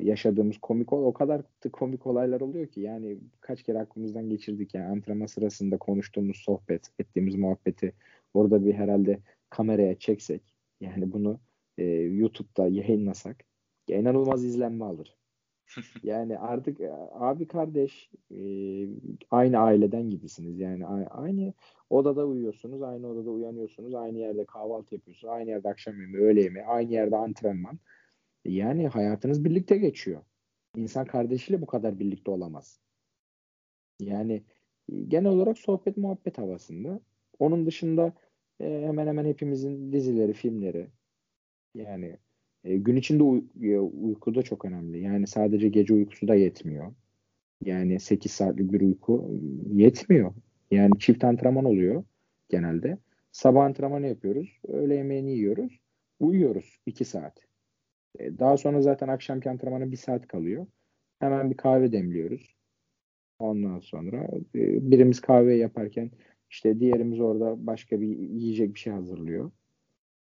yaşadığımız 0.00 0.58
komik 0.58 0.92
ol 0.92 1.04
o 1.04 1.12
kadar 1.12 1.42
komik 1.72 2.06
olaylar 2.06 2.40
oluyor 2.40 2.66
ki 2.66 2.80
yani 2.80 3.18
kaç 3.40 3.62
kere 3.62 3.78
aklımızdan 3.78 4.28
geçirdik 4.28 4.74
yani 4.74 4.86
antrenman 4.86 5.26
sırasında 5.26 5.78
konuştuğumuz 5.78 6.36
sohbet 6.36 6.90
ettiğimiz 6.98 7.34
muhabbeti 7.34 7.92
orada 8.34 8.66
bir 8.66 8.74
herhalde 8.74 9.18
kameraya 9.50 9.98
çeksek 9.98 10.42
yani 10.80 11.12
bunu 11.12 11.40
e, 11.78 11.84
YouTube'da 11.92 12.68
yayınlasak 12.68 13.44
inanılmaz 13.88 14.44
izlenme 14.44 14.84
alır. 14.84 15.16
yani 16.02 16.38
artık 16.38 16.80
e, 16.80 16.92
abi 17.12 17.48
kardeş 17.48 18.10
e, 18.30 18.38
aynı 19.30 19.58
aileden 19.58 20.10
gibisiniz. 20.10 20.58
Yani 20.60 20.86
aynı 21.10 21.52
odada 21.90 22.26
uyuyorsunuz, 22.26 22.82
aynı 22.82 23.08
odada 23.08 23.30
uyanıyorsunuz, 23.30 23.94
aynı 23.94 24.18
yerde 24.18 24.44
kahvaltı 24.44 24.94
yapıyorsunuz, 24.94 25.32
aynı 25.34 25.50
yerde 25.50 25.68
akşam 25.68 26.00
yemeği, 26.00 26.24
öğle 26.24 26.42
yemeği, 26.42 26.66
aynı 26.66 26.92
yerde 26.92 27.16
antrenman. 27.16 27.78
Yani 28.44 28.88
hayatınız 28.88 29.44
birlikte 29.44 29.76
geçiyor. 29.76 30.22
İnsan 30.76 31.06
kardeşiyle 31.06 31.62
bu 31.62 31.66
kadar 31.66 31.98
birlikte 31.98 32.30
olamaz. 32.30 32.80
Yani 34.00 34.42
e, 34.92 35.00
genel 35.02 35.30
olarak 35.30 35.58
sohbet 35.58 35.96
muhabbet 35.96 36.38
havasında. 36.38 37.00
Onun 37.38 37.66
dışında 37.66 38.12
hemen 38.58 39.06
hemen 39.06 39.24
hepimizin 39.24 39.92
dizileri, 39.92 40.32
filmleri 40.32 40.90
yani 41.74 42.18
e, 42.64 42.76
gün 42.76 42.96
içinde 42.96 43.22
uy- 43.22 43.44
uyku 44.02 44.34
da 44.34 44.42
çok 44.42 44.64
önemli. 44.64 45.00
Yani 45.02 45.26
sadece 45.26 45.68
gece 45.68 45.94
uykusu 45.94 46.28
da 46.28 46.34
yetmiyor. 46.34 46.94
Yani 47.64 48.00
8 48.00 48.32
saatlik 48.32 48.72
bir 48.72 48.80
uyku 48.80 49.40
yetmiyor. 49.72 50.34
Yani 50.70 50.98
çift 50.98 51.24
antrenman 51.24 51.64
oluyor 51.64 52.04
genelde. 52.48 52.98
Sabah 53.32 53.64
antrenmanı 53.64 54.06
yapıyoruz. 54.06 54.60
Öğle 54.68 54.94
yemeğini 54.96 55.32
yiyoruz. 55.32 55.80
Uyuyoruz 56.20 56.78
2 56.86 57.04
saat. 57.04 57.46
E, 58.18 58.38
daha 58.38 58.56
sonra 58.56 58.82
zaten 58.82 59.08
akşamki 59.08 59.50
antrenmana 59.50 59.92
1 59.92 59.96
saat 59.96 60.28
kalıyor. 60.28 60.66
Hemen 61.20 61.50
bir 61.50 61.56
kahve 61.56 61.92
demliyoruz. 61.92 62.56
Ondan 63.38 63.80
sonra 63.80 64.24
e, 64.54 64.90
birimiz 64.90 65.20
kahve 65.20 65.56
yaparken 65.56 66.10
işte 66.50 66.80
diğerimiz 66.80 67.20
orada 67.20 67.66
başka 67.66 68.00
bir 68.00 68.06
yiyecek 68.18 68.74
bir 68.74 68.80
şey 68.80 68.92
hazırlıyor. 68.92 69.50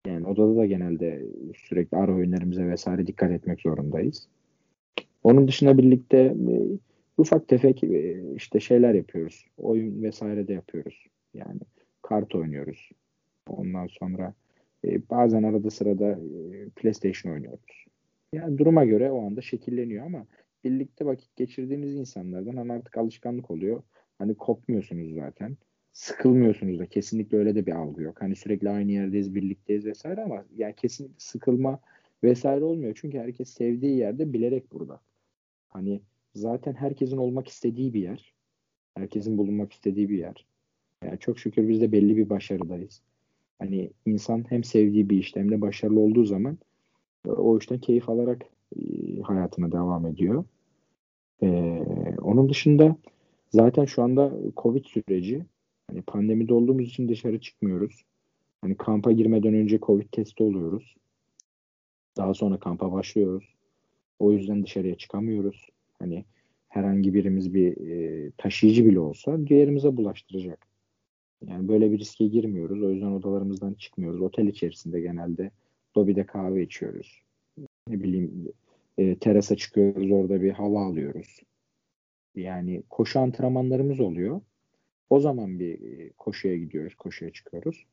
Yani 0.07 0.26
odada 0.26 0.57
da 0.57 0.66
genelde 0.66 1.22
sürekli 1.57 1.96
ara 1.96 2.14
oyunlarımıza 2.14 2.66
vesaire 2.66 3.07
dikkat 3.07 3.30
etmek 3.30 3.61
zorundayız. 3.61 4.28
Onun 5.22 5.48
dışında 5.48 5.78
birlikte 5.78 6.18
e, 6.18 6.55
ufak 7.18 7.48
tefek 7.48 7.84
e, 7.84 8.22
işte 8.36 8.61
şeyler 8.61 8.94
yapıyoruz. 8.94 9.46
Oyun 9.57 10.03
vesaire 10.03 10.48
de 10.48 10.53
yapıyoruz. 10.53 11.07
Yani 11.34 11.61
kart 12.03 12.34
oynuyoruz. 12.34 12.90
Ondan 13.48 13.86
sonra 13.86 14.34
e, 14.84 15.09
bazen 15.11 15.42
arada 15.42 15.70
sırada 15.70 16.18
PlayStation 16.76 17.32
oynuyoruz. 17.32 17.84
Yani 18.32 18.59
duruma 18.59 18.84
göre 18.84 19.11
o 19.11 19.26
anda 19.26 19.40
şekilleniyor 19.40 20.07
ama 20.07 20.26
birlikte 20.64 21.07
vakit 21.07 21.36
geçirdiğiniz 21.36 21.94
insanlardan 21.94 22.57
hani 22.57 22.72
artık 22.72 22.96
alışkanlık 22.96 23.50
oluyor. 23.50 23.82
Hani 24.18 24.34
kopmuyorsunuz 24.34 25.14
zaten 25.14 25.57
sıkılmıyorsunuz 25.93 26.78
da 26.78 26.86
kesinlikle 26.86 27.38
öyle 27.38 27.55
de 27.55 27.66
bir 27.66 27.72
algı 27.72 28.03
yok. 28.03 28.22
Hani 28.22 28.36
sürekli 28.36 28.70
aynı 28.70 28.93
yerdeyiz, 28.93 29.34
birlikteyiz 29.34 29.86
vesaire 29.86 30.22
ama 30.22 30.45
yani 30.57 30.74
kesinlikle 30.76 31.14
sıkılma 31.18 31.80
vesaire 32.24 32.64
olmuyor. 32.64 32.99
Çünkü 33.01 33.18
herkes 33.18 33.49
sevdiği 33.49 33.97
yerde 33.97 34.32
bilerek 34.32 34.72
burada. 34.72 35.01
Hani 35.68 36.01
zaten 36.34 36.72
herkesin 36.72 37.16
olmak 37.16 37.49
istediği 37.49 37.95
bir 37.95 38.01
yer. 38.01 38.34
Herkesin 38.95 39.38
bulunmak 39.38 39.72
istediği 39.72 40.09
bir 40.09 40.18
yer. 40.18 40.47
Yani 41.05 41.18
çok 41.18 41.38
şükür 41.38 41.68
biz 41.68 41.80
de 41.80 41.93
belli 41.93 42.16
bir 42.16 42.30
başarıdayız. 42.30 43.03
Hani 43.59 43.90
insan 44.07 44.45
hem 44.49 44.64
sevdiği 44.64 45.11
bir 45.11 45.18
işte 45.18 45.40
hem 45.40 45.51
de 45.51 45.61
başarılı 45.61 46.01
olduğu 46.01 46.24
zaman 46.24 46.59
e, 47.26 47.30
o 47.30 47.59
işten 47.59 47.78
keyif 47.78 48.09
alarak 48.09 48.43
e, 48.76 48.80
hayatına 49.20 49.72
devam 49.72 50.07
ediyor. 50.07 50.45
Ee, 51.43 51.82
onun 52.22 52.49
dışında 52.49 52.97
zaten 53.51 53.84
şu 53.84 54.03
anda 54.03 54.32
Covid 54.57 54.84
süreci 54.84 55.47
Hani 55.93 56.03
pandemide 56.03 56.55
olduğumuz 56.55 56.88
için 56.88 57.09
dışarı 57.09 57.40
çıkmıyoruz. 57.40 58.03
Hani 58.61 58.76
kampa 58.76 59.12
girmeden 59.12 59.55
önce 59.55 59.78
Covid 59.78 60.07
testi 60.12 60.43
oluyoruz. 60.43 60.97
Daha 62.16 62.34
sonra 62.34 62.59
kampa 62.59 62.93
başlıyoruz. 62.93 63.45
O 64.18 64.32
yüzden 64.32 64.62
dışarıya 64.62 64.95
çıkamıyoruz. 64.95 65.68
Hani 65.99 66.24
herhangi 66.68 67.14
birimiz 67.14 67.55
bir 67.55 67.76
e, 67.76 68.30
taşıyıcı 68.38 68.84
bile 68.84 69.01
olsa 69.01 69.47
diğerimize 69.47 69.97
bulaştıracak. 69.97 70.66
Yani 71.47 71.68
böyle 71.68 71.93
bir 71.93 71.99
riske 71.99 72.26
girmiyoruz. 72.26 72.82
O 72.82 72.90
yüzden 72.90 73.12
odalarımızdan 73.12 73.74
çıkmıyoruz. 73.74 74.20
Otel 74.20 74.47
içerisinde 74.47 75.01
genelde 75.01 75.51
lobide 75.97 76.26
kahve 76.26 76.62
içiyoruz. 76.62 77.22
Ne 77.88 78.03
bileyim 78.03 78.53
E, 78.99 79.18
terasa 79.18 79.57
çıkıyoruz 79.57 80.11
orada 80.11 80.43
bir 80.43 80.51
hava 80.51 80.84
alıyoruz. 80.86 81.40
Yani 82.34 82.82
koşu 82.90 83.20
antrenmanlarımız 83.20 84.01
oluyor. 84.01 84.40
O 85.11 85.20
zaman 85.20 85.59
bir 85.59 85.74
e, 85.74 86.11
koşuya 86.18 86.57
gidiyoruz, 86.57 86.94
koşuya 86.94 87.32
çıkıyoruz. 87.32 87.86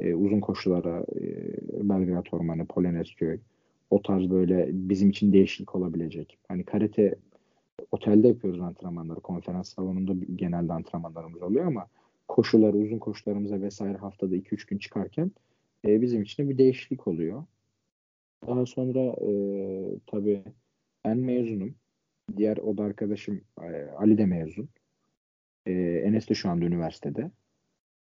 E, 0.00 0.14
uzun 0.14 0.40
koşulara 0.40 1.00
e, 1.00 1.22
Belgrad 1.88 2.26
Ormanı, 2.32 2.66
Polonezköy 2.66 3.38
o 3.90 4.02
tarz 4.02 4.30
böyle 4.30 4.68
bizim 4.72 5.10
için 5.10 5.32
değişiklik 5.32 5.74
olabilecek. 5.74 6.38
Hani 6.48 6.64
karate 6.64 7.14
otelde 7.90 8.28
yapıyoruz 8.28 8.60
antrenmanları. 8.60 9.20
Konferans 9.20 9.74
salonunda 9.74 10.24
genelde 10.36 10.72
antrenmanlarımız 10.72 11.42
oluyor 11.42 11.66
ama 11.66 11.86
koşular, 12.28 12.74
uzun 12.74 12.98
koşularımıza 12.98 13.60
vesaire 13.60 13.98
haftada 13.98 14.36
2-3 14.36 14.68
gün 14.68 14.78
çıkarken 14.78 15.30
e, 15.86 16.02
bizim 16.02 16.22
için 16.22 16.50
bir 16.50 16.58
değişiklik 16.58 17.06
oluyor. 17.06 17.44
Daha 18.46 18.66
sonra 18.66 19.00
e, 19.00 19.30
tabii 20.06 20.42
ben 21.04 21.18
mezunum. 21.18 21.74
Diğer 22.36 22.56
oda 22.56 22.82
arkadaşım 22.82 23.40
e, 23.62 23.90
Ali 23.98 24.18
de 24.18 24.26
mezun. 24.26 24.68
E, 25.66 25.72
Enes 26.04 26.28
de 26.28 26.34
şu 26.34 26.50
anda 26.50 26.64
üniversitede. 26.64 27.30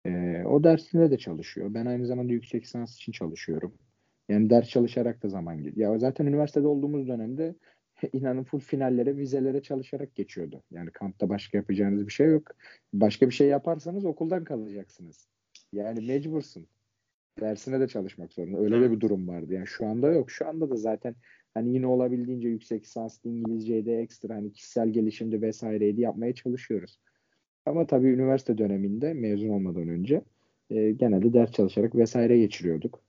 E, 0.07 0.43
o 0.45 0.65
dersinde 0.65 1.11
de 1.11 1.19
çalışıyor. 1.19 1.75
Ben 1.75 1.87
aynı 1.87 2.07
zamanda 2.07 2.33
yüksek 2.33 2.63
lisans 2.65 2.95
için 2.95 3.13
çalışıyorum. 3.13 3.75
Yani 4.29 4.51
ders 4.51 4.69
çalışarak 4.69 5.23
da 5.23 5.29
zaman 5.29 5.63
gidiyor. 5.63 5.93
Ya 5.93 5.99
zaten 5.99 6.27
üniversitede 6.27 6.67
olduğumuz 6.67 7.09
dönemde 7.09 7.55
inanın 8.13 8.45
full 8.45 8.61
finallere, 8.61 9.17
vizelere 9.17 9.63
çalışarak 9.63 10.15
geçiyordu. 10.15 10.63
Yani 10.71 10.91
kampta 10.91 11.29
başka 11.29 11.59
yapacağınız 11.59 12.07
bir 12.07 12.13
şey 12.13 12.29
yok. 12.29 12.51
Başka 12.93 13.29
bir 13.29 13.35
şey 13.35 13.49
yaparsanız 13.49 14.05
okuldan 14.05 14.45
kalacaksınız. 14.45 15.29
Yani 15.73 16.07
mecbursun. 16.07 16.67
Dersine 17.41 17.81
de 17.81 17.89
çalışmak 17.89 18.33
zorunda. 18.33 18.59
Öyle 18.59 18.81
de 18.81 18.91
bir 18.91 19.01
durum 19.01 19.29
vardı. 19.29 19.55
Yani 19.55 19.67
şu 19.67 19.87
anda 19.87 20.13
yok. 20.13 20.31
Şu 20.31 20.49
anda 20.49 20.71
da 20.71 20.77
zaten 20.77 21.15
hani 21.55 21.75
yine 21.75 21.87
olabildiğince 21.87 22.49
yüksek 22.49 22.85
lisanslı 22.85 23.31
İngilizce'de 23.31 23.99
ekstra 23.99 24.35
hani 24.35 24.53
kişisel 24.53 24.89
gelişimde 24.89 25.41
vesaireydi 25.41 26.01
yapmaya 26.01 26.35
çalışıyoruz. 26.35 26.99
Ama 27.67 27.87
tabii 27.87 28.09
üniversite 28.09 28.59
döneminde 28.59 29.15
mezun 29.15 29.49
olmadan 29.49 29.89
önce 29.89 30.23
e, 30.71 30.93
genelde 30.93 31.33
ders 31.33 31.53
çalışarak 31.53 31.95
vesaire 31.95 32.39
geçiriyorduk. 32.39 33.01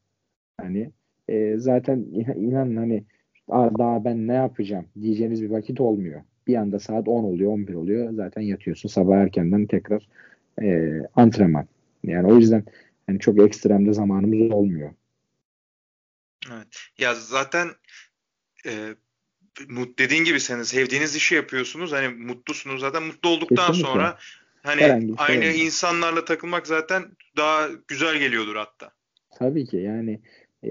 Hani 0.58 0.92
e, 1.30 1.58
zaten 1.58 2.00
inan 2.36 2.76
hani 2.76 3.04
daha 3.50 4.06
ben 4.06 4.28
ne 4.28 4.34
yapacağım 4.34 4.86
diyeceğiniz 5.02 5.44
bir 5.44 5.50
vakit 5.50 5.82
olmuyor. 5.82 6.22
Bir 6.48 6.56
anda 6.56 6.80
saat 6.80 7.08
10 7.08 7.24
oluyor, 7.24 7.52
11 7.52 7.74
oluyor. 7.74 8.14
Zaten 8.14 8.42
yatıyorsun. 8.42 8.90
Sabah 8.90 9.18
erkenden 9.18 9.66
tekrar 9.66 10.08
e, 10.62 10.92
antrenman. 11.16 11.68
Yani 12.04 12.28
o 12.28 12.36
yüzden 12.36 12.64
yani 13.08 13.20
çok 13.20 13.40
ekstremde 13.40 13.94
zamanımız 13.94 14.52
olmuyor. 14.52 14.92
Evet. 16.52 16.68
Ya 16.98 17.16
zaten 17.16 17.68
e, 18.66 18.96
dediğin 19.98 20.24
gibi 20.24 20.40
senin 20.40 20.64
sevdiğiniz 20.64 21.16
işi 21.16 21.36
yapıyorsunuz. 21.36 21.92
Hani 21.92 22.08
mutlusunuz 22.08 22.82
zaten. 22.82 23.04
Mutlu 23.04 23.30
olduktan 23.30 23.68
Kesinlikle. 23.68 23.94
sonra 23.94 24.18
hani 24.68 24.80
şey 24.80 25.16
aynı 25.18 25.44
şey 25.44 25.66
insanlarla 25.66 26.26
takılmak 26.26 26.68
zaten 26.68 27.04
daha 27.38 27.68
güzel 27.88 28.20
geliyordur 28.20 28.56
hatta. 28.56 28.92
Tabii 29.40 29.66
ki 29.66 29.78
yani 29.78 30.20
e, 30.64 30.70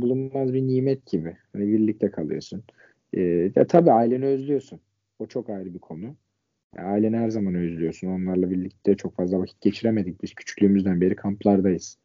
bulunmaz 0.00 0.52
bir 0.54 0.62
nimet 0.62 1.06
gibi. 1.06 1.36
Hani 1.52 1.72
birlikte 1.72 2.10
kalıyorsun. 2.10 2.64
E, 3.12 3.20
ya 3.56 3.66
tabii 3.66 3.92
aileni 3.92 4.26
özlüyorsun. 4.26 4.80
O 5.18 5.26
çok 5.26 5.50
ayrı 5.50 5.74
bir 5.74 5.78
konu. 5.78 6.16
Aileni 6.78 7.16
her 7.16 7.30
zaman 7.30 7.54
özlüyorsun. 7.54 8.08
Onlarla 8.08 8.50
birlikte 8.50 8.96
çok 8.96 9.16
fazla 9.16 9.38
vakit 9.38 9.60
geçiremedik. 9.60 10.22
Biz 10.22 10.34
küçüklüğümüzden 10.34 11.00
beri 11.00 11.16
kamplardayız. 11.16 11.98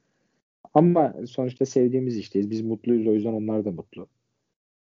Ama 0.74 1.16
sonuçta 1.28 1.66
sevdiğimiz 1.66 2.18
işteyiz. 2.18 2.50
Biz 2.50 2.62
mutluyuz 2.62 3.08
o 3.08 3.14
yüzden 3.14 3.34
onlar 3.34 3.66
da 3.66 3.72
mutlu. 3.72 4.08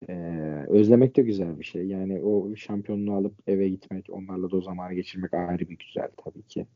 Ee, 0.09 0.65
özlemek 0.67 1.15
de 1.15 1.21
güzel 1.21 1.59
bir 1.59 1.63
şey. 1.63 1.87
Yani 1.87 2.23
o 2.23 2.55
şampiyonluğu 2.55 3.15
alıp 3.15 3.33
eve 3.47 3.69
gitmek, 3.69 4.09
onlarla 4.09 4.51
da 4.51 4.57
o 4.57 4.61
zamanı 4.61 4.93
geçirmek 4.93 5.33
ayrı 5.33 5.69
bir 5.69 5.77
güzel 5.77 6.09
tabii 6.17 6.43
ki. 6.43 6.67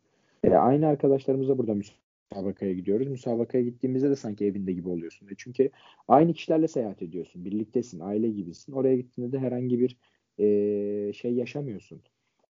Ee, 0.43 0.49
aynı 0.49 0.87
arkadaşlarımızla 0.87 1.57
burada 1.57 1.73
müsabakaya 1.73 2.73
gidiyoruz. 2.73 3.07
Müsabakaya 3.07 3.63
gittiğimizde 3.63 4.09
de 4.09 4.15
sanki 4.15 4.45
evinde 4.45 4.73
gibi 4.73 4.89
oluyorsun. 4.89 5.27
Çünkü 5.37 5.69
aynı 6.07 6.33
kişilerle 6.33 6.67
seyahat 6.67 7.01
ediyorsun. 7.01 7.45
Birliktesin, 7.45 7.99
aile 7.99 8.29
gibisin. 8.29 8.73
Oraya 8.73 8.95
gittiğinde 8.95 9.31
de 9.31 9.39
herhangi 9.39 9.79
bir 9.79 9.97
e, 10.39 11.13
şey 11.13 11.33
yaşamıyorsun. 11.33 12.01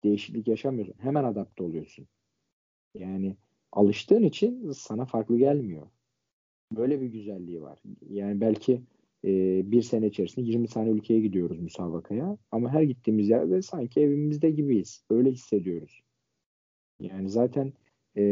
Değişiklik 0.03 0.47
yaşamıyorsun. 0.47 0.95
Hemen 0.99 1.23
adapte 1.23 1.63
oluyorsun. 1.63 2.07
Yani 2.95 3.35
alıştığın 3.71 4.23
için 4.23 4.71
sana 4.71 5.05
farklı 5.05 5.37
gelmiyor. 5.37 5.87
Böyle 6.71 7.01
bir 7.01 7.07
güzelliği 7.07 7.61
var. 7.61 7.79
Yani 8.09 8.41
belki 8.41 8.81
e, 9.25 9.61
bir 9.71 9.81
sene 9.81 10.07
içerisinde 10.07 10.45
20 10.45 10.67
tane 10.67 10.89
ülkeye 10.89 11.19
gidiyoruz 11.19 11.59
müsabakaya. 11.59 12.37
Ama 12.51 12.73
her 12.73 12.81
gittiğimiz 12.81 13.29
yerde 13.29 13.61
sanki 13.61 14.01
evimizde 14.01 14.51
gibiyiz. 14.51 15.03
Öyle 15.09 15.31
hissediyoruz. 15.31 16.01
Yani 16.99 17.29
zaten 17.29 17.73
e, 18.17 18.23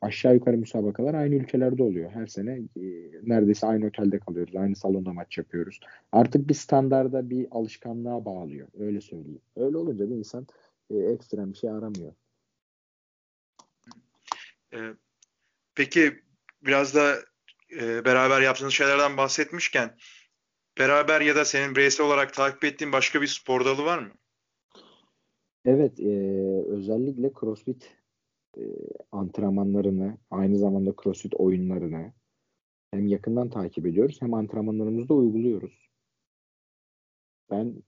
aşağı 0.00 0.34
yukarı 0.34 0.56
müsabakalar 0.56 1.14
aynı 1.14 1.34
ülkelerde 1.34 1.82
oluyor. 1.82 2.10
Her 2.10 2.26
sene 2.26 2.52
e, 2.56 2.82
neredeyse 3.22 3.66
aynı 3.66 3.86
otelde 3.86 4.18
kalıyoruz. 4.18 4.56
Aynı 4.56 4.76
salonda 4.76 5.12
maç 5.12 5.38
yapıyoruz. 5.38 5.80
Artık 6.12 6.48
bir 6.48 6.54
standarda 6.54 7.30
bir 7.30 7.46
alışkanlığa 7.50 8.24
bağlıyor. 8.24 8.68
Öyle 8.78 9.00
söyleyeyim. 9.00 9.42
Öyle 9.56 9.76
olunca 9.76 10.10
da 10.10 10.14
insan 10.14 10.46
e, 10.90 10.96
ekstrem 10.96 11.52
bir 11.52 11.58
şey 11.58 11.70
aramıyor. 11.70 12.12
E, 14.74 14.78
peki 15.74 16.12
biraz 16.62 16.94
da 16.94 17.16
e, 17.72 18.04
beraber 18.04 18.40
yaptığınız 18.40 18.72
şeylerden 18.72 19.16
bahsetmişken 19.16 19.96
beraber 20.78 21.20
ya 21.20 21.36
da 21.36 21.44
senin 21.44 21.76
bireysel 21.76 22.06
olarak 22.06 22.34
takip 22.34 22.64
ettiğin 22.64 22.92
başka 22.92 23.22
bir 23.22 23.26
spor 23.26 23.64
dalı 23.64 23.84
var 23.84 23.98
mı? 23.98 24.12
Evet, 25.64 26.00
e, 26.00 26.12
özellikle 26.66 27.32
CrossFit 27.40 27.96
e, 28.56 28.62
antrenmanlarını, 29.12 30.18
aynı 30.30 30.58
zamanda 30.58 30.94
CrossFit 31.02 31.34
oyunlarını 31.34 32.12
hem 32.90 33.06
yakından 33.06 33.50
takip 33.50 33.86
ediyoruz 33.86 34.22
hem 34.22 34.34
antrenmanlarımızda 34.34 35.14
uyguluyoruz. 35.14 35.88
Ben 37.50 37.82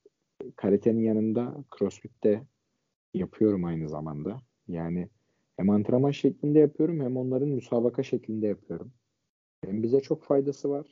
karatenin 0.57 1.03
yanında 1.03 1.65
CrossFit'te 1.79 2.43
yapıyorum 3.15 3.65
aynı 3.65 3.89
zamanda. 3.89 4.43
Yani 4.69 5.09
hem 5.57 5.71
antrenman 5.71 6.11
şeklinde 6.11 6.59
yapıyorum 6.59 7.01
hem 7.01 7.17
onların 7.17 7.49
müsabaka 7.49 8.03
şeklinde 8.03 8.47
yapıyorum. 8.47 8.93
Hem 9.65 9.83
bize 9.83 10.01
çok 10.01 10.23
faydası 10.23 10.71
var 10.71 10.87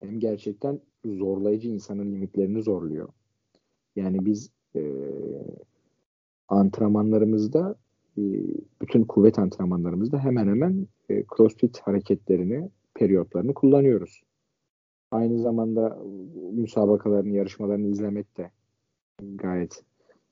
hem 0.00 0.20
gerçekten 0.20 0.80
zorlayıcı 1.04 1.68
insanın 1.68 2.12
limitlerini 2.12 2.62
zorluyor. 2.62 3.08
Yani 3.96 4.24
biz 4.24 4.50
e, 4.76 4.82
antrenmanlarımızda 6.48 7.74
e, 8.18 8.22
bütün 8.82 9.04
kuvvet 9.04 9.38
antrenmanlarımızda 9.38 10.18
hemen 10.18 10.46
hemen 10.46 10.86
e, 11.08 11.24
crossfit 11.36 11.80
hareketlerini, 11.80 12.70
periyotlarını 12.94 13.54
kullanıyoruz. 13.54 14.22
Aynı 15.10 15.38
zamanda 15.38 15.98
müsabakalarını, 16.52 17.34
yarışmalarını 17.34 17.86
izlemek 17.86 18.36
de 18.36 18.50
gayet 19.20 19.82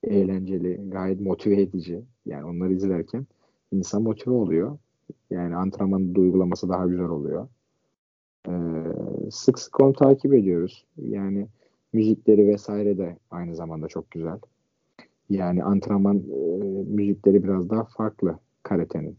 eğlenceli, 0.03 0.91
gayet 0.91 1.21
motive 1.21 1.63
edici. 1.63 2.03
Yani 2.27 2.45
onları 2.45 2.73
izlerken 2.73 3.27
insan 3.73 4.03
motive 4.03 4.35
oluyor. 4.35 4.79
Yani 5.33 5.57
antrenmanın 5.57 6.15
uygulaması 6.15 6.69
daha 6.69 6.87
güzel 6.87 7.09
oluyor. 7.09 7.49
Ee, 8.49 8.53
sık 9.31 9.59
sık 9.59 9.81
onu 9.81 9.93
takip 9.93 10.35
ediyoruz. 10.35 10.85
Yani 10.97 11.47
müzikleri 11.93 12.49
vesaire 12.49 12.99
de 12.99 13.17
aynı 13.31 13.55
zamanda 13.55 13.89
çok 13.89 14.11
güzel. 14.11 14.39
Yani 15.31 15.65
antrenman 15.65 16.17
e, 16.17 16.23
müzikleri 16.87 17.45
biraz 17.45 17.71
daha 17.71 17.85
farklı 17.85 18.39
karatenin. 18.63 19.17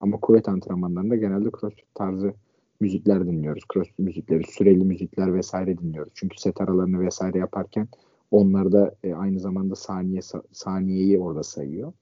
Ama 0.00 0.16
kuvvet 0.20 0.48
antrenmanlarında 0.48 1.16
genelde 1.16 1.50
crossfit 1.60 1.94
tarzı 1.94 2.34
müzikler 2.80 3.26
dinliyoruz. 3.26 3.64
Crossfit 3.74 3.98
müzikleri, 3.98 4.44
süreli 4.44 4.84
müzikler 4.84 5.34
vesaire 5.34 5.78
dinliyoruz. 5.78 6.12
Çünkü 6.14 6.38
set 6.38 6.60
aralarını 6.60 7.00
vesaire 7.00 7.38
yaparken 7.38 7.88
onlar 8.30 8.72
da 8.72 8.94
e, 9.04 9.14
aynı 9.14 9.40
zamanda 9.40 9.74
saniye 9.74 10.20
saniyeyi 10.52 11.18
orada 11.18 11.42
sayıyor. 11.42 11.92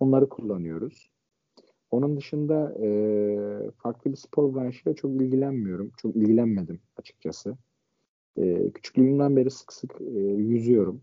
Onları 0.00 0.28
kullanıyoruz. 0.28 1.13
Onun 1.94 2.16
dışında 2.16 2.74
e, 2.82 2.88
farklı 3.70 4.12
bir 4.12 4.16
spor 4.16 4.54
branşıyla 4.54 4.94
çok 4.94 5.10
ilgilenmiyorum. 5.10 5.92
Çok 5.96 6.16
ilgilenmedim 6.16 6.80
açıkçası. 6.96 7.56
E, 8.36 8.70
küçüklüğümden 8.70 9.36
beri 9.36 9.50
sık 9.50 9.72
sık 9.72 10.00
e, 10.00 10.20
yüzüyorum. 10.20 11.00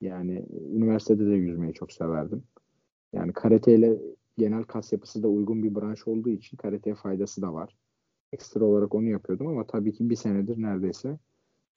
Yani 0.00 0.46
üniversitede 0.72 1.26
de 1.26 1.34
yüzmeyi 1.34 1.72
çok 1.74 1.92
severdim. 1.92 2.42
Yani 3.12 3.32
karate 3.32 3.74
ile 3.74 3.98
genel 4.38 4.64
kas 4.64 4.92
yapısı 4.92 5.22
da 5.22 5.28
uygun 5.28 5.62
bir 5.62 5.74
branş 5.74 6.08
olduğu 6.08 6.30
için 6.30 6.56
karateye 6.56 6.94
faydası 6.94 7.42
da 7.42 7.54
var. 7.54 7.76
Ekstra 8.32 8.64
olarak 8.64 8.94
onu 8.94 9.08
yapıyordum 9.08 9.46
ama 9.46 9.66
tabii 9.66 9.92
ki 9.92 10.10
bir 10.10 10.16
senedir 10.16 10.62
neredeyse 10.62 11.18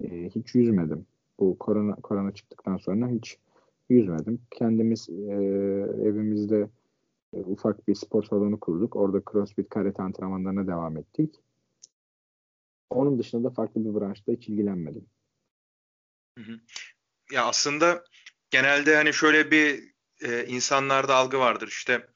e, 0.03 0.29
hiç 0.29 0.55
yüzmedim. 0.55 1.05
Bu 1.39 1.57
korona 1.59 1.95
korona 1.95 2.33
çıktıktan 2.33 2.77
sonra 2.77 3.07
hiç 3.09 3.37
yüzmedim. 3.89 4.41
Kendimiz 4.51 5.09
e, 5.09 5.33
evimizde 6.03 6.69
e, 7.33 7.37
ufak 7.37 7.87
bir 7.87 7.95
spor 7.95 8.23
salonu 8.23 8.59
kurduk. 8.59 8.95
Orada 8.95 9.21
crossfit 9.31 9.69
karate 9.69 10.03
antrenmanlarına 10.03 10.67
devam 10.67 10.97
ettik. 10.97 11.35
Onun 12.89 13.19
dışında 13.19 13.49
da 13.49 13.53
farklı 13.53 13.85
bir 13.85 13.99
branşta 13.99 14.31
hiç 14.31 14.49
ilgilenmedim. 14.49 15.05
Ya 17.31 17.45
aslında 17.45 18.03
genelde 18.49 18.95
hani 18.95 19.13
şöyle 19.13 19.51
bir 19.51 19.93
e, 20.21 20.45
insanlarda 20.45 21.15
algı 21.15 21.39
vardır 21.39 21.67
işte 21.67 22.07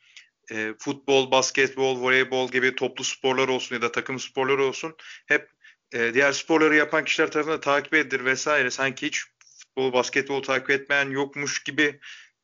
e, 0.51 0.73
futbol, 0.79 1.31
basketbol, 1.31 2.01
voleybol 2.01 2.51
gibi 2.51 2.75
toplu 2.75 3.03
sporlar 3.03 3.47
olsun 3.47 3.75
ya 3.75 3.81
da 3.81 3.91
takım 3.91 4.19
sporları 4.19 4.63
olsun 4.63 4.95
hep 5.25 5.49
e, 5.93 6.13
diğer 6.13 6.31
sporları 6.31 6.75
yapan 6.75 7.05
kişiler 7.05 7.31
tarafından 7.31 7.59
takip 7.59 7.93
edilir 7.93 8.25
vesaire. 8.25 8.71
Sanki 8.71 9.07
hiç 9.07 9.23
futbol, 9.59 9.93
basketbol 9.93 10.43
takip 10.43 10.69
etmeyen 10.69 11.09
yokmuş 11.09 11.63
gibi 11.63 11.99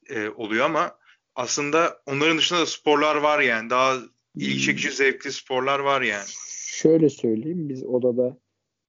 e, 0.10 0.30
oluyor 0.30 0.66
ama 0.66 0.98
aslında 1.36 2.02
onların 2.06 2.38
dışında 2.38 2.60
da 2.60 2.66
sporlar 2.66 3.16
var 3.16 3.40
yani. 3.40 3.70
Daha 3.70 3.98
ilgi 4.36 4.62
çekici, 4.62 4.92
zevkli 4.92 5.32
sporlar 5.32 5.80
var 5.80 6.02
yani. 6.02 6.28
Şöyle 6.66 7.10
söyleyeyim. 7.10 7.70
Biz 7.70 7.84
odada 7.84 8.38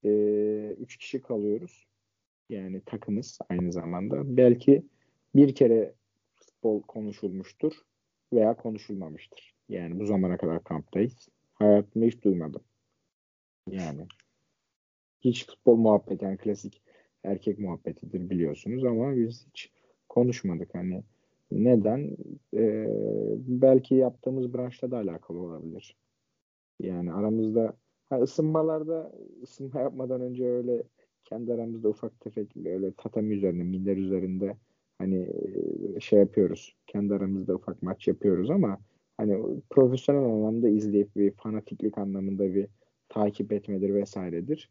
e, 0.03 0.09
üç 0.79 0.97
kişi 0.97 1.21
kalıyoruz. 1.21 1.87
Yani 2.49 2.81
takımız 2.85 3.39
aynı 3.49 3.71
zamanda. 3.71 4.37
Belki 4.37 4.85
bir 5.35 5.55
kere 5.55 5.93
futbol 6.35 6.81
konuşulmuştur 6.81 7.73
veya 8.33 8.55
konuşulmamıştır. 8.57 9.55
Yani 9.69 9.99
bu 9.99 10.05
zamana 10.05 10.37
kadar 10.37 10.63
kamptayız. 10.63 11.29
Hayatımda 11.53 12.05
hiç 12.05 12.23
duymadım. 12.23 12.63
Yani 13.69 14.07
hiç 15.21 15.47
futbol 15.47 15.75
muhabbeti 15.75 16.25
yani 16.25 16.37
klasik 16.37 16.81
erkek 17.23 17.59
muhabbetidir 17.59 18.29
biliyorsunuz 18.29 18.85
ama 18.85 19.15
biz 19.15 19.47
hiç 19.47 19.71
konuşmadık 20.09 20.75
hani 20.75 21.03
neden 21.63 22.17
ee, 22.53 22.87
belki 23.37 23.95
yaptığımız 23.95 24.53
branşta 24.53 24.91
da 24.91 24.97
alakalı 24.97 25.39
olabilir 25.39 25.95
yani 26.79 27.13
aramızda 27.13 27.73
ha, 28.09 28.19
ısınmalarda 28.19 29.11
ısınma 29.43 29.79
yapmadan 29.79 30.21
önce 30.21 30.45
öyle 30.45 30.83
kendi 31.25 31.53
aramızda 31.53 31.89
ufak 31.89 32.19
tefek 32.19 32.57
öyle 32.57 32.91
tatami 32.97 33.35
üzerinde 33.35 33.63
minder 33.63 33.97
üzerinde 33.97 34.57
hani 34.97 35.27
şey 35.99 36.19
yapıyoruz 36.19 36.75
kendi 36.87 37.13
aramızda 37.13 37.55
ufak 37.55 37.81
maç 37.83 38.07
yapıyoruz 38.07 38.49
ama 38.51 38.79
hani 39.17 39.61
profesyonel 39.69 40.25
anlamda 40.25 40.69
izleyip 40.69 41.15
bir 41.15 41.31
fanatiklik 41.31 41.97
anlamında 41.97 42.55
bir 42.55 42.67
takip 43.09 43.51
etmedir 43.51 43.93
vesairedir 43.93 44.69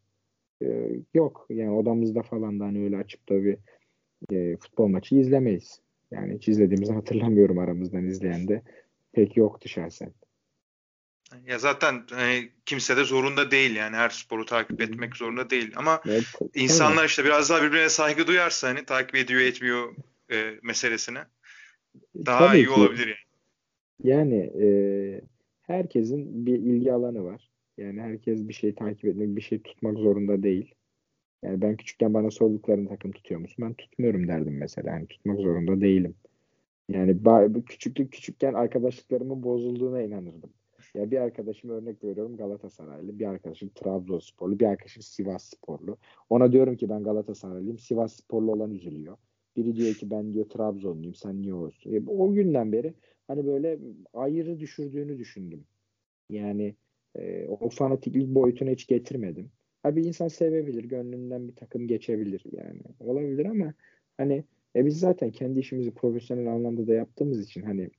e, 0.62 0.90
yok. 1.14 1.46
Yani 1.50 1.70
odamızda 1.70 2.22
falan 2.22 2.60
da 2.60 2.64
hani 2.64 2.84
öyle 2.84 2.96
açıp 2.96 3.28
da 3.28 3.44
bir 3.44 3.58
e, 4.30 4.56
futbol 4.56 4.88
maçı 4.88 5.16
izlemeyiz. 5.16 5.80
Yani 6.14 6.34
hiç 6.34 6.48
izlediğimizi 6.48 6.92
hatırlamıyorum 6.92 7.58
aramızdan 7.58 8.04
izleyen 8.04 8.48
de. 8.48 8.62
Pek 9.12 9.36
yoktu 9.36 9.68
şahsen. 9.68 10.12
Ya 11.46 11.58
zaten 11.58 12.02
hani 12.10 12.50
kimse 12.66 12.96
de 12.96 13.04
zorunda 13.04 13.50
değil 13.50 13.76
yani 13.76 13.96
her 13.96 14.08
sporu 14.08 14.46
takip 14.46 14.80
etmek 14.80 15.16
zorunda 15.16 15.50
değil 15.50 15.72
ama 15.76 16.00
evet, 16.06 16.24
insanlar 16.54 17.04
işte 17.04 17.24
biraz 17.24 17.50
daha 17.50 17.62
birbirine 17.62 17.88
saygı 17.88 18.26
duyarsa 18.26 18.68
hani 18.68 18.84
takip 18.84 19.16
ediyor 19.16 19.40
etmiyor 19.40 19.96
e, 20.32 20.54
meselesine 20.62 21.24
daha 22.26 22.46
Tabii 22.48 22.56
iyi 22.56 22.64
ki. 22.64 22.70
olabilir 22.70 23.06
yani. 23.06 23.16
Yani 24.02 24.52
e, 24.62 24.66
herkesin 25.62 26.46
bir 26.46 26.54
ilgi 26.54 26.92
alanı 26.92 27.24
var. 27.24 27.50
Yani 27.78 28.00
herkes 28.00 28.48
bir 28.48 28.54
şey 28.54 28.74
takip 28.74 29.04
etmek, 29.04 29.36
bir 29.36 29.40
şey 29.40 29.62
tutmak 29.62 29.98
zorunda 29.98 30.42
değil. 30.42 30.74
Yani 31.44 31.62
ben 31.62 31.76
küçükken 31.76 32.14
bana 32.14 32.30
sorduklarını 32.30 32.88
takım 32.88 33.12
tutuyor 33.12 33.40
musun? 33.40 33.64
Ben 33.64 33.74
tutmuyorum 33.74 34.28
derdim 34.28 34.58
mesela. 34.58 34.90
Yani 34.90 35.06
tutmak 35.06 35.40
zorunda 35.40 35.80
değilim. 35.80 36.14
Yani 36.88 37.16
küçüklük 37.66 38.12
küçükken 38.12 38.54
arkadaşlıklarımın 38.54 39.42
bozulduğuna 39.42 40.02
inanırdım. 40.02 40.50
Ya 40.94 41.10
bir 41.10 41.18
arkadaşım 41.18 41.70
örnek 41.70 42.04
veriyorum 42.04 42.36
Galatasaraylı, 42.36 43.18
bir 43.18 43.26
arkadaşım 43.26 43.68
Trabzonsporlu, 43.74 44.60
bir 44.60 44.66
arkadaşım 44.66 45.02
Sivas 45.02 45.44
Sporlu. 45.44 45.98
Ona 46.30 46.52
diyorum 46.52 46.76
ki 46.76 46.88
ben 46.88 47.02
Galatasaraylıyım, 47.02 47.78
Sivas 47.78 48.16
Sporlu 48.16 48.52
olan 48.52 48.70
üzülüyor. 48.70 49.16
Biri 49.56 49.76
diyor 49.76 49.94
ki 49.94 50.10
ben 50.10 50.32
diyor 50.32 50.48
Trabzonluyum, 50.48 51.14
sen 51.14 51.42
niye 51.42 51.54
olsun? 51.54 51.92
E, 51.92 52.02
o 52.06 52.32
günden 52.32 52.72
beri 52.72 52.94
hani 53.28 53.46
böyle 53.46 53.78
ayrı 54.14 54.60
düşürdüğünü 54.60 55.18
düşündüm. 55.18 55.64
Yani 56.30 56.74
e, 57.14 57.46
o 57.46 57.68
fanatiklik 57.68 58.34
boyutunu 58.34 58.70
hiç 58.70 58.86
getirmedim. 58.86 59.50
Ha 59.84 59.96
bir 59.96 60.04
insan 60.04 60.28
sevebilir, 60.28 60.84
gönlünden 60.84 61.48
bir 61.48 61.54
takım 61.54 61.88
geçebilir 61.88 62.44
yani. 62.52 62.80
Olabilir 63.00 63.46
ama 63.46 63.74
hani 64.16 64.44
e 64.76 64.86
biz 64.86 65.00
zaten 65.00 65.30
kendi 65.30 65.60
işimizi 65.60 65.90
profesyonel 65.90 66.46
anlamda 66.46 66.86
da 66.86 66.94
yaptığımız 66.94 67.40
için 67.44 67.62
hani 67.62 67.90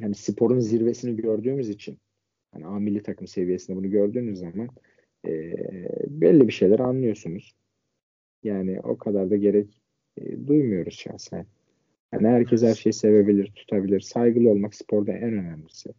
hani 0.00 0.14
sporun 0.14 0.60
zirvesini 0.60 1.16
gördüğümüz 1.16 1.68
için 1.68 1.98
hani 2.52 2.66
A 2.66 2.78
milli 2.78 3.02
takım 3.02 3.26
seviyesinde 3.26 3.76
bunu 3.76 3.90
gördüğünüz 3.90 4.38
zaman 4.38 4.68
e, 5.26 5.54
belli 6.08 6.48
bir 6.48 6.52
şeyler 6.52 6.78
anlıyorsunuz. 6.78 7.54
Yani 8.42 8.80
o 8.80 8.98
kadar 8.98 9.30
da 9.30 9.36
gerek 9.36 9.80
e, 10.16 10.46
duymuyoruz 10.46 10.94
şahsen. 10.94 11.46
Yani 12.12 12.28
herkes 12.28 12.62
her 12.62 12.74
şeyi 12.74 12.92
sevebilir, 12.92 13.52
tutabilir. 13.56 14.00
Saygılı 14.00 14.50
olmak 14.50 14.74
sporda 14.74 15.12
en 15.12 15.32
önemlisi. 15.32 15.90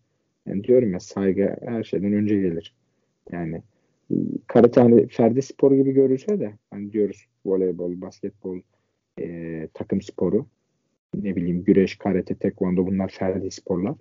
Yani 0.45 0.64
diyorum 0.64 0.93
ya 0.93 0.99
saygı 0.99 1.58
her 1.66 1.84
şeyden 1.84 2.14
önce 2.14 2.36
gelir. 2.41 2.76
Yani 3.32 3.62
karate 4.47 4.82
hani 4.82 5.07
ferdi 5.07 5.41
sporu 5.41 5.76
gibi 5.76 5.91
görülse 5.91 6.39
de 6.39 6.53
hani 6.72 6.91
diyoruz 6.91 7.26
voleybol, 7.45 8.01
basketbol, 8.01 8.59
e, 9.20 9.68
takım 9.74 10.01
sporu 10.01 10.45
ne 11.16 11.36
bileyim 11.36 11.64
güreş, 11.64 11.97
karate, 11.97 12.36
tekvando 12.36 12.88
bunlar 12.88 13.09
ferdi 13.09 13.51
sporlar. 13.51 13.95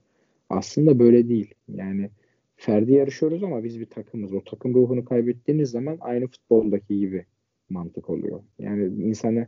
Aslında 0.50 0.98
böyle 0.98 1.28
değil. 1.28 1.54
Yani 1.68 2.10
ferdi 2.56 2.92
yarışıyoruz 2.92 3.42
ama 3.42 3.64
biz 3.64 3.80
bir 3.80 3.86
takımız. 3.86 4.34
O 4.34 4.44
takım 4.44 4.74
ruhunu 4.74 5.04
kaybettiğiniz 5.04 5.70
zaman 5.70 5.98
aynı 6.00 6.26
futboldaki 6.26 6.98
gibi 6.98 7.24
mantık 7.70 8.10
oluyor. 8.10 8.40
Yani 8.58 8.84
insana 8.84 9.40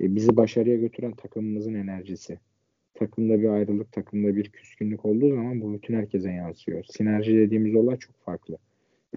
e, 0.00 0.14
bizi 0.14 0.36
başarıya 0.36 0.76
götüren 0.76 1.12
takımımızın 1.12 1.74
enerjisi 1.74 2.38
takımda 2.94 3.40
bir 3.40 3.48
ayrılık, 3.48 3.92
takımda 3.92 4.36
bir 4.36 4.50
küskünlük 4.50 5.04
olduğu 5.04 5.28
zaman 5.28 5.60
bu 5.60 5.74
bütün 5.74 5.94
herkese 5.94 6.30
yansıyor. 6.30 6.84
Sinerji 6.84 7.36
dediğimiz 7.36 7.74
olay 7.74 7.96
çok 7.96 8.16
farklı. 8.16 8.58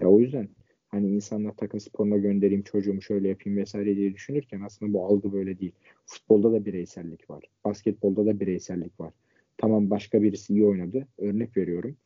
Ya 0.00 0.08
o 0.08 0.20
yüzden 0.20 0.48
hani 0.88 1.08
insanlar 1.08 1.56
takım 1.56 1.80
sporuna 1.80 2.16
göndereyim 2.16 2.62
çocuğumu 2.62 3.02
şöyle 3.02 3.28
yapayım 3.28 3.58
vesaire 3.58 3.96
diye 3.96 4.14
düşünürken 4.14 4.60
aslında 4.60 4.92
bu 4.92 5.04
algı 5.06 5.32
böyle 5.32 5.58
değil. 5.60 5.72
Futbolda 6.06 6.52
da 6.52 6.64
bireysellik 6.64 7.30
var. 7.30 7.44
Basketbolda 7.64 8.26
da 8.26 8.40
bireysellik 8.40 9.00
var. 9.00 9.12
Tamam 9.58 9.90
başka 9.90 10.22
birisi 10.22 10.52
iyi 10.52 10.64
oynadı. 10.64 11.08
Örnek 11.18 11.56
veriyorum. 11.56 11.96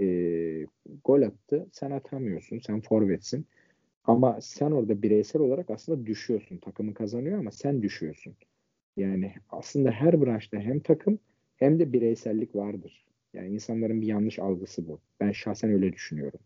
Ee, 0.00 0.66
gol 1.04 1.22
attı. 1.22 1.66
Sen 1.72 1.90
atamıyorsun. 1.90 2.58
Sen 2.58 2.80
forvetsin. 2.80 3.46
Ama 4.04 4.40
sen 4.40 4.70
orada 4.70 5.02
bireysel 5.02 5.42
olarak 5.42 5.70
aslında 5.70 6.06
düşüyorsun. 6.06 6.58
Takımın 6.58 6.92
kazanıyor 6.92 7.38
ama 7.38 7.50
sen 7.50 7.82
düşüyorsun. 7.82 8.34
Yani 8.96 9.34
aslında 9.50 9.90
her 9.90 10.20
branşta 10.20 10.58
hem 10.58 10.80
takım 10.80 11.18
hem 11.56 11.78
de 11.78 11.92
bireysellik 11.92 12.54
vardır. 12.56 13.04
Yani 13.34 13.48
insanların 13.48 14.00
bir 14.00 14.06
yanlış 14.06 14.38
algısı 14.38 14.88
bu. 14.88 15.00
Ben 15.20 15.32
şahsen 15.32 15.70
öyle 15.70 15.92
düşünüyorum. 15.92 16.40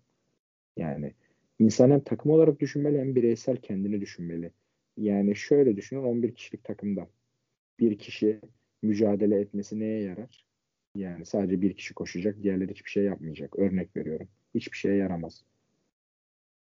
Yani 0.77 1.13
insan 1.63 1.91
hem 1.91 2.01
takım 2.01 2.33
olarak 2.33 2.61
düşünmeli 2.61 2.99
hem 2.99 3.15
bireysel 3.15 3.57
kendini 3.57 4.01
düşünmeli. 4.01 4.51
Yani 4.97 5.37
şöyle 5.37 5.77
düşünün 5.77 6.03
11 6.03 6.35
kişilik 6.35 6.65
takımda 6.65 7.09
bir 7.81 7.99
kişi 7.99 8.41
mücadele 8.83 9.41
etmesi 9.41 9.81
neye 9.81 10.03
yarar? 10.03 10.47
Yani 10.95 11.27
sadece 11.27 11.61
bir 11.61 11.75
kişi 11.75 11.95
koşacak, 11.95 12.43
diğerleri 12.43 12.71
hiçbir 12.71 12.91
şey 12.91 13.05
yapmayacak. 13.05 13.59
Örnek 13.59 13.97
veriyorum. 13.97 14.29
Hiçbir 14.55 14.77
şeye 14.77 14.97
yaramaz. 14.97 15.45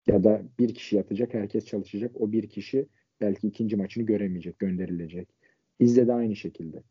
Ya 0.08 0.24
da 0.24 0.42
bir 0.60 0.74
kişi 0.74 0.96
yatacak, 0.96 1.34
herkes 1.34 1.66
çalışacak. 1.66 2.12
O 2.22 2.32
bir 2.32 2.50
kişi 2.50 2.88
belki 3.22 3.48
ikinci 3.48 3.76
maçını 3.76 4.06
göremeyecek, 4.06 4.60
gönderilecek. 4.60 5.30
Bizde 5.80 6.08
de 6.08 6.14
aynı 6.14 6.36
şekilde. 6.36 6.84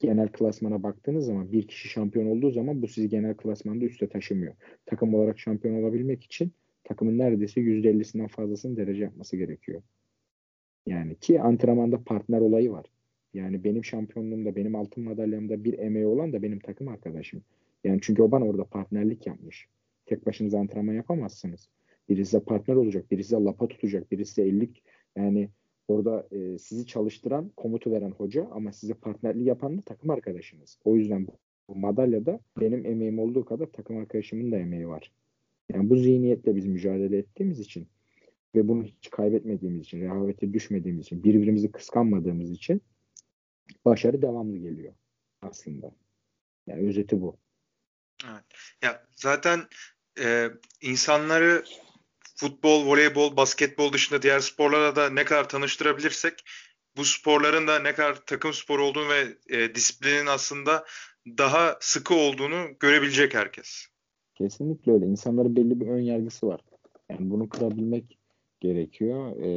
Genel 0.00 0.28
klasmana 0.28 0.82
baktığınız 0.82 1.26
zaman 1.26 1.52
bir 1.52 1.68
kişi 1.68 1.88
şampiyon 1.88 2.26
olduğu 2.26 2.50
zaman 2.50 2.82
bu 2.82 2.88
sizi 2.88 3.08
genel 3.08 3.36
klasmanda 3.36 3.84
üste 3.84 4.08
taşımıyor. 4.08 4.54
Takım 4.86 5.14
olarak 5.14 5.38
şampiyon 5.38 5.82
olabilmek 5.82 6.24
için 6.24 6.52
takımın 6.84 7.18
neredeyse 7.18 7.60
%50'sinden 7.60 8.28
fazlasını 8.28 8.76
derece 8.76 9.02
yapması 9.02 9.36
gerekiyor. 9.36 9.82
Yani 10.86 11.16
ki 11.16 11.40
antrenmanda 11.40 12.04
partner 12.04 12.40
olayı 12.40 12.72
var. 12.72 12.86
Yani 13.34 13.64
benim 13.64 13.84
şampiyonluğumda, 13.84 14.56
benim 14.56 14.74
altın 14.74 15.04
madalyamda 15.04 15.64
bir 15.64 15.78
emeği 15.78 16.06
olan 16.06 16.32
da 16.32 16.42
benim 16.42 16.58
takım 16.58 16.88
arkadaşım. 16.88 17.42
Yani 17.84 17.98
çünkü 18.02 18.22
o 18.22 18.30
bana 18.30 18.44
orada 18.44 18.64
partnerlik 18.64 19.26
yapmış. 19.26 19.68
Tek 20.06 20.26
başınıza 20.26 20.58
antrenman 20.58 20.94
yapamazsınız. 20.94 21.68
Biri 22.08 22.24
size 22.24 22.40
partner 22.40 22.74
olacak, 22.74 23.10
biri 23.10 23.24
size 23.24 23.36
lapa 23.36 23.68
tutacak, 23.68 24.12
biri 24.12 24.26
size 24.26 24.42
ellik 24.42 24.82
yani 25.16 25.48
Orada 25.90 26.28
e, 26.32 26.58
sizi 26.58 26.86
çalıştıran, 26.86 27.48
komutu 27.56 27.90
veren 27.90 28.10
hoca 28.10 28.48
ama 28.50 28.72
size 28.72 28.94
partnerliği 28.94 29.46
yapan 29.46 29.78
da 29.78 29.82
takım 29.82 30.10
arkadaşınız. 30.10 30.78
O 30.84 30.96
yüzden 30.96 31.26
bu, 31.26 31.38
bu 31.68 31.74
madalyada 31.76 32.40
benim 32.60 32.86
emeğim 32.86 33.18
olduğu 33.18 33.44
kadar 33.44 33.66
takım 33.66 33.96
arkadaşımın 33.96 34.52
da 34.52 34.56
emeği 34.56 34.88
var. 34.88 35.12
Yani 35.74 35.90
bu 35.90 35.96
zihniyetle 35.96 36.56
biz 36.56 36.66
mücadele 36.66 37.18
ettiğimiz 37.18 37.60
için 37.60 37.88
ve 38.54 38.68
bunu 38.68 38.84
hiç 38.84 39.10
kaybetmediğimiz 39.10 39.82
için, 39.82 40.00
rehavete 40.00 40.52
düşmediğimiz 40.52 41.06
için, 41.06 41.24
birbirimizi 41.24 41.72
kıskanmadığımız 41.72 42.50
için 42.50 42.82
başarı 43.84 44.22
devamlı 44.22 44.56
geliyor 44.56 44.94
aslında. 45.42 45.94
Yani 46.66 46.88
özeti 46.88 47.20
bu. 47.20 47.36
Evet. 48.30 48.44
Ya 48.82 49.06
zaten 49.16 49.60
e, 50.20 50.48
insanları 50.80 51.64
futbol, 52.36 52.86
voleybol, 52.86 53.36
basketbol 53.36 53.92
dışında 53.92 54.22
diğer 54.22 54.40
sporlara 54.40 54.96
da 54.96 55.10
ne 55.10 55.24
kadar 55.24 55.48
tanıştırabilirsek 55.48 56.44
bu 56.96 57.04
sporların 57.04 57.66
da 57.66 57.78
ne 57.78 57.94
kadar 57.94 58.26
takım 58.26 58.52
spor 58.52 58.78
olduğunu 58.78 59.08
ve 59.08 59.36
e, 59.48 59.74
disiplinin 59.74 60.26
aslında 60.26 60.86
daha 61.26 61.78
sıkı 61.80 62.14
olduğunu 62.14 62.78
görebilecek 62.80 63.34
herkes. 63.34 63.86
Kesinlikle 64.40 64.92
öyle. 64.92 65.06
İnsanların 65.06 65.56
belli 65.56 65.80
bir 65.80 65.86
ön 65.86 66.00
yargısı 66.00 66.46
var. 66.46 66.60
Yani 67.10 67.30
bunu 67.30 67.48
kırabilmek 67.48 68.18
gerekiyor. 68.60 69.36
Ee, 69.36 69.50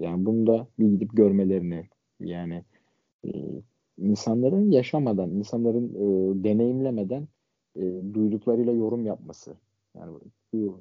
yani 0.00 0.26
bunu 0.26 0.46
da 0.46 0.66
bir 0.78 0.88
gidip 0.88 1.16
görmelerini 1.16 1.88
yani 2.20 2.64
e, 3.24 3.30
insanların 3.98 4.70
yaşamadan, 4.70 5.30
insanların 5.30 5.94
e, 5.94 6.44
deneyimlemeden 6.44 7.28
e, 7.76 7.82
duyduklarıyla 8.14 8.72
yorum 8.72 9.06
yapması. 9.06 9.54
Yani 9.96 10.12
bu, 10.12 10.20
bu 10.54 10.80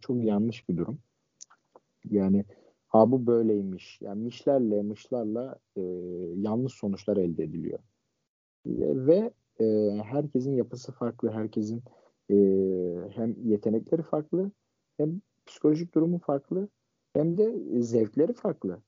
çok 0.00 0.24
yanlış 0.24 0.68
bir 0.68 0.76
durum. 0.76 0.98
Yani 2.10 2.44
ha 2.88 3.10
bu 3.10 3.26
böyleymiş. 3.26 3.98
Yani 4.02 4.22
mişlerle, 4.24 4.82
mışlarla 4.82 5.56
e, 5.76 5.82
yanlış 6.36 6.74
sonuçlar 6.74 7.16
elde 7.16 7.44
ediliyor. 7.44 7.78
E, 8.66 9.06
ve 9.06 9.30
e, 9.60 9.64
herkesin 10.04 10.54
yapısı 10.56 10.92
farklı, 10.92 11.30
herkesin 11.32 11.82
e, 12.30 12.36
hem 13.10 13.36
yetenekleri 13.44 14.02
farklı, 14.02 14.50
hem 14.96 15.20
psikolojik 15.46 15.94
durumu 15.94 16.18
farklı, 16.18 16.68
hem 17.12 17.38
de 17.38 17.54
zevkleri 17.82 18.32
farklı. 18.32 18.80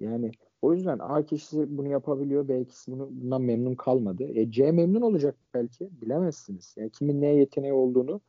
Yani 0.00 0.30
o 0.62 0.74
yüzden 0.74 0.98
A 1.00 1.22
kişisi 1.26 1.76
bunu 1.78 1.88
yapabiliyor, 1.88 2.48
B 2.48 2.64
kişisi 2.64 2.92
bunu, 2.92 3.08
bundan 3.10 3.42
memnun 3.42 3.74
kalmadı. 3.74 4.24
E, 4.24 4.50
C 4.50 4.72
memnun 4.72 5.00
olacak 5.00 5.36
belki, 5.54 5.90
bilemezsiniz. 6.00 6.74
Yani 6.76 6.90
kimin 6.90 7.20
neye 7.20 7.34
yeteneği 7.34 7.72
olduğunu 7.72 8.20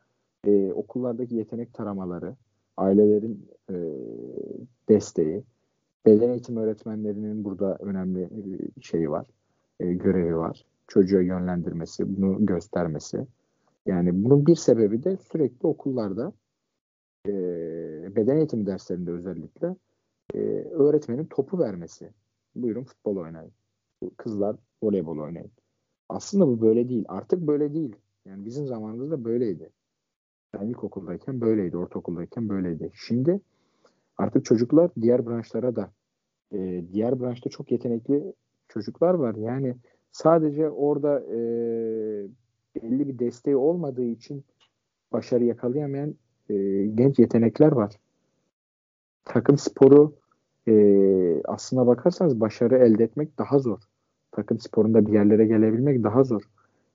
e, 0.47 0.71
okullardaki 0.71 1.35
yetenek 1.35 1.73
taramaları, 1.73 2.35
ailelerin 2.77 3.49
e, 3.69 3.75
desteği, 4.89 5.43
beden 6.05 6.29
eğitim 6.29 6.57
öğretmenlerinin 6.57 7.43
burada 7.43 7.77
önemli 7.79 8.21
e, 8.21 8.81
şeyi 8.81 9.09
var, 9.09 9.27
e, 9.79 9.93
görevi 9.93 10.37
var. 10.37 10.65
Çocuğa 10.87 11.21
yönlendirmesi, 11.21 12.17
bunu 12.17 12.45
göstermesi. 12.45 13.27
Yani 13.87 14.23
bunun 14.23 14.45
bir 14.45 14.55
sebebi 14.55 15.03
de 15.03 15.17
sürekli 15.17 15.67
okullarda 15.67 16.33
e, 17.27 17.31
beden 18.15 18.37
eğitimi 18.37 18.65
derslerinde 18.65 19.11
özellikle 19.11 19.75
e, 20.33 20.39
öğretmenin 20.71 21.25
topu 21.25 21.59
vermesi. 21.59 22.13
Buyurun 22.55 22.83
futbol 22.83 23.17
oynayın. 23.17 23.51
Kızlar 24.17 24.55
voleybol 24.83 25.17
oynayın. 25.17 25.51
Aslında 26.09 26.47
bu 26.47 26.61
böyle 26.61 26.89
değil. 26.89 27.05
Artık 27.07 27.41
böyle 27.47 27.73
değil. 27.73 27.95
Yani 28.25 28.45
bizim 28.45 28.67
zamanımızda 28.67 29.23
böyleydi. 29.23 29.69
Ben 30.53 30.67
ilkokuldayken 30.67 31.41
böyleydi, 31.41 31.77
ortaokuldayken 31.77 32.49
böyleydi. 32.49 32.91
Şimdi 32.93 33.41
artık 34.17 34.45
çocuklar 34.45 34.91
diğer 35.01 35.25
branşlara 35.25 35.75
da 35.75 35.91
e, 36.51 36.83
diğer 36.93 37.19
branşta 37.19 37.49
çok 37.49 37.71
yetenekli 37.71 38.33
çocuklar 38.67 39.13
var. 39.13 39.35
Yani 39.35 39.75
sadece 40.11 40.69
orada 40.69 41.19
e, 41.19 41.39
belli 42.83 43.07
bir 43.07 43.19
desteği 43.19 43.55
olmadığı 43.55 44.05
için 44.05 44.45
başarı 45.11 45.43
yakalayamayan 45.43 46.15
e, 46.49 46.55
genç 46.85 47.19
yetenekler 47.19 47.71
var. 47.71 47.93
Takım 49.25 49.57
sporu 49.57 50.15
e, 50.67 50.73
aslına 51.45 51.87
bakarsanız 51.87 52.41
başarı 52.41 52.77
elde 52.77 53.03
etmek 53.03 53.37
daha 53.37 53.59
zor. 53.59 53.79
Takım 54.31 54.59
sporunda 54.59 55.05
bir 55.05 55.13
yerlere 55.13 55.45
gelebilmek 55.45 56.03
daha 56.03 56.23
zor. 56.23 56.41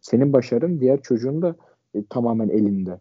Senin 0.00 0.32
başarın 0.32 0.80
diğer 0.80 1.02
çocuğun 1.02 1.42
da 1.42 1.56
e, 1.94 2.04
tamamen 2.04 2.48
elinde. 2.48 3.00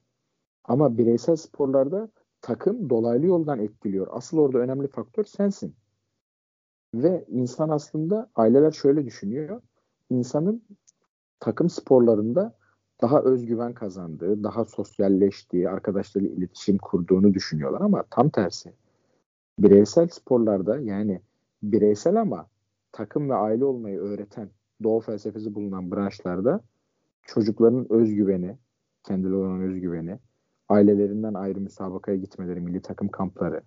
Ama 0.63 0.97
bireysel 0.97 1.35
sporlarda 1.35 2.09
takım 2.41 2.89
dolaylı 2.89 3.25
yoldan 3.25 3.59
etkiliyor. 3.59 4.07
Asıl 4.11 4.37
orada 4.37 4.57
önemli 4.57 4.87
faktör 4.87 5.23
sensin. 5.23 5.75
Ve 6.93 7.25
insan 7.27 7.69
aslında 7.69 8.29
aileler 8.35 8.71
şöyle 8.71 9.05
düşünüyor. 9.05 9.61
İnsanın 10.09 10.63
takım 11.39 11.69
sporlarında 11.69 12.53
daha 13.01 13.21
özgüven 13.21 13.73
kazandığı, 13.73 14.43
daha 14.43 14.65
sosyalleştiği, 14.65 15.69
arkadaşlarıyla 15.69 16.35
iletişim 16.35 16.77
kurduğunu 16.77 17.33
düşünüyorlar 17.33 17.81
ama 17.81 18.03
tam 18.09 18.29
tersi. 18.29 18.73
Bireysel 19.59 20.07
sporlarda 20.07 20.79
yani 20.79 21.21
bireysel 21.63 22.21
ama 22.21 22.47
takım 22.91 23.29
ve 23.29 23.35
aile 23.35 23.65
olmayı 23.65 23.99
öğreten 23.99 24.49
doğu 24.83 24.99
felsefesi 24.99 25.55
bulunan 25.55 25.91
branşlarda 25.91 26.61
çocukların 27.21 27.91
özgüveni, 27.91 28.57
kendileri 29.03 29.35
olan 29.35 29.61
özgüveni, 29.61 30.19
ailelerinden 30.69 31.33
ayrı 31.33 31.61
müsabakaya 31.61 32.17
gitmeleri, 32.17 32.61
milli 32.61 32.81
takım 32.81 33.07
kampları, 33.07 33.61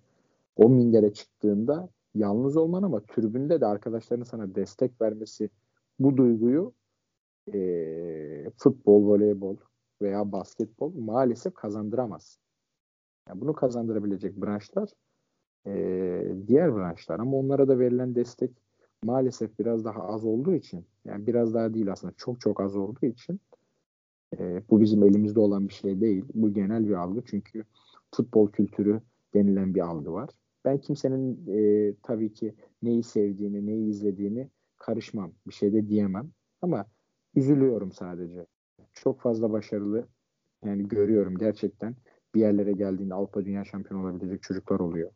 o 0.57 0.69
mindere 0.69 1.13
çıktığında 1.13 1.89
yalnız 2.15 2.57
olman 2.57 2.83
ama 2.83 3.01
tribünde 3.01 3.61
de 3.61 3.67
arkadaşlarının 3.67 4.25
sana 4.25 4.55
destek 4.55 5.01
vermesi 5.01 5.51
bu 5.99 6.17
duyguyu 6.17 6.73
e, 7.53 8.51
futbol, 8.59 9.03
voleybol 9.03 9.57
veya 10.03 10.33
basketbol 10.33 10.93
maalesef 10.95 11.55
kazandıramaz. 11.55 12.39
Yani 13.29 13.41
bunu 13.41 13.53
kazandırabilecek 13.53 14.37
branşlar 14.37 14.89
e, 15.67 15.73
diğer 16.47 16.75
branşlar 16.75 17.21
ama 17.21 17.37
onlara 17.37 17.69
da 17.69 17.79
verilen 17.79 18.15
destek 18.15 18.51
maalesef 19.03 19.59
biraz 19.59 19.85
daha 19.85 20.03
az 20.03 20.25
olduğu 20.25 20.55
için 20.55 20.87
yani 21.05 21.27
biraz 21.27 21.55
daha 21.55 21.75
değil 21.75 21.93
aslında 21.93 22.15
çok 22.17 22.41
çok 22.41 22.61
az 22.61 22.77
olduğu 22.77 23.07
için 23.07 23.41
e, 24.39 24.63
bu 24.71 24.81
bizim 24.81 25.03
elimizde 25.03 25.41
olan 25.41 25.69
bir 25.69 25.75
şey 25.75 26.01
değil. 26.01 26.25
Bu 26.35 26.53
genel 26.53 26.89
bir 26.89 26.95
algı 26.95 27.23
çünkü 27.27 27.65
futbol 28.15 28.51
kültürü 28.51 29.01
denilen 29.35 29.75
bir 29.75 29.81
algı 29.81 30.13
var. 30.13 30.31
Ben 30.65 30.79
kimsenin 30.79 31.47
e, 31.49 31.95
tabii 32.03 32.33
ki 32.33 32.55
neyi 32.83 33.03
sevdiğini, 33.03 33.67
neyi 33.67 33.89
izlediğini 33.89 34.51
karışmam. 34.77 35.33
Bir 35.47 35.53
şey 35.53 35.73
de 35.73 35.89
diyemem. 35.89 36.31
Ama 36.63 36.87
üzülüyorum 37.37 37.93
sadece. 37.93 38.47
Çok 38.93 39.21
fazla 39.21 39.53
başarılı 39.53 40.09
yani 40.65 40.89
görüyorum 40.89 41.39
gerçekten 41.39 41.95
bir 42.35 42.41
yerlere 42.41 42.73
geldiğinde 42.73 43.15
Avrupa 43.15 43.45
Dünya 43.45 43.65
Şampiyonu 43.65 44.05
olabilecek 44.05 44.43
çocuklar 44.43 44.81
oluyor. 44.81 45.11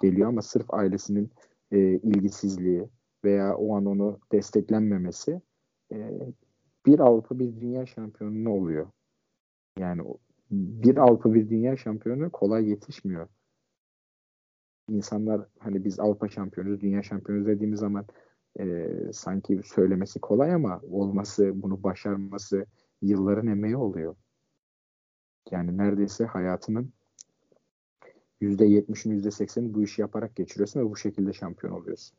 Geliyor 0.00 0.28
ama 0.28 0.42
sırf 0.42 0.74
ailesinin 0.74 1.30
e, 1.72 1.78
ilgisizliği 1.78 2.88
veya 3.24 3.56
o 3.56 3.76
an 3.76 3.86
onu 3.86 4.18
desteklenmemesi 4.32 5.40
e, 5.92 6.10
bir 6.86 7.00
Avrupa 7.00 7.38
bir 7.38 7.60
dünya 7.60 7.86
şampiyonu 7.86 8.50
oluyor. 8.50 8.86
Yani 9.78 10.02
bir 10.50 10.96
Avrupa 10.96 11.34
bir 11.34 11.48
dünya 11.48 11.76
şampiyonu 11.76 12.30
kolay 12.30 12.68
yetişmiyor. 12.68 13.28
İnsanlar 14.88 15.46
hani 15.58 15.84
biz 15.84 16.00
Avrupa 16.00 16.28
şampiyonuz, 16.28 16.80
dünya 16.80 17.02
şampiyonuz 17.02 17.46
dediğimiz 17.46 17.80
zaman 17.80 18.06
e, 18.58 18.88
sanki 19.12 19.60
söylemesi 19.64 20.20
kolay 20.20 20.54
ama 20.54 20.80
olması, 20.90 21.62
bunu 21.62 21.82
başarması 21.82 22.66
yılların 23.02 23.46
emeği 23.46 23.76
oluyor. 23.76 24.16
Yani 25.50 25.76
neredeyse 25.76 26.24
hayatının 26.24 26.92
%70'in 28.42 29.20
%80'ini 29.20 29.74
bu 29.74 29.82
işi 29.82 30.00
yaparak 30.00 30.36
geçiriyorsun 30.36 30.80
ve 30.80 30.90
bu 30.90 30.96
şekilde 30.96 31.32
şampiyon 31.32 31.72
oluyorsun. 31.72 32.16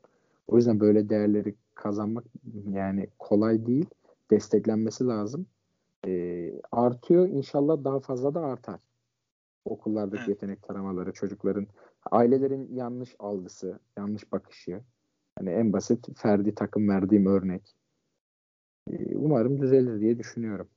O 0.47 0.57
yüzden 0.57 0.79
böyle 0.79 1.09
değerleri 1.09 1.55
kazanmak 1.75 2.23
yani 2.69 3.07
kolay 3.19 3.65
değil. 3.65 3.85
Desteklenmesi 4.31 5.05
lazım. 5.07 5.45
E, 6.07 6.53
artıyor. 6.71 7.29
İnşallah 7.29 7.83
daha 7.83 7.99
fazla 7.99 8.33
da 8.33 8.41
artar. 8.41 8.79
Okullardaki 9.65 10.19
evet. 10.19 10.29
yetenek 10.29 10.63
taramaları, 10.63 11.11
çocukların, 11.13 11.67
ailelerin 12.11 12.75
yanlış 12.75 13.15
algısı, 13.19 13.79
yanlış 13.97 14.31
bakışı, 14.31 14.81
Hani 15.39 15.49
en 15.49 15.73
basit 15.73 16.07
Ferdi 16.17 16.55
takım 16.55 16.89
verdiğim 16.89 17.25
örnek. 17.25 17.75
Ee, 18.91 19.15
umarım 19.15 19.61
düzelir 19.61 20.01
diye 20.01 20.19
düşünüyorum. 20.19 20.69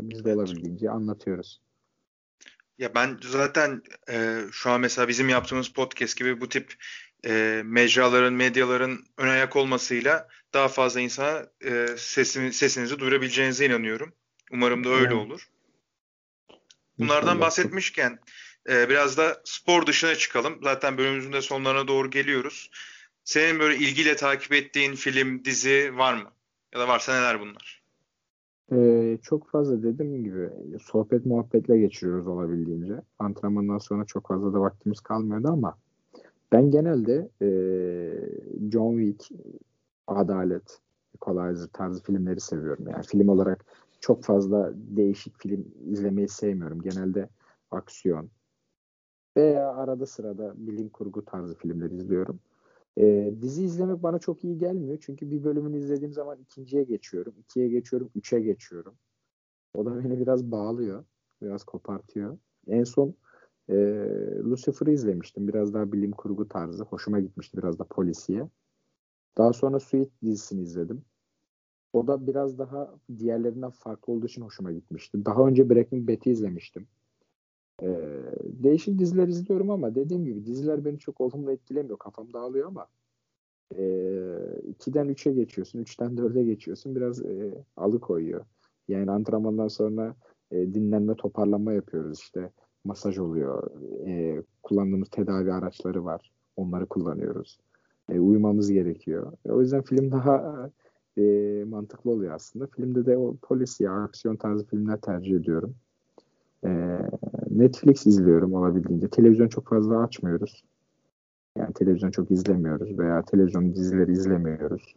Biz 0.00 0.24
de 0.24 0.34
olabildiğince 0.34 0.90
anlatıyoruz. 0.90 1.60
Ya 2.78 2.94
ben 2.94 3.18
zaten 3.22 3.82
e, 4.10 4.40
şu 4.52 4.70
an 4.70 4.80
mesela 4.80 5.08
bizim 5.08 5.28
yaptığımız 5.28 5.68
podcast 5.68 6.16
gibi 6.16 6.40
bu 6.40 6.48
tip 6.48 6.74
e, 7.26 7.62
mecraların, 7.64 8.34
medyaların 8.34 9.04
ön 9.18 9.28
ayak 9.28 9.56
olmasıyla 9.56 10.28
daha 10.54 10.68
fazla 10.68 11.00
insana 11.00 11.46
e, 11.64 11.86
sesini, 11.96 12.52
sesinizi 12.52 12.98
duyurabileceğinize 12.98 13.66
inanıyorum. 13.66 14.12
Umarım 14.52 14.84
da 14.84 14.88
öyle 14.88 15.14
olur. 15.14 15.48
Bunlardan 16.98 17.40
bahsetmişken 17.40 18.18
e, 18.68 18.88
biraz 18.88 19.16
da 19.16 19.42
spor 19.44 19.86
dışına 19.86 20.14
çıkalım. 20.14 20.58
Zaten 20.62 20.98
bölümümüzün 20.98 21.32
de 21.32 21.42
sonlarına 21.42 21.88
doğru 21.88 22.10
geliyoruz. 22.10 22.70
Senin 23.26 23.60
böyle 23.60 23.76
ilgiyle 23.76 24.16
takip 24.16 24.52
ettiğin 24.52 24.94
film, 24.94 25.44
dizi 25.44 25.92
var 25.96 26.14
mı? 26.14 26.30
Ya 26.74 26.80
da 26.80 26.88
varsa 26.88 27.14
neler 27.14 27.40
bunlar? 27.40 27.82
Ee, 28.72 29.18
çok 29.22 29.50
fazla 29.50 29.82
dediğim 29.82 30.24
gibi 30.24 30.50
sohbet 30.82 31.26
muhabbetle 31.26 31.78
geçiriyoruz 31.78 32.26
olabildiğince. 32.26 33.02
Antrenmandan 33.18 33.78
sonra 33.78 34.04
çok 34.04 34.28
fazla 34.28 34.52
da 34.52 34.60
vaktimiz 34.60 35.00
kalmıyordu 35.00 35.48
ama 35.48 35.78
ben 36.52 36.70
genelde 36.70 37.28
e, 37.42 37.48
John 38.72 38.98
Wick, 38.98 39.42
Adalet, 40.06 40.80
Equalizer 41.16 41.68
tarzı 41.72 42.02
filmleri 42.02 42.40
seviyorum. 42.40 42.88
Yani 42.88 43.04
film 43.04 43.28
olarak 43.28 43.64
çok 44.00 44.24
fazla 44.24 44.72
değişik 44.74 45.38
film 45.38 45.64
izlemeyi 45.86 46.28
sevmiyorum. 46.28 46.82
Genelde 46.82 47.28
aksiyon, 47.70 48.30
Veya 49.36 49.68
arada 49.74 50.06
sırada 50.06 50.54
bilim 50.56 50.88
kurgu 50.88 51.24
tarzı 51.24 51.58
filmler 51.58 51.90
izliyorum. 51.90 52.40
E, 52.98 53.34
dizi 53.40 53.64
izlemek 53.64 54.02
bana 54.02 54.18
çok 54.18 54.44
iyi 54.44 54.58
gelmiyor. 54.58 54.98
Çünkü 55.00 55.30
bir 55.30 55.44
bölümünü 55.44 55.78
izlediğim 55.78 56.12
zaman 56.12 56.38
ikinciye 56.38 56.84
geçiyorum. 56.84 57.34
ikiye 57.38 57.68
geçiyorum. 57.68 58.10
Üçe 58.14 58.40
geçiyorum. 58.40 58.94
O 59.74 59.84
da 59.84 60.04
beni 60.04 60.20
biraz 60.20 60.50
bağlıyor. 60.50 61.04
Biraz 61.42 61.64
kopartıyor. 61.64 62.38
En 62.68 62.84
son 62.84 63.14
e, 63.68 63.74
Lucifer'ı 64.44 64.90
izlemiştim. 64.92 65.48
Biraz 65.48 65.74
daha 65.74 65.92
bilim 65.92 66.12
kurgu 66.12 66.48
tarzı. 66.48 66.84
Hoşuma 66.84 67.20
gitmişti 67.20 67.58
biraz 67.58 67.78
da 67.78 67.84
polisiye. 67.84 68.48
Daha 69.38 69.52
sonra 69.52 69.80
Suite 69.80 70.10
dizisini 70.22 70.62
izledim. 70.62 71.04
O 71.92 72.06
da 72.06 72.26
biraz 72.26 72.58
daha 72.58 72.94
diğerlerinden 73.18 73.70
farklı 73.70 74.12
olduğu 74.12 74.26
için 74.26 74.42
hoşuma 74.42 74.72
gitmişti. 74.72 75.24
Daha 75.24 75.46
önce 75.46 75.70
Breaking 75.70 76.08
Bad'i 76.10 76.30
izlemiştim. 76.30 76.88
Ee, 77.82 77.98
değişik 78.42 78.98
diziler 78.98 79.28
izliyorum 79.28 79.70
ama 79.70 79.94
dediğim 79.94 80.24
gibi 80.24 80.46
diziler 80.46 80.84
beni 80.84 80.98
çok 80.98 81.20
olumlu 81.20 81.52
etkilemiyor. 81.52 81.98
Kafam 81.98 82.32
dağılıyor 82.32 82.68
ama 82.68 82.86
e, 83.74 83.82
2'den 84.78 85.08
3'e 85.08 85.32
geçiyorsun. 85.32 85.78
3'ten 85.78 86.16
4'e 86.16 86.44
geçiyorsun. 86.44 86.96
Biraz 86.96 87.22
e, 87.22 87.64
alıkoyuyor. 87.76 88.44
Yani 88.88 89.10
antrenmandan 89.10 89.68
sonra 89.68 90.14
e, 90.50 90.74
dinlenme 90.74 91.14
toparlanma 91.14 91.72
yapıyoruz 91.72 92.18
işte. 92.18 92.50
Masaj 92.84 93.18
oluyor. 93.18 93.70
E, 94.06 94.42
kullandığımız 94.62 95.08
tedavi 95.08 95.52
araçları 95.52 96.04
var. 96.04 96.32
Onları 96.56 96.86
kullanıyoruz. 96.86 97.58
E, 98.08 98.20
uyumamız 98.20 98.70
gerekiyor. 98.70 99.32
E, 99.44 99.52
o 99.52 99.60
yüzden 99.60 99.82
film 99.82 100.12
daha 100.12 100.70
e, 101.18 101.22
mantıklı 101.68 102.10
oluyor 102.10 102.34
aslında. 102.34 102.66
Filmde 102.66 103.06
de 103.06 103.18
o 103.18 103.36
polis 103.42 103.80
ya 103.80 103.92
aksiyon 103.92 104.36
tarzı 104.36 104.66
filmler 104.66 105.00
tercih 105.00 105.36
ediyorum. 105.36 105.74
E, 106.64 106.98
Netflix 107.58 108.06
izliyorum 108.06 108.54
olabildiğince. 108.54 109.08
Televizyon 109.08 109.48
çok 109.48 109.68
fazla 109.68 110.02
açmıyoruz. 110.02 110.64
Yani 111.58 111.72
televizyon 111.72 112.10
çok 112.10 112.30
izlemiyoruz 112.30 112.98
veya 112.98 113.22
televizyon 113.22 113.74
dizileri 113.74 114.12
izlemiyoruz. 114.12 114.94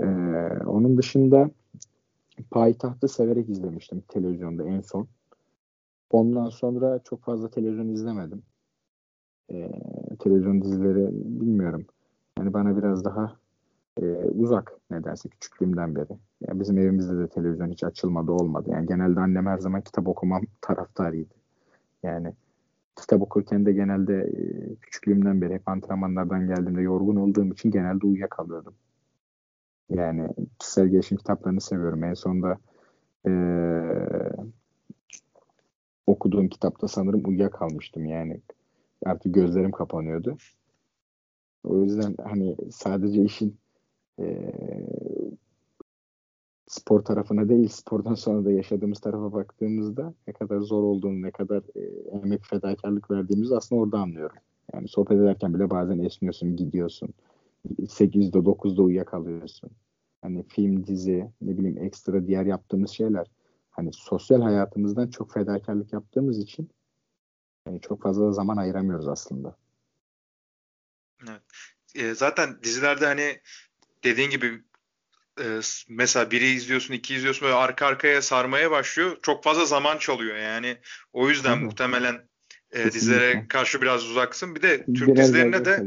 E, 0.00 0.06
onun 0.66 0.98
dışında 0.98 1.50
Payitaht'ı 2.50 3.08
severek 3.08 3.48
izlemiştim 3.48 4.02
televizyonda 4.08 4.64
en 4.64 4.80
son. 4.80 5.08
Ondan 6.10 6.48
sonra 6.48 7.00
çok 7.04 7.22
fazla 7.22 7.50
televizyon 7.50 7.88
izlemedim. 7.88 8.42
E, 9.50 9.70
televizyon 10.18 10.62
dizileri 10.62 11.08
bilmiyorum. 11.12 11.86
Yani 12.38 12.52
bana 12.52 12.76
biraz 12.76 13.04
daha 13.04 13.36
e, 14.02 14.04
uzak 14.14 14.72
nedense 14.90 15.28
küçüklüğümden 15.28 15.94
beri. 15.94 16.18
Yani 16.48 16.60
bizim 16.60 16.78
evimizde 16.78 17.18
de 17.18 17.28
televizyon 17.28 17.70
hiç 17.70 17.84
açılmadı 17.84 18.32
olmadı. 18.32 18.70
Yani 18.72 18.86
genelde 18.86 19.20
annem 19.20 19.46
her 19.46 19.58
zaman 19.58 19.80
kitap 19.80 20.08
okumam 20.08 20.42
taraftarıydı. 20.60 21.34
Yani 22.06 22.32
kitap 22.96 23.22
okurken 23.22 23.66
de 23.66 23.72
genelde 23.72 24.14
e, 24.14 24.74
küçüklüğümden 24.74 25.40
beri 25.40 25.54
hep 25.54 25.68
antrenmanlardan 25.68 26.46
geldiğimde 26.46 26.82
yorgun 26.82 27.16
olduğum 27.16 27.52
için 27.52 27.70
genelde 27.70 28.06
uyuyakalıyordum. 28.06 28.74
Yani 29.90 30.28
kişisel 30.58 30.88
gelişim 30.88 31.18
kitaplarını 31.18 31.60
seviyorum. 31.60 32.04
En 32.04 32.14
sonunda 32.14 32.58
e, 33.26 33.32
okuduğum 36.06 36.48
kitapta 36.48 36.88
sanırım 36.88 37.22
uyuyakalmıştım. 37.24 38.04
Yani 38.06 38.40
artık 39.04 39.34
gözlerim 39.34 39.70
kapanıyordu. 39.70 40.36
O 41.64 41.82
yüzden 41.82 42.14
hani 42.24 42.56
sadece 42.70 43.22
işin 43.22 43.56
e, 44.18 44.52
spor 46.66 47.00
tarafına 47.00 47.48
değil 47.48 47.68
spordan 47.68 48.14
sonra 48.14 48.44
da 48.44 48.52
yaşadığımız 48.52 49.00
tarafa 49.00 49.32
baktığımızda 49.32 50.14
ne 50.26 50.32
kadar 50.32 50.60
zor 50.60 50.82
olduğunu, 50.82 51.22
ne 51.22 51.30
kadar 51.30 51.62
e, 51.74 51.80
emek 52.16 52.46
fedakarlık 52.46 53.10
verdiğimizi 53.10 53.56
aslında 53.56 53.80
orada 53.80 53.98
anlıyorum. 53.98 54.36
Yani 54.74 54.88
sohbet 54.88 55.18
ederken 55.18 55.54
bile 55.54 55.70
bazen 55.70 55.98
esniyorsun, 55.98 56.56
gidiyorsun. 56.56 57.08
8'de 57.78 58.38
9'da 58.38 58.82
uyuyakalıyorsun. 58.82 59.70
Hani 60.22 60.44
film, 60.48 60.86
dizi, 60.86 61.30
ne 61.40 61.58
bileyim 61.58 61.78
ekstra 61.78 62.26
diğer 62.26 62.46
yaptığımız 62.46 62.90
şeyler 62.90 63.26
hani 63.70 63.90
sosyal 63.92 64.42
hayatımızdan 64.42 65.08
çok 65.08 65.32
fedakarlık 65.32 65.92
yaptığımız 65.92 66.38
için 66.38 66.70
yani 67.66 67.80
çok 67.80 68.02
fazla 68.02 68.32
zaman 68.32 68.56
ayıramıyoruz 68.56 69.08
aslında. 69.08 69.56
Evet. 71.28 71.42
E, 71.94 72.14
zaten 72.14 72.58
dizilerde 72.62 73.06
hani 73.06 73.40
dediğin 74.04 74.30
gibi 74.30 74.62
e, 75.40 75.60
mesela 75.88 76.30
biri 76.30 76.46
izliyorsun, 76.46 76.94
iki 76.94 77.14
izliyorsun 77.14 77.46
böyle 77.46 77.54
arka 77.54 77.86
arkaya 77.86 78.22
sarmaya 78.22 78.70
başlıyor. 78.70 79.16
Çok 79.22 79.44
fazla 79.44 79.64
zaman 79.64 79.98
çalıyor 79.98 80.36
yani. 80.36 80.78
O 81.12 81.28
yüzden 81.28 81.64
muhtemelen 81.64 82.28
e, 82.70 82.84
dizilere 82.84 83.48
karşı 83.48 83.82
biraz 83.82 84.10
uzaksın. 84.10 84.54
Bir 84.54 84.62
de 84.62 84.84
Türk 84.84 85.08
biraz 85.08 85.18
dizilerinde 85.18 85.64
de. 85.64 85.86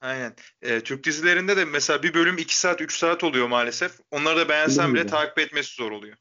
Aynen. 0.00 0.34
E, 0.62 0.80
Türk 0.80 1.04
dizilerinde 1.04 1.56
de 1.56 1.64
mesela 1.64 2.02
bir 2.02 2.14
bölüm 2.14 2.38
2 2.38 2.58
saat 2.58 2.80
3 2.80 2.98
saat 2.98 3.24
oluyor 3.24 3.48
maalesef. 3.48 4.00
Onları 4.10 4.36
da 4.36 4.48
beğensen 4.48 4.94
bile 4.94 5.06
takip 5.06 5.38
etmesi 5.38 5.74
zor 5.74 5.92
oluyor. 5.92 6.16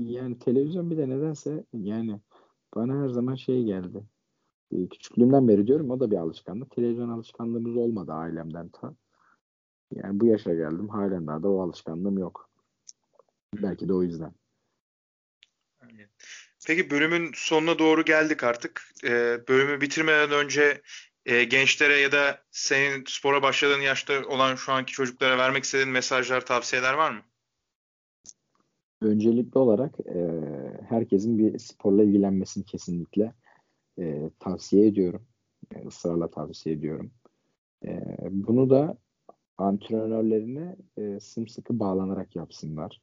Yani 0.00 0.38
televizyon 0.38 0.90
bir 0.90 0.98
de 0.98 1.08
nedense 1.08 1.64
yani 1.72 2.20
bana 2.74 3.02
her 3.02 3.08
zaman 3.08 3.34
şey 3.34 3.64
geldi. 3.64 4.04
E, 4.72 4.88
küçüklüğümden 4.88 5.48
beri 5.48 5.66
diyorum 5.66 5.90
o 5.90 6.00
da 6.00 6.10
bir 6.10 6.16
alışkanlık. 6.16 6.70
Televizyon 6.70 7.08
alışkanlığımız 7.08 7.76
olmadı 7.76 8.12
ailemden 8.12 8.68
ta. 8.68 8.94
Yani 9.94 10.20
bu 10.20 10.26
yaşa 10.26 10.54
geldim 10.54 10.88
halen 10.88 11.26
daha 11.26 11.42
da 11.42 11.48
o 11.48 11.60
alışkanlığım 11.60 12.18
yok. 12.18 12.50
Belki 13.54 13.88
de 13.88 13.94
o 13.94 14.02
yüzden. 14.02 14.32
Peki 16.66 16.90
bölümün 16.90 17.30
sonuna 17.34 17.78
doğru 17.78 18.04
geldik 18.04 18.44
artık. 18.44 18.82
Ee, 19.04 19.38
bölümü 19.48 19.80
bitirmeden 19.80 20.30
önce 20.30 20.82
e, 21.26 21.44
gençlere 21.44 22.00
ya 22.00 22.12
da 22.12 22.42
senin 22.50 23.04
spora 23.06 23.42
başladığın 23.42 23.80
yaşta 23.80 24.26
olan 24.28 24.54
şu 24.54 24.72
anki 24.72 24.92
çocuklara 24.92 25.38
vermek 25.38 25.64
istediğin 25.64 25.90
mesajlar, 25.90 26.46
tavsiyeler 26.46 26.94
var 26.94 27.10
mı? 27.10 27.20
Öncelikli 29.02 29.58
olarak 29.58 30.00
e, 30.00 30.42
herkesin 30.88 31.38
bir 31.38 31.58
sporla 31.58 32.02
ilgilenmesini 32.02 32.64
kesinlikle 32.64 33.34
e, 33.98 34.30
tavsiye 34.38 34.86
ediyorum. 34.86 35.26
E, 35.74 35.86
ısrarla 35.86 36.30
tavsiye 36.30 36.74
ediyorum. 36.74 37.10
E, 37.84 38.00
bunu 38.30 38.70
da 38.70 38.98
antrenörlerine 39.58 40.76
e, 40.96 41.20
sımsıkı 41.20 41.78
bağlanarak 41.78 42.36
yapsınlar. 42.36 43.00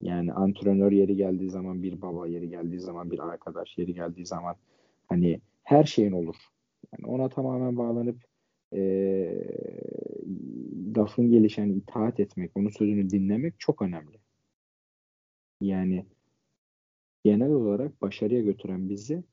Yani 0.00 0.32
antrenör 0.32 0.92
yeri 0.92 1.16
geldiği 1.16 1.50
zaman 1.50 1.82
bir 1.82 2.02
baba, 2.02 2.26
yeri 2.26 2.50
geldiği 2.50 2.80
zaman 2.80 3.10
bir 3.10 3.18
arkadaş, 3.18 3.78
yeri 3.78 3.94
geldiği 3.94 4.26
zaman 4.26 4.56
hani 5.08 5.40
her 5.62 5.84
şeyin 5.84 6.12
olur. 6.12 6.36
Yani 6.92 7.12
ona 7.12 7.28
tamamen 7.28 7.76
bağlanıp 7.76 8.16
e, 8.74 8.80
lafın 10.96 11.30
gelişen 11.30 11.68
itaat 11.68 12.20
etmek, 12.20 12.50
onun 12.56 12.68
sözünü 12.70 13.10
dinlemek 13.10 13.54
çok 13.60 13.82
önemli. 13.82 14.18
Yani 15.60 16.06
genel 17.24 17.50
olarak 17.50 18.02
başarıya 18.02 18.40
götüren 18.40 18.88
bizi 18.88 19.24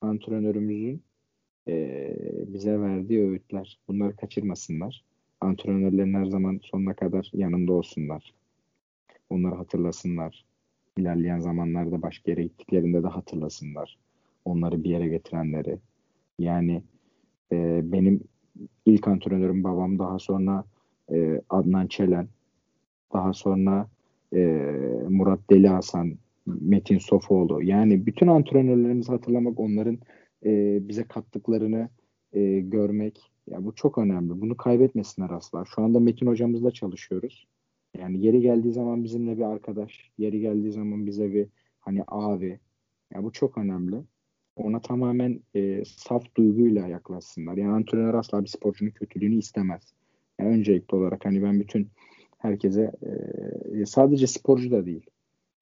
antrenörümüzün 0.00 1.02
e, 1.68 2.14
bize 2.46 2.80
verdiği 2.80 3.20
öğütler. 3.20 3.80
Bunları 3.88 4.16
kaçırmasınlar 4.16 5.04
antrenörlerin 5.40 6.14
her 6.14 6.26
zaman 6.26 6.60
sonuna 6.62 6.94
kadar 6.94 7.30
yanında 7.34 7.72
olsunlar. 7.72 8.34
Onları 9.30 9.54
hatırlasınlar. 9.54 10.44
İlerleyen 10.96 11.38
zamanlarda 11.38 12.02
başka 12.02 12.30
yere 12.30 12.42
gittiklerinde 12.42 13.02
de 13.02 13.08
hatırlasınlar. 13.08 13.98
Onları 14.44 14.84
bir 14.84 14.90
yere 14.90 15.08
getirenleri. 15.08 15.78
Yani 16.38 16.82
e, 17.52 17.80
benim 17.92 18.20
ilk 18.86 19.08
antrenörüm 19.08 19.64
babam 19.64 19.98
daha 19.98 20.18
sonra 20.18 20.64
e, 21.12 21.40
Adnan 21.50 21.86
Çelen 21.86 22.28
daha 23.12 23.32
sonra 23.32 23.88
e, 24.34 24.38
Murat 25.08 25.40
Deli 25.50 25.68
Hasan 25.68 26.18
Metin 26.46 26.98
Sofoğlu 26.98 27.62
yani 27.62 28.06
bütün 28.06 28.26
antrenörlerimizi 28.26 29.12
hatırlamak 29.12 29.60
onların 29.60 29.98
e, 30.44 30.78
bize 30.88 31.04
kattıklarını 31.04 31.88
e, 32.32 32.60
görmek 32.60 33.30
ya 33.50 33.64
bu 33.64 33.74
çok 33.74 33.98
önemli. 33.98 34.40
Bunu 34.40 34.56
kaybetmesinler 34.56 35.30
asla. 35.30 35.64
Şu 35.74 35.82
anda 35.82 36.00
Metin 36.00 36.26
hocamızla 36.26 36.70
çalışıyoruz. 36.70 37.46
Yani 37.98 38.26
yeri 38.26 38.40
geldiği 38.40 38.72
zaman 38.72 39.04
bizimle 39.04 39.36
bir 39.36 39.42
arkadaş, 39.42 40.10
yeri 40.18 40.40
geldiği 40.40 40.72
zaman 40.72 41.06
bize 41.06 41.32
bir 41.32 41.48
hani 41.80 42.04
abi. 42.08 42.60
Ya 43.14 43.22
bu 43.24 43.32
çok 43.32 43.58
önemli. 43.58 43.96
Ona 44.56 44.80
tamamen 44.80 45.40
e, 45.54 45.84
saf 45.84 46.34
duyguyla 46.36 46.88
yaklaşsınlar. 46.88 47.56
Yani 47.56 47.72
antrenör 47.72 48.14
asla 48.14 48.42
bir 48.42 48.48
sporcunun 48.48 48.90
kötülüğünü 48.90 49.38
istemez. 49.38 49.94
Yani 50.38 50.50
öncelikli 50.50 50.94
olarak 50.94 51.24
hani 51.24 51.42
ben 51.42 51.60
bütün 51.60 51.88
herkese 52.38 52.92
e, 53.82 53.86
sadece 53.86 54.26
sporcu 54.26 54.70
da 54.70 54.86
değil. 54.86 55.06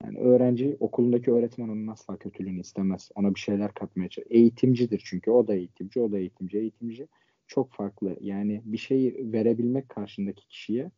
Yani 0.05 0.19
öğrenci 0.19 0.77
okulundaki 0.81 1.33
öğretmen 1.33 1.69
onun 1.69 1.87
asla 1.87 2.17
kötülüğünü 2.17 2.61
istemez. 2.61 3.11
Ona 3.15 3.35
bir 3.35 3.41
şeyler 3.41 3.75
katmaya 3.75 4.09
çalışır. 4.09 4.33
Eğitimcidir 4.35 5.03
çünkü. 5.05 5.31
O 5.31 5.47
da 5.47 5.55
eğitimci, 5.55 6.01
o 6.01 6.13
da 6.13 6.19
eğitimci, 6.19 6.59
eğitimci 6.59 7.09
çok 7.47 7.73
farklı. 7.73 8.17
Yani 8.21 8.63
bir 8.65 8.79
şey 8.79 9.17
verebilmek 9.33 9.89
karşındaki 9.89 10.49
kişiye 10.49 10.91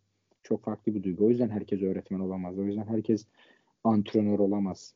çok 0.42 0.64
farklı 0.64 0.94
bir 0.94 1.02
duygu. 1.02 1.26
O 1.26 1.28
yüzden 1.28 1.50
herkes 1.50 1.82
öğretmen 1.82 2.20
olamaz. 2.20 2.58
O 2.58 2.64
yüzden 2.64 2.86
herkes 2.86 3.26
antrenör 3.84 4.38
olamaz. 4.38 4.94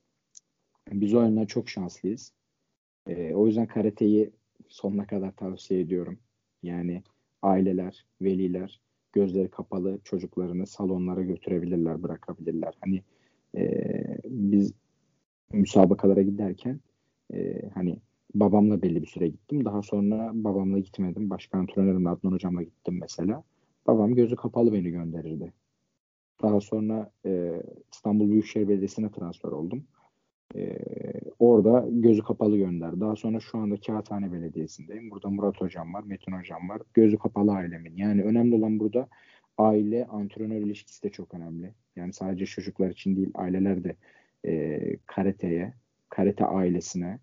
Biz 0.92 1.14
o 1.14 1.22
yönden 1.22 1.46
çok 1.46 1.68
şanslıyız. 1.68 2.32
E, 3.06 3.34
o 3.34 3.46
yüzden 3.46 3.66
karateyi 3.66 4.30
sonuna 4.68 5.06
kadar 5.06 5.36
tavsiye 5.36 5.80
ediyorum. 5.80 6.18
Yani 6.62 7.02
aileler, 7.42 8.06
veliler 8.20 8.80
gözleri 9.12 9.50
kapalı 9.50 9.98
çocuklarını 10.04 10.66
salonlara 10.66 11.22
götürebilirler, 11.22 12.02
bırakabilirler. 12.02 12.74
Hani 12.80 13.02
e, 13.56 13.84
biz 14.24 14.72
müsabakalara 15.52 16.22
giderken 16.22 16.80
e, 17.34 17.68
hani 17.74 17.96
babamla 18.34 18.82
belli 18.82 19.02
bir 19.02 19.06
süre 19.06 19.28
gittim. 19.28 19.64
Daha 19.64 19.82
sonra 19.82 20.30
babamla 20.34 20.78
gitmedim. 20.78 21.30
Başka 21.30 21.58
antrenörümle 21.58 22.08
Adnan 22.08 22.32
hocamla 22.32 22.62
gittim 22.62 22.98
mesela. 23.00 23.42
Babam 23.86 24.14
gözü 24.14 24.36
kapalı 24.36 24.72
beni 24.72 24.90
gönderirdi. 24.90 25.52
Daha 26.42 26.60
sonra 26.60 27.10
e, 27.26 27.62
İstanbul 27.92 28.30
Büyükşehir 28.30 28.68
Belediyesi'ne 28.68 29.10
transfer 29.10 29.48
oldum. 29.48 29.84
E, 30.56 30.78
orada 31.38 31.86
gözü 31.90 32.22
kapalı 32.22 32.56
gönder. 32.56 33.00
Daha 33.00 33.16
sonra 33.16 33.40
şu 33.40 33.58
anda 33.58 33.76
Kağıthane 33.76 34.32
Belediyesi'ndeyim. 34.32 35.10
Burada 35.10 35.30
Murat 35.30 35.60
Hocam 35.60 35.94
var, 35.94 36.02
Metin 36.02 36.32
Hocam 36.32 36.68
var. 36.68 36.82
Gözü 36.94 37.18
kapalı 37.18 37.52
ailemin. 37.52 37.96
Yani 37.96 38.22
önemli 38.22 38.54
olan 38.54 38.78
burada 38.78 39.08
aile 39.58 40.06
antrenör 40.06 40.56
ilişkisi 40.56 41.02
de 41.02 41.10
çok 41.10 41.34
önemli. 41.34 41.74
Yani 41.96 42.12
sadece 42.12 42.46
çocuklar 42.46 42.90
için 42.90 43.16
değil, 43.16 43.30
aileler 43.34 43.84
de 43.84 43.96
e, 44.46 44.80
karateye, 45.06 45.74
karate 46.08 46.44
ailesine 46.44 47.18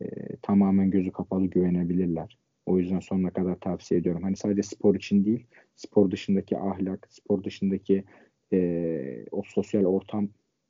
e, 0.00 0.06
tamamen 0.42 0.90
gözü 0.90 1.12
kapalı 1.12 1.46
güvenebilirler. 1.46 2.38
O 2.66 2.78
yüzden 2.78 3.00
sonuna 3.00 3.30
kadar 3.30 3.60
tavsiye 3.60 4.00
ediyorum. 4.00 4.22
Hani 4.22 4.36
sadece 4.36 4.62
spor 4.62 4.94
için 4.94 5.24
değil, 5.24 5.46
spor 5.76 6.10
dışındaki 6.10 6.58
ahlak, 6.58 7.08
spor 7.10 7.44
dışındaki 7.44 8.04
e, 8.52 9.24
o 9.30 9.42
sosyal 9.46 9.84
ortam 9.84 10.28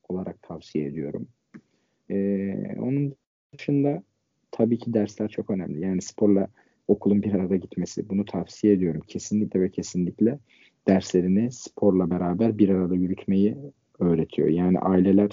olarak 0.09 0.43
tavsiye 0.43 0.87
ediyorum. 0.87 1.29
E, 2.11 2.17
onun 2.79 3.15
dışında 3.59 4.03
tabii 4.51 4.79
ki 4.79 4.95
dersler 4.95 5.29
çok 5.29 5.51
önemli. 5.51 5.81
Yani 5.81 6.03
sporla 6.03 6.49
okulun 6.89 7.23
bir 7.23 7.33
arada 7.33 7.57
gitmesi. 7.57 8.09
Bunu 8.09 8.25
tavsiye 8.25 8.73
ediyorum. 8.73 9.03
Kesinlikle 9.09 9.61
ve 9.61 9.71
kesinlikle 9.71 10.39
derslerini 10.89 11.53
sporla 11.53 12.11
beraber 12.11 12.59
bir 12.59 12.69
arada 12.69 12.95
yürütmeyi 12.95 13.57
öğretiyor. 13.99 14.49
Yani 14.49 14.79
aileler 14.79 15.31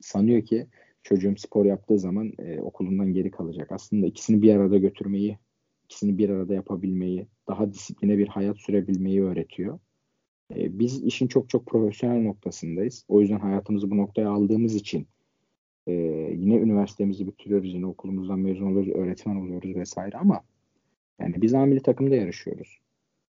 sanıyor 0.00 0.42
ki 0.42 0.66
çocuğum 1.02 1.36
spor 1.36 1.64
yaptığı 1.64 1.98
zaman 1.98 2.32
e, 2.38 2.60
okulundan 2.60 3.12
geri 3.12 3.30
kalacak. 3.30 3.72
Aslında 3.72 4.06
ikisini 4.06 4.42
bir 4.42 4.54
arada 4.54 4.78
götürmeyi, 4.78 5.38
ikisini 5.84 6.18
bir 6.18 6.28
arada 6.28 6.54
yapabilmeyi, 6.54 7.26
daha 7.48 7.72
disipline 7.72 8.18
bir 8.18 8.28
hayat 8.28 8.58
sürebilmeyi 8.58 9.22
öğretiyor. 9.22 9.78
E, 10.56 10.78
biz 10.78 11.02
işin 11.02 11.26
çok 11.26 11.50
çok 11.50 11.66
profesyonel 11.66 12.22
noktasındayız. 12.22 13.04
O 13.08 13.20
yüzden 13.20 13.38
hayatımızı 13.38 13.90
bu 13.90 13.96
noktaya 13.96 14.30
aldığımız 14.30 14.74
için 14.74 15.06
e, 15.86 15.92
yine 16.36 16.56
üniversitemizi 16.56 17.26
bitiriyoruz, 17.26 17.74
yine 17.74 17.86
okulumuzdan 17.86 18.38
mezun 18.38 18.66
oluyoruz, 18.66 18.92
öğretmen 18.94 19.36
oluyoruz 19.36 19.76
vesaire 19.76 20.16
ama 20.16 20.42
yani 21.20 21.42
biz 21.42 21.54
amili 21.54 21.82
takımda 21.82 22.14
yarışıyoruz. 22.14 22.78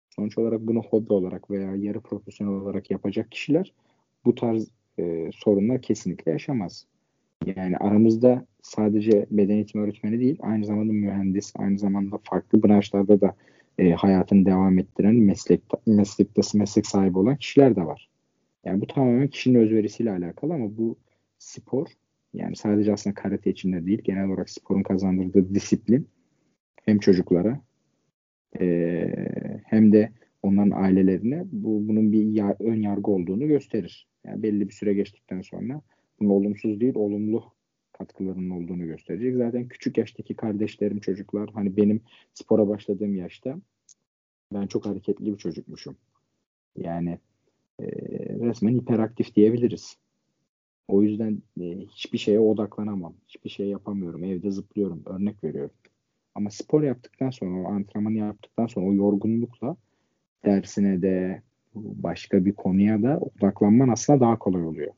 Sonuç 0.09 0.37
olarak 0.37 0.61
bunu 0.61 0.81
hobi 0.81 1.13
olarak 1.13 1.51
veya 1.51 1.75
yarı 1.75 2.01
profesyonel 2.01 2.53
olarak 2.53 2.91
yapacak 2.91 3.31
kişiler 3.31 3.73
bu 4.25 4.35
tarz 4.35 4.71
e, 4.99 5.29
sorunlar 5.33 5.81
kesinlikle 5.81 6.31
yaşamaz. 6.31 6.87
Yani 7.45 7.77
aramızda 7.77 8.45
sadece 8.61 9.25
beden 9.31 9.53
eğitimi 9.53 9.83
öğretmeni 9.83 10.19
değil, 10.19 10.37
aynı 10.41 10.65
zamanda 10.65 10.93
mühendis, 10.93 11.53
aynı 11.55 11.79
zamanda 11.79 12.19
farklı 12.23 12.63
branşlarda 12.63 13.21
da 13.21 13.35
e, 13.77 13.91
hayatını 13.91 14.45
devam 14.45 14.79
ettiren 14.79 15.15
meslek 15.15 15.61
meslektaşı 15.87 16.57
meslek 16.57 16.87
sahibi 16.87 17.17
olan 17.17 17.35
kişiler 17.35 17.75
de 17.75 17.85
var. 17.85 18.09
Yani 18.65 18.81
bu 18.81 18.87
tamamen 18.87 19.27
kişinin 19.27 19.59
özverisiyle 19.59 20.11
alakalı 20.11 20.53
ama 20.53 20.77
bu 20.77 20.97
spor 21.39 21.87
yani 22.33 22.55
sadece 22.55 22.93
aslında 22.93 23.13
karate 23.13 23.51
içinde 23.51 23.85
değil, 23.85 24.01
genel 24.03 24.27
olarak 24.27 24.49
sporun 24.49 24.83
kazandırdığı 24.83 25.55
disiplin 25.55 26.07
hem 26.85 26.99
çocuklara 26.99 27.61
e, 28.59 29.15
hem 29.65 29.93
de 29.93 30.11
onların 30.43 30.71
ailelerine 30.71 31.43
bu 31.51 31.87
bunun 31.87 32.11
bir 32.11 32.25
ya, 32.25 32.55
ön 32.59 32.81
yargı 32.81 33.11
olduğunu 33.11 33.47
gösterir. 33.47 34.07
Yani 34.25 34.43
belli 34.43 34.67
bir 34.67 34.73
süre 34.73 34.93
geçtikten 34.93 35.41
sonra 35.41 35.81
bunun 36.23 36.29
olumsuz 36.29 36.79
değil, 36.79 36.95
olumlu 36.95 37.43
katkılarının 37.91 38.49
olduğunu 38.49 38.85
gösterecek. 38.85 39.35
Zaten 39.35 39.67
küçük 39.67 39.97
yaştaki 39.97 40.35
kardeşlerim, 40.35 40.99
çocuklar 40.99 41.49
hani 41.53 41.77
benim 41.77 42.01
spora 42.33 42.67
başladığım 42.67 43.15
yaşta 43.15 43.55
ben 44.53 44.67
çok 44.67 44.85
hareketli 44.85 45.33
bir 45.33 45.37
çocukmuşum. 45.37 45.97
Yani 46.77 47.19
e, 47.79 47.85
resmen 48.39 48.73
hiperaktif 48.73 49.35
diyebiliriz. 49.35 49.97
O 50.87 51.03
yüzden 51.03 51.41
e, 51.61 51.63
hiçbir 51.63 52.17
şeye 52.17 52.39
odaklanamam. 52.39 53.13
Hiçbir 53.27 53.49
şey 53.49 53.67
yapamıyorum. 53.67 54.23
Evde 54.23 54.51
zıplıyorum. 54.51 55.03
Örnek 55.05 55.43
veriyorum. 55.43 55.75
Ama 56.35 56.49
spor 56.49 56.83
yaptıktan 56.83 57.29
sonra, 57.29 57.61
o 57.61 57.71
antrenmanı 57.71 58.17
yaptıktan 58.17 58.67
sonra 58.67 58.85
o 58.85 58.93
yorgunlukla 58.93 59.75
dersine 60.45 61.01
de 61.01 61.41
başka 61.75 62.45
bir 62.45 62.53
konuya 62.53 63.03
da 63.03 63.19
odaklanman 63.19 63.89
aslında 63.89 64.19
daha 64.19 64.39
kolay 64.39 64.65
oluyor. 64.65 64.93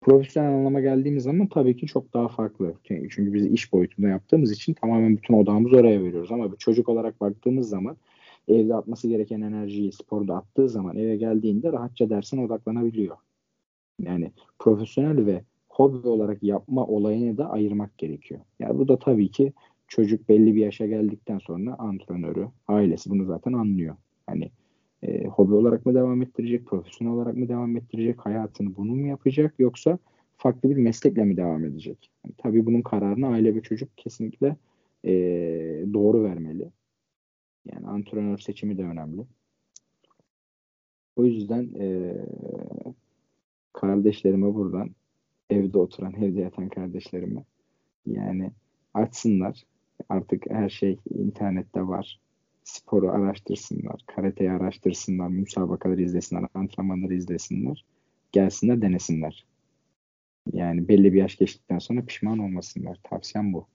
Profesyonel 0.00 0.50
anlama 0.50 0.80
geldiğimiz 0.80 1.24
zaman 1.24 1.46
tabii 1.46 1.76
ki 1.76 1.86
çok 1.86 2.14
daha 2.14 2.28
farklı. 2.28 2.74
Çünkü 2.84 3.34
biz 3.34 3.46
iş 3.46 3.72
boyutunda 3.72 4.08
yaptığımız 4.08 4.52
için 4.52 4.74
tamamen 4.74 5.16
bütün 5.16 5.34
odağımızı 5.34 5.76
oraya 5.76 6.02
veriyoruz. 6.02 6.32
Ama 6.32 6.52
bir 6.52 6.56
çocuk 6.56 6.88
olarak 6.88 7.20
baktığımız 7.20 7.68
zaman 7.68 7.96
evde 8.48 8.74
atması 8.74 9.08
gereken 9.08 9.40
enerjiyi 9.40 9.92
sporda 9.92 10.36
attığı 10.36 10.68
zaman 10.68 10.96
eve 10.96 11.16
geldiğinde 11.16 11.72
rahatça 11.72 12.10
dersine 12.10 12.44
odaklanabiliyor. 12.44 13.16
Yani 14.02 14.30
profesyonel 14.58 15.26
ve 15.26 15.42
hobi 15.68 16.08
olarak 16.08 16.42
yapma 16.42 16.86
olayını 16.86 17.38
da 17.38 17.50
ayırmak 17.50 17.98
gerekiyor. 17.98 18.40
Yani 18.58 18.78
bu 18.78 18.88
da 18.88 18.98
tabii 18.98 19.30
ki 19.30 19.52
çocuk 19.88 20.28
belli 20.28 20.54
bir 20.54 20.60
yaşa 20.60 20.86
geldikten 20.86 21.38
sonra 21.38 21.74
antrenörü, 21.78 22.48
ailesi 22.68 23.10
bunu 23.10 23.24
zaten 23.24 23.52
anlıyor. 23.52 23.96
Hani 24.26 24.50
e, 25.02 25.24
hobi 25.26 25.54
olarak 25.54 25.86
mı 25.86 25.94
devam 25.94 26.22
ettirecek, 26.22 26.66
profesyonel 26.66 27.14
olarak 27.14 27.36
mı 27.36 27.48
devam 27.48 27.76
ettirecek, 27.76 28.20
hayatını 28.20 28.76
bunu 28.76 28.94
mu 28.94 29.06
yapacak 29.06 29.54
yoksa 29.58 29.98
farklı 30.36 30.70
bir 30.70 30.76
meslekle 30.76 31.24
mi 31.24 31.36
devam 31.36 31.64
edecek? 31.64 32.10
Yani, 32.24 32.34
tabii 32.38 32.66
bunun 32.66 32.82
kararını 32.82 33.28
aile 33.28 33.54
ve 33.54 33.62
çocuk 33.62 33.98
kesinlikle 33.98 34.56
e, 35.04 35.12
doğru 35.92 36.24
vermeli. 36.24 36.70
Yani 37.72 37.86
antrenör 37.86 38.38
seçimi 38.38 38.78
de 38.78 38.82
önemli. 38.82 39.26
O 41.16 41.24
yüzden 41.24 41.70
e, 41.80 42.16
kardeşlerime 43.72 44.54
buradan 44.54 44.90
evde 45.50 45.78
oturan, 45.78 46.14
evde 46.14 46.40
yatan 46.40 46.68
kardeşlerime 46.68 47.44
yani 48.06 48.50
açsınlar. 48.94 49.64
Artık 50.08 50.50
her 50.50 50.68
şey 50.68 50.98
internette 51.10 51.88
var 51.88 52.20
sporu 52.68 53.10
araştırsınlar, 53.10 54.00
karateyi 54.06 54.50
araştırsınlar, 54.50 55.28
müsabakaları 55.28 56.02
izlesinler, 56.02 56.44
antrenmanları 56.54 57.14
izlesinler, 57.14 57.84
gelsinler 58.32 58.82
denesinler. 58.82 59.46
Yani 60.52 60.88
belli 60.88 61.12
bir 61.12 61.18
yaş 61.18 61.36
geçtikten 61.36 61.78
sonra 61.78 62.04
pişman 62.04 62.38
olmasınlar. 62.38 62.98
Tavsiyem 63.10 63.52
bu. 63.52 63.66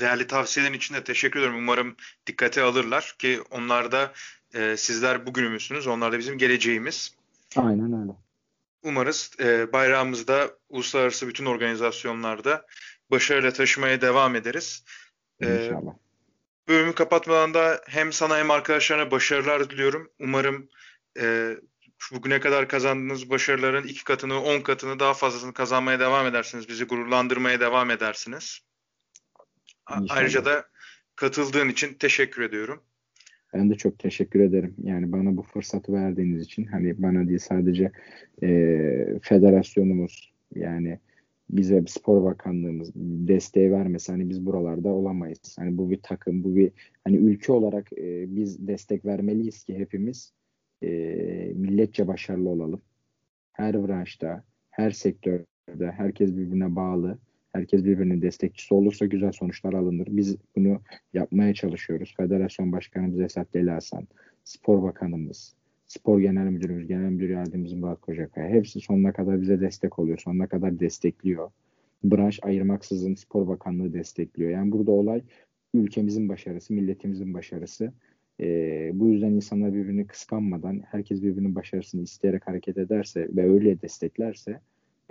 Değerli 0.00 0.26
tavsiyelerin 0.26 0.74
için 0.74 0.94
de 0.94 1.04
teşekkür 1.04 1.40
ederim. 1.40 1.56
Umarım 1.56 1.96
dikkate 2.26 2.62
alırlar 2.62 3.16
ki 3.18 3.40
onlar 3.50 3.92
da 3.92 4.12
e, 4.54 4.76
sizler 4.76 5.26
bugünümüzsünüz. 5.26 5.86
Onlar 5.86 6.12
da 6.12 6.18
bizim 6.18 6.38
geleceğimiz. 6.38 7.16
Aynen 7.56 8.00
öyle. 8.00 8.12
Umarız 8.82 9.30
e, 9.40 9.72
bayrağımızı 9.72 10.28
da 10.28 10.50
uluslararası 10.68 11.28
bütün 11.28 11.46
organizasyonlarda 11.46 12.66
başarıyla 13.10 13.52
taşımaya 13.52 14.00
devam 14.00 14.36
ederiz. 14.36 14.84
E, 15.40 15.64
İnşallah. 15.64 15.92
E, 15.92 16.09
Bölümü 16.68 16.94
kapatmadan 16.94 17.54
da 17.54 17.80
hem 17.86 18.12
sana 18.12 18.38
hem 18.38 18.50
arkadaşlarına 18.50 19.10
başarılar 19.10 19.70
diliyorum. 19.70 20.10
Umarım 20.18 20.68
e, 21.20 21.56
bugüne 22.12 22.40
kadar 22.40 22.68
kazandığınız 22.68 23.30
başarıların 23.30 23.86
iki 23.86 24.04
katını, 24.04 24.42
on 24.42 24.60
katını 24.60 25.00
daha 25.00 25.14
fazlasını 25.14 25.54
kazanmaya 25.54 26.00
devam 26.00 26.26
edersiniz. 26.26 26.68
Bizi 26.68 26.84
gururlandırmaya 26.84 27.60
devam 27.60 27.90
edersiniz. 27.90 28.60
İnşallah. 29.90 30.16
Ayrıca 30.16 30.44
da 30.44 30.64
katıldığın 31.16 31.68
için 31.68 31.94
teşekkür 31.94 32.42
ediyorum. 32.42 32.82
Ben 33.54 33.70
de 33.70 33.74
çok 33.74 33.98
teşekkür 33.98 34.40
ederim. 34.40 34.74
Yani 34.82 35.12
bana 35.12 35.36
bu 35.36 35.42
fırsatı 35.42 35.92
verdiğiniz 35.92 36.42
için 36.42 36.64
hani 36.64 37.02
bana 37.02 37.28
değil 37.28 37.38
sadece 37.38 37.92
e, 38.42 38.48
federasyonumuz 39.22 40.32
yani 40.54 41.00
bize 41.52 41.84
spor 41.86 42.24
bakanlığımız 42.24 42.92
desteği 42.96 43.72
vermese 43.72 44.12
hani 44.12 44.28
biz 44.28 44.46
buralarda 44.46 44.88
olamayız. 44.88 45.56
Hani 45.58 45.78
bu 45.78 45.90
bir 45.90 46.00
takım, 46.02 46.44
bu 46.44 46.56
bir 46.56 46.72
hani 47.04 47.16
ülke 47.16 47.52
olarak 47.52 47.92
e, 47.92 48.36
biz 48.36 48.66
destek 48.68 49.04
vermeliyiz 49.04 49.64
ki 49.64 49.78
hepimiz 49.78 50.32
e, 50.82 50.88
milletçe 51.54 52.08
başarılı 52.08 52.48
olalım. 52.48 52.82
Her 53.52 53.88
branşta, 53.88 54.44
her 54.70 54.90
sektörde 54.90 55.90
herkes 55.92 56.36
birbirine 56.36 56.76
bağlı. 56.76 57.18
Herkes 57.52 57.84
birbirinin 57.84 58.22
destekçisi 58.22 58.74
olursa 58.74 59.06
güzel 59.06 59.32
sonuçlar 59.32 59.72
alınır. 59.72 60.08
Biz 60.10 60.36
bunu 60.56 60.80
yapmaya 61.14 61.54
çalışıyoruz. 61.54 62.14
Federasyon 62.16 62.72
Başkanımız 62.72 63.20
Esat 63.20 63.54
Deli 63.54 63.70
Hasan, 63.70 64.08
Spor 64.44 64.82
Bakanımız, 64.82 65.54
Spor 65.90 66.20
Genel 66.20 66.50
Müdürümüz, 66.50 66.86
Genel 66.86 67.10
Müdür 67.10 67.28
Yardımcımız 67.30 67.72
Murat 67.72 68.00
Kocakaya. 68.00 68.48
Hepsi 68.48 68.80
sonuna 68.80 69.12
kadar 69.12 69.40
bize 69.40 69.60
destek 69.60 69.98
oluyor. 69.98 70.18
Sonuna 70.18 70.46
kadar 70.46 70.80
destekliyor. 70.80 71.50
branş 72.04 72.40
ayırmaksızın 72.42 73.14
spor 73.14 73.48
bakanlığı 73.48 73.92
destekliyor. 73.92 74.50
Yani 74.50 74.72
burada 74.72 74.90
olay 74.90 75.22
ülkemizin 75.74 76.28
başarısı, 76.28 76.72
milletimizin 76.72 77.34
başarısı. 77.34 77.92
E, 78.40 78.90
bu 78.94 79.08
yüzden 79.08 79.30
insanlar 79.30 79.74
birbirini 79.74 80.06
kıskanmadan, 80.06 80.80
herkes 80.90 81.22
birbirinin 81.22 81.54
başarısını 81.54 82.02
isteyerek 82.02 82.46
hareket 82.48 82.78
ederse 82.78 83.28
ve 83.36 83.50
öyle 83.50 83.82
desteklerse 83.82 84.60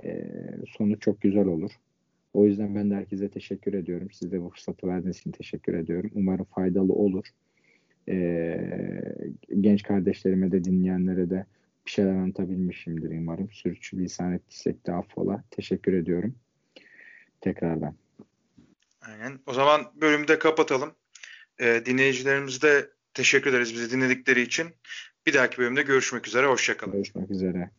e, 0.03 0.25
sonu 0.67 0.99
çok 0.99 1.21
güzel 1.21 1.45
olur. 1.45 1.71
O 2.33 2.45
yüzden 2.45 2.75
ben 2.75 2.91
de 2.91 2.95
herkese 2.95 3.29
teşekkür 3.29 3.73
ediyorum. 3.73 4.07
Siz 4.11 4.31
de 4.31 4.41
bu 4.41 4.49
fırsatı 4.49 4.87
verdiğiniz 4.87 5.17
için 5.17 5.31
teşekkür 5.31 5.73
ediyorum. 5.73 6.11
Umarım 6.15 6.45
faydalı 6.45 6.93
olur. 6.93 7.25
E, 8.09 8.59
genç 9.61 9.83
kardeşlerime 9.83 10.51
de 10.51 10.63
dinleyenlere 10.63 11.29
de 11.29 11.45
bir 11.85 11.91
şeyler 11.91 12.11
anlatabilmişimdir 12.11 13.09
umarım. 13.09 13.51
Sürçülisan 13.51 14.33
ettiysek 14.33 14.87
de 14.87 14.93
affola. 14.93 15.43
Teşekkür 15.51 15.93
ediyorum. 15.93 16.35
Tekrardan. 17.41 17.95
Aynen. 19.01 19.39
O 19.45 19.53
zaman 19.53 19.91
bölümü 20.01 20.27
de 20.27 20.39
kapatalım. 20.39 20.91
E, 21.59 21.81
dinleyicilerimize 21.85 22.61
de 22.61 22.89
teşekkür 23.13 23.49
ederiz 23.49 23.73
bizi 23.73 23.91
dinledikleri 23.91 24.41
için. 24.41 24.67
Bir 25.25 25.33
dahaki 25.33 25.57
bölümde 25.57 25.81
görüşmek 25.81 26.27
üzere. 26.27 26.47
Hoşçakalın. 26.47 26.93
Görüşmek 26.93 27.31
üzere. 27.31 27.69